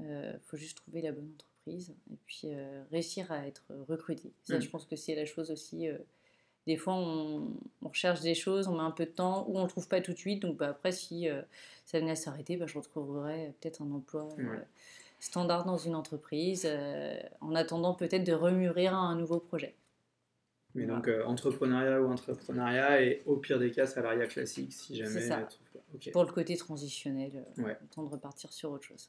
Il 0.00 0.06
euh, 0.06 0.38
faut 0.40 0.56
juste 0.56 0.78
trouver 0.78 1.02
la 1.02 1.12
bonne 1.12 1.30
entreprise 1.34 1.94
et 2.12 2.16
puis 2.26 2.48
euh, 2.52 2.82
réussir 2.90 3.30
à 3.30 3.46
être 3.46 3.64
recruté. 3.88 4.32
Ça, 4.42 4.58
mm. 4.58 4.62
je 4.62 4.70
pense 4.70 4.86
que 4.86 4.96
c'est 4.96 5.14
la 5.14 5.26
chose 5.26 5.50
aussi. 5.50 5.88
Euh, 6.66 6.70
des 6.72 6.76
fois, 6.76 6.94
on, 6.94 7.48
recherche 7.82 8.20
des 8.20 8.34
choses, 8.34 8.68
on 8.68 8.76
met 8.76 8.82
un 8.82 8.90
peu 8.90 9.04
de 9.04 9.10
temps 9.10 9.46
ou 9.48 9.56
on 9.56 9.60
ne 9.60 9.64
le 9.64 9.68
trouve 9.68 9.88
pas 9.88 10.00
tout 10.00 10.12
de 10.12 10.18
suite. 10.18 10.42
Donc, 10.42 10.56
bah, 10.56 10.68
après, 10.68 10.92
si 10.92 11.28
ça 11.84 12.00
venait 12.00 12.12
à 12.12 12.16
s'arrêter, 12.16 12.56
bah, 12.56 12.66
je 12.66 12.78
retrouverais 12.78 13.54
peut-être 13.60 13.82
un 13.82 13.90
emploi 13.90 14.28
standard 15.20 15.64
dans 15.64 15.78
une 15.78 15.94
entreprise 15.94 16.68
en 17.40 17.54
attendant 17.54 17.94
peut-être 17.94 18.24
de 18.24 18.32
remurir 18.32 18.94
un 18.94 19.16
nouveau 19.16 19.38
projet. 19.38 19.74
Mais 20.74 20.86
donc, 20.86 21.08
entrepreneuriat 21.08 22.02
ou 22.02 22.10
entrepreneuriat 22.10 23.02
et 23.02 23.22
au 23.26 23.36
pire 23.36 23.58
des 23.58 23.70
cas, 23.70 23.86
salariat 23.86 24.26
classique 24.26 24.72
si 24.72 24.96
jamais. 24.96 25.20
Ça. 25.20 25.46
Pour 26.12 26.24
le 26.24 26.32
côté 26.32 26.56
transitionnel, 26.56 27.44
ouais. 27.58 27.78
temps 27.94 28.02
de 28.02 28.10
repartir 28.10 28.52
sur 28.52 28.72
autre 28.72 28.84
chose. 28.84 29.08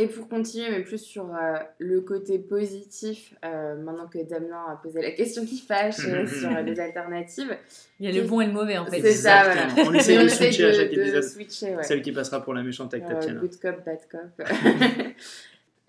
Et 0.00 0.06
pour 0.06 0.28
continuer, 0.28 0.70
mais 0.70 0.82
plus 0.84 1.02
sur 1.02 1.24
euh, 1.24 1.58
le 1.80 2.00
côté 2.02 2.38
positif, 2.38 3.34
euh, 3.44 3.74
maintenant 3.74 4.06
que 4.06 4.18
Damien 4.18 4.64
a 4.68 4.76
posé 4.76 5.02
la 5.02 5.10
question 5.10 5.44
qui 5.44 5.58
fâche 5.58 6.06
euh, 6.06 6.24
sur 6.40 6.50
les 6.50 6.78
alternatives. 6.78 7.56
Il 7.98 8.06
y 8.06 8.08
a 8.08 8.22
le 8.22 8.28
bon 8.28 8.40
et 8.40 8.46
le 8.46 8.52
mauvais 8.52 8.78
en 8.78 8.86
fait. 8.86 9.00
C'est 9.00 9.10
ça, 9.10 9.42
voilà. 9.42 9.66
On 9.88 9.92
essaie 9.94 10.22
de 10.22 10.28
switcher 10.28 10.66
à 10.66 10.72
chaque 10.72 10.92
épisode. 10.92 11.82
Celle 11.82 12.00
qui 12.00 12.12
passera 12.12 12.44
pour 12.44 12.54
la 12.54 12.62
méchante 12.62 12.94
avec 12.94 13.08
Tatiana. 13.08 13.40
good 13.40 13.58
cop, 13.58 13.84
bad 13.84 13.98
cop. 14.08 14.48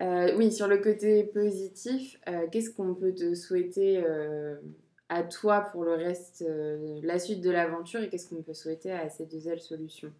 oui, 0.36 0.50
sur 0.50 0.66
le 0.66 0.78
côté 0.78 1.22
positif, 1.22 2.18
qu'est-ce 2.50 2.70
qu'on 2.70 2.94
peut 2.94 3.14
te 3.14 3.36
souhaiter 3.36 4.02
à 5.08 5.22
toi 5.22 5.68
pour 5.70 5.84
le 5.84 5.92
reste, 5.92 6.44
la 7.04 7.20
suite 7.20 7.42
de 7.42 7.50
l'aventure 7.50 8.00
et 8.00 8.08
qu'est-ce 8.08 8.28
qu'on 8.28 8.42
peut 8.42 8.54
souhaiter 8.54 8.90
à 8.90 9.08
ces 9.08 9.26
deux 9.26 9.46
ailes 9.46 9.60
solutions? 9.60 10.10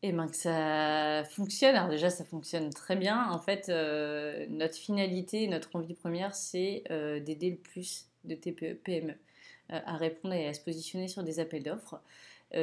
Et 0.00 0.10
eh 0.10 0.12
ben 0.12 0.28
que 0.28 0.36
ça 0.36 1.24
fonctionne. 1.24 1.74
Alors 1.74 1.88
déjà, 1.88 2.08
ça 2.08 2.24
fonctionne 2.24 2.70
très 2.70 2.94
bien. 2.94 3.32
En 3.32 3.40
fait, 3.40 3.68
euh, 3.68 4.46
notre 4.48 4.76
finalité, 4.76 5.48
notre 5.48 5.74
envie 5.74 5.94
première, 5.94 6.36
c'est 6.36 6.84
euh, 6.92 7.18
d'aider 7.18 7.50
le 7.50 7.56
plus 7.56 8.06
de 8.22 8.36
TPE, 8.36 8.74
PME 8.84 9.10
euh, 9.10 9.14
à 9.84 9.96
répondre 9.96 10.34
et 10.34 10.46
à 10.46 10.54
se 10.54 10.60
positionner 10.60 11.08
sur 11.08 11.24
des 11.24 11.40
appels 11.40 11.64
d'offres. 11.64 12.00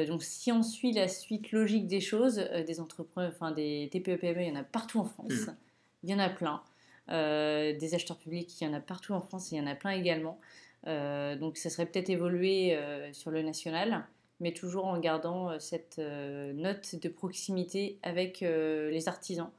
donc, 0.08 0.22
si 0.22 0.50
on 0.50 0.62
suit 0.62 0.92
la 0.92 1.08
suite 1.08 1.52
logique 1.52 1.86
des 1.86 2.00
choses, 2.00 2.36
des 2.66 2.80
entrepreneurs, 2.80 3.32
enfin 3.34 3.50
des 3.50 3.90
TPE, 3.92 4.16
PME, 4.16 4.42
il 4.42 4.48
y 4.48 4.52
en 4.52 4.56
a 4.56 4.64
partout 4.64 5.00
en 5.00 5.04
France. 5.04 5.46
Mmh. 5.46 5.56
Il 6.04 6.10
y 6.10 6.14
en 6.14 6.18
a 6.18 6.30
plein. 6.30 6.62
des 7.08 7.94
acheteurs 7.94 8.16
publics, 8.16 8.58
il 8.62 8.64
y 8.64 8.66
en 8.66 8.72
a 8.72 8.80
partout 8.80 9.12
en 9.12 9.20
France, 9.20 9.52
il 9.52 9.58
y 9.58 9.60
en 9.60 9.66
a 9.66 9.74
plein 9.74 9.90
également. 9.90 10.40
donc, 10.86 11.58
ça 11.58 11.68
serait 11.68 11.84
peut-être 11.84 12.08
évoluer 12.08 12.78
sur 13.12 13.30
le 13.30 13.42
national 13.42 14.06
mais 14.40 14.52
toujours 14.52 14.86
en 14.86 14.98
gardant 14.98 15.50
euh, 15.50 15.58
cette 15.58 15.98
euh, 15.98 16.52
note 16.52 16.96
de 16.96 17.08
proximité 17.08 17.98
avec 18.02 18.42
euh, 18.42 18.90
les 18.90 19.08
artisans. 19.08 19.50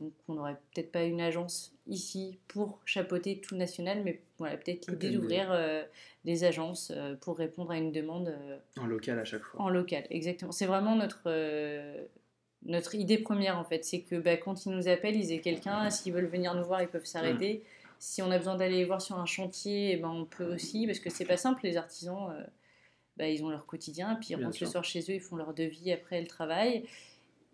donc 0.00 0.12
on 0.26 0.34
n'aurait 0.34 0.56
peut-être 0.74 0.92
pas 0.92 1.04
une 1.04 1.20
agence 1.20 1.72
ici 1.86 2.38
pour 2.48 2.80
chapeauter 2.84 3.40
tout 3.40 3.56
national, 3.56 4.02
mais 4.04 4.20
voilà, 4.38 4.56
peut-être 4.58 4.90
l'idée 4.90 5.10
d'ouvrir 5.10 5.56
des 6.26 6.44
agences 6.44 6.92
pour 7.22 7.38
répondre 7.38 7.70
à 7.70 7.78
une 7.78 7.90
demande. 7.90 8.36
en 8.78 8.84
local 8.84 9.18
à 9.18 9.24
chaque 9.24 9.42
fois. 9.42 9.62
En 9.62 9.70
local, 9.70 10.04
exactement. 10.10 10.52
C'est 10.52 10.66
vraiment 10.66 10.96
notre, 10.96 11.30
notre 12.66 12.94
idée 12.94 13.16
première 13.16 13.56
en 13.56 13.64
fait. 13.64 13.86
C'est 13.86 14.02
que 14.02 14.16
bah, 14.16 14.36
quand 14.36 14.66
ils 14.66 14.72
nous 14.72 14.86
appellent, 14.86 15.16
ils 15.16 15.32
aient 15.32 15.40
quelqu'un. 15.40 15.88
S'ils 15.88 16.12
veulent 16.12 16.26
venir 16.26 16.54
nous 16.54 16.64
voir, 16.64 16.82
ils 16.82 16.88
peuvent 16.88 17.06
s'arrêter. 17.06 17.64
Si 17.98 18.20
on 18.20 18.30
a 18.30 18.36
besoin 18.36 18.56
d'aller 18.56 18.84
voir 18.84 19.00
sur 19.00 19.18
un 19.18 19.26
chantier, 19.26 19.92
eh 19.92 19.96
ben, 19.96 20.10
on 20.10 20.26
peut 20.26 20.52
aussi, 20.54 20.86
parce 20.86 20.98
que 20.98 21.08
c'est 21.08 21.24
pas 21.24 21.38
simple, 21.38 21.60
les 21.62 21.78
artisans. 21.78 22.28
Bah, 23.18 23.28
ils 23.28 23.42
ont 23.42 23.50
leur 23.50 23.66
quotidien, 23.66 24.14
puis 24.14 24.30
ils 24.30 24.36
rentrent 24.36 24.58
le 24.60 24.66
soir 24.66 24.84
chez 24.84 25.00
eux, 25.00 25.14
ils 25.14 25.20
font 25.20 25.36
leur 25.36 25.52
devis 25.52 25.90
après 25.90 26.20
le 26.20 26.28
travail. 26.28 26.84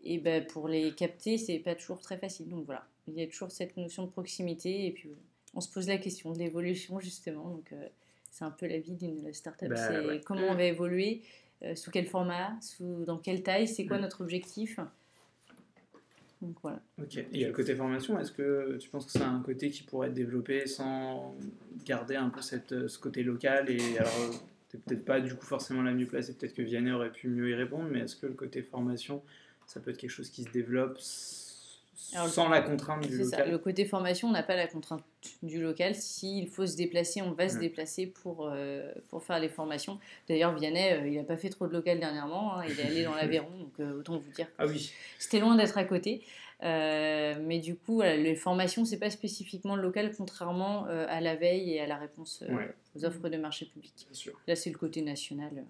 Et 0.05 0.19
bah, 0.19 0.43
pour 0.43 0.69
les 0.69 0.93
capter, 0.93 1.39
c'est 1.39 1.59
pas 1.59 1.75
toujours 1.75 2.01
très 2.01 2.19
facile. 2.19 2.49
Donc 2.51 2.67
voilà, 2.67 2.87
il 3.09 3.15
y 3.15 3.23
a 3.23 3.27
toujours 3.27 3.51
cette 3.51 3.77
notion 3.79 4.05
de 4.05 4.11
proximité, 4.11 4.87
et 4.87 4.93
puis 4.93 5.09
on 5.55 5.63
se 5.63 5.73
pose 5.73 5.89
la 5.89 5.97
question 5.97 6.33
de 6.33 6.39
l'évolution 6.39 7.01
justement. 7.01 7.49
Donc 7.49 7.73
euh, 7.73 7.89
c'est 8.31 8.45
un 8.45 8.51
peu 8.51 8.67
la 8.67 8.79
vie 8.79 8.95
d'une 8.95 9.33
startup. 9.33 9.71
Bah, 9.71 9.77
c'est 9.77 10.23
comment 10.25 10.49
on 10.51 10.55
va 10.55 10.65
évoluer, 10.65 11.23
euh, 11.63 11.75
sous 11.75 11.91
quel 11.91 12.07
format, 12.07 12.53
sous, 12.61 13.05
dans 13.07 13.17
quelle 13.17 13.43
taille, 13.43 13.67
c'est 13.67 13.87
quoi 13.87 13.97
mm. 13.97 14.03
notre 14.03 14.21
objectif. 14.21 14.79
Donc 16.43 16.57
voilà. 16.63 16.81
Ok. 17.01 17.17
Et 17.17 17.27
il 17.33 17.41
y 17.41 17.45
a 17.45 17.49
le 17.49 17.55
côté 17.55 17.75
formation. 17.75 18.21
Est-ce 18.21 18.33
que 18.33 18.77
tu 18.79 18.91
penses 18.91 19.07
que 19.07 19.13
c'est 19.13 19.23
un 19.23 19.41
côté 19.41 19.71
qui 19.71 19.83
pourrait 19.83 20.09
être 20.09 20.15
développé 20.15 20.67
sans 20.67 21.35
garder 21.87 22.17
un 22.17 22.29
peu 22.29 22.43
cette, 22.43 22.87
ce 22.87 22.99
côté 22.99 23.23
local 23.23 23.71
et 23.71 23.97
alors 23.97 24.45
peut-être 24.79 25.05
pas 25.05 25.21
du 25.21 25.35
coup 25.35 25.45
forcément 25.45 25.83
la 25.83 25.93
mieux 25.93 26.07
placée, 26.07 26.35
peut-être 26.35 26.55
que 26.55 26.63
Vianney 26.63 26.93
aurait 26.93 27.13
pu 27.13 27.29
mieux 27.29 27.51
y 27.51 27.55
répondre, 27.55 27.89
mais 27.91 28.01
est-ce 28.01 28.17
que 28.17 28.27
le 28.27 28.35
côté 28.35 28.63
formation, 28.63 29.23
ça 29.67 29.81
peut 29.81 29.91
être 29.91 29.99
quelque 29.99 30.11
chose 30.11 30.31
qui 30.31 30.45
se 30.45 30.51
développe 30.51 30.99
sans 32.29 32.49
la 32.49 32.61
contrainte 32.61 33.07
du 33.07 33.17
local. 33.17 33.45
Ça. 33.45 33.47
Le 33.47 33.59
côté 33.59 33.85
formation, 33.85 34.29
on 34.29 34.33
n'a 34.33 34.43
pas 34.43 34.57
la 34.57 34.67
contrainte 34.67 35.03
du 35.43 35.61
local. 35.63 35.95
S'il 35.95 36.49
faut 36.49 36.67
se 36.67 36.77
déplacer, 36.77 37.23
on 37.23 37.33
va 37.33 37.49
se 37.49 37.59
déplacer 37.59 38.07
pour, 38.07 38.49
euh, 38.49 38.93
pour 39.09 39.23
faire 39.23 39.39
les 39.39 39.49
formations. 39.49 39.99
D'ailleurs, 40.29 40.55
Vianney, 40.55 40.93
euh, 40.93 41.09
il 41.09 41.17
n'a 41.17 41.25
pas 41.25 41.37
fait 41.37 41.49
trop 41.49 41.67
de 41.67 41.73
local 41.73 41.99
dernièrement. 41.99 42.59
Hein. 42.59 42.65
il 42.69 42.79
est 42.79 42.85
allé 42.85 43.05
dans 43.05 43.15
l'Aveyron, 43.17 43.59
donc 43.59 43.73
euh, 43.81 43.99
autant 43.99 44.19
vous 44.19 44.31
dire. 44.33 44.47
Ah 44.59 44.67
oui. 44.67 44.93
C'était 45.19 45.41
loin 45.41 45.57
d'être 45.57 45.79
à 45.79 45.85
côté. 45.85 46.23
Mais 46.63 47.59
du 47.61 47.77
coup, 47.77 48.03
les 48.03 48.35
formations, 48.35 48.85
c'est 48.85 48.99
pas 48.99 49.11
spécifiquement 49.11 49.77
local, 49.77 50.13
contrairement 50.17 50.87
à 50.87 51.21
la 51.21 51.37
veille 51.37 51.73
et 51.73 51.81
à 51.81 51.87
la 51.87 51.97
réponse 51.97 52.43
aux 52.97 53.05
offres 53.05 53.29
de 53.29 53.37
marché 53.37 53.67
public. 53.67 54.09
Là, 54.47 54.57
c'est 54.57 54.71
le 54.71 54.79
côté 54.79 55.03
national. 55.03 55.65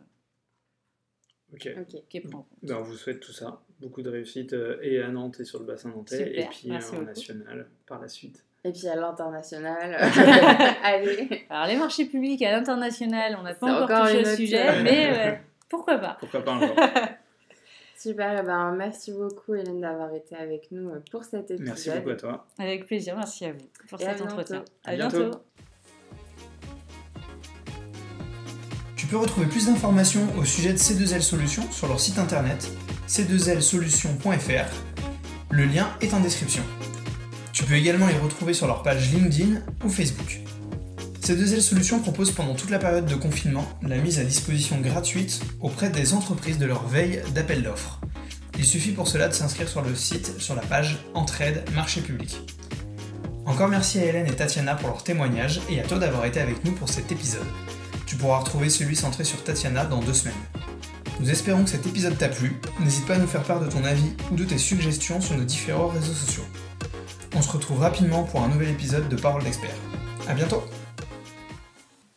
Ok. 1.55 1.69
Qui 2.09 2.21
ben, 2.21 2.77
on 2.77 2.83
vous 2.83 2.97
souhaite 2.97 3.21
tout 3.21 3.33
ça. 3.33 3.61
Beaucoup 3.81 4.03
de 4.03 4.11
réussite 4.11 4.53
euh, 4.53 4.79
et 4.83 5.01
à 5.01 5.09
Nantes 5.09 5.41
et 5.41 5.45
sur 5.45 5.59
le 5.59 5.67
bassin 5.67 5.91
nantais. 5.91 6.41
et 6.41 6.47
puis 6.47 6.71
euh, 6.71 6.99
en 6.99 7.03
national 7.03 7.67
par 7.87 8.01
la 8.01 8.09
suite. 8.09 8.45
Et 8.65 8.73
puis 8.73 8.89
à 8.89 8.97
l'international. 8.97 9.95
Allez. 10.83 11.47
Alors 11.51 11.67
les 11.67 11.77
marchés 11.77 12.07
publics 12.07 12.43
à 12.43 12.53
l'international, 12.53 13.37
on 13.39 13.43
n'a 13.43 13.55
pas 13.55 13.85
encore, 13.85 14.07
touché 14.07 14.23
le 14.23 14.37
sujet, 14.37 14.83
mais 14.83 15.41
pourquoi 15.69 15.99
pas 15.99 16.17
Pourquoi 16.19 16.43
pas 16.43 16.59
jour 16.59 16.75
Super, 18.05 18.39
eh 18.39 18.43
ben, 18.43 18.75
merci 18.77 19.13
beaucoup 19.13 19.55
Hélène 19.55 19.81
d'avoir 19.81 20.13
été 20.13 20.37
avec 20.37 20.71
nous 20.71 20.91
euh, 20.91 21.03
pour 21.11 21.25
cet 21.25 21.51
épisode. 21.51 21.69
Merci 21.69 21.89
beaucoup 21.89 22.11
à 22.11 22.17
toi. 22.17 22.47
Avec 22.59 22.85
plaisir, 22.85 23.17
merci 23.17 23.47
à 23.47 23.53
vous 23.53 23.67
pour 23.89 23.99
cet 23.99 24.21
entretien. 24.21 24.63
À, 24.85 24.95
bientôt. 24.95 25.31
Tu 28.95 29.07
peux 29.07 29.17
retrouver 29.17 29.47
plus 29.47 29.69
d'informations 29.69 30.21
au 30.39 30.45
sujet 30.45 30.75
de 30.75 30.77
C2L 30.77 31.23
Solutions 31.23 31.63
sur 31.71 31.89
leur 31.89 31.99
site 31.99 32.19
internet 32.19 32.71
c2lsolutions.fr. 33.09 34.75
Le 35.51 35.65
lien 35.65 35.89
est 36.03 36.13
en 36.13 36.21
description. 36.21 36.63
Tu 37.55 37.65
peux 37.65 37.73
également 37.73 38.11
y 38.11 38.19
retrouver 38.19 38.53
sur 38.53 38.67
leur 38.67 38.83
page 38.83 39.15
LinkedIn 39.15 39.63
ou 39.83 39.89
Facebook. 39.89 40.44
C2L 41.25 41.63
Solutions 41.63 42.01
propose 42.01 42.33
pendant 42.33 42.53
toute 42.53 42.69
la 42.69 42.79
période 42.79 43.07
de 43.07 43.15
confinement 43.15 43.67
la 43.81 43.97
mise 43.97 44.19
à 44.19 44.25
disposition 44.25 44.79
gratuite 44.83 45.41
auprès 45.59 45.89
des 45.89 46.13
entreprises 46.13 46.59
de 46.59 46.67
leur 46.67 46.87
veille 46.87 47.23
d'appel 47.35 47.63
d'offres. 47.63 47.99
Il 48.59 48.65
suffit 48.67 48.91
pour 48.91 49.09
cela 49.09 49.29
de 49.29 49.33
s'inscrire 49.33 49.67
sur 49.67 49.81
le 49.81 49.95
site 49.95 50.39
sur 50.39 50.55
la 50.55 50.61
page 50.61 50.99
Entraide 51.15 51.65
Marché 51.75 52.03
Public. 52.03 52.37
Encore 53.47 53.69
merci 53.69 54.01
à 54.01 54.05
Hélène 54.05 54.27
et 54.27 54.37
Tatiana 54.37 54.75
pour 54.75 54.91
leur 54.91 55.03
témoignage 55.03 55.63
et 55.71 55.81
à 55.81 55.85
toi 55.85 55.99
d'avoir 55.99 56.27
été 56.27 56.41
avec 56.41 56.63
nous 56.63 56.73
pour 56.73 56.91
cet 56.91 57.11
épisode. 57.11 57.47
Tu 58.05 58.17
pourras 58.17 58.41
retrouver 58.41 58.69
celui 58.69 58.95
centré 58.95 59.25
sur 59.25 59.43
Tatiana 59.43 59.87
dans 59.87 60.01
deux 60.01 60.13
semaines. 60.13 60.35
Nous 61.21 61.31
espérons 61.31 61.65
que 61.65 61.71
cet 61.71 61.87
épisode 61.87 62.19
t'a 62.19 62.29
plu. 62.29 62.53
N'hésite 62.81 63.07
pas 63.07 63.15
à 63.15 63.19
nous 63.19 63.27
faire 63.27 63.45
part 63.45 63.61
de 63.61 63.71
ton 63.71 63.83
avis 63.85 64.13
ou 64.31 64.35
de 64.35 64.45
tes 64.45 64.59
suggestions 64.59 65.23
sur 65.23 65.39
nos 65.39 65.45
différents 65.45 65.89
réseaux 65.89 66.13
sociaux. 66.13 66.45
On 67.35 67.41
se 67.41 67.51
retrouve 67.51 67.81
rapidement 67.81 68.25
pour 68.25 68.43
un 68.43 68.49
nouvel 68.49 68.69
épisode 68.69 69.09
de 69.09 69.17
Parole 69.17 69.43
d'expert. 69.43 69.75
A 70.29 70.35
bientôt 70.35 70.63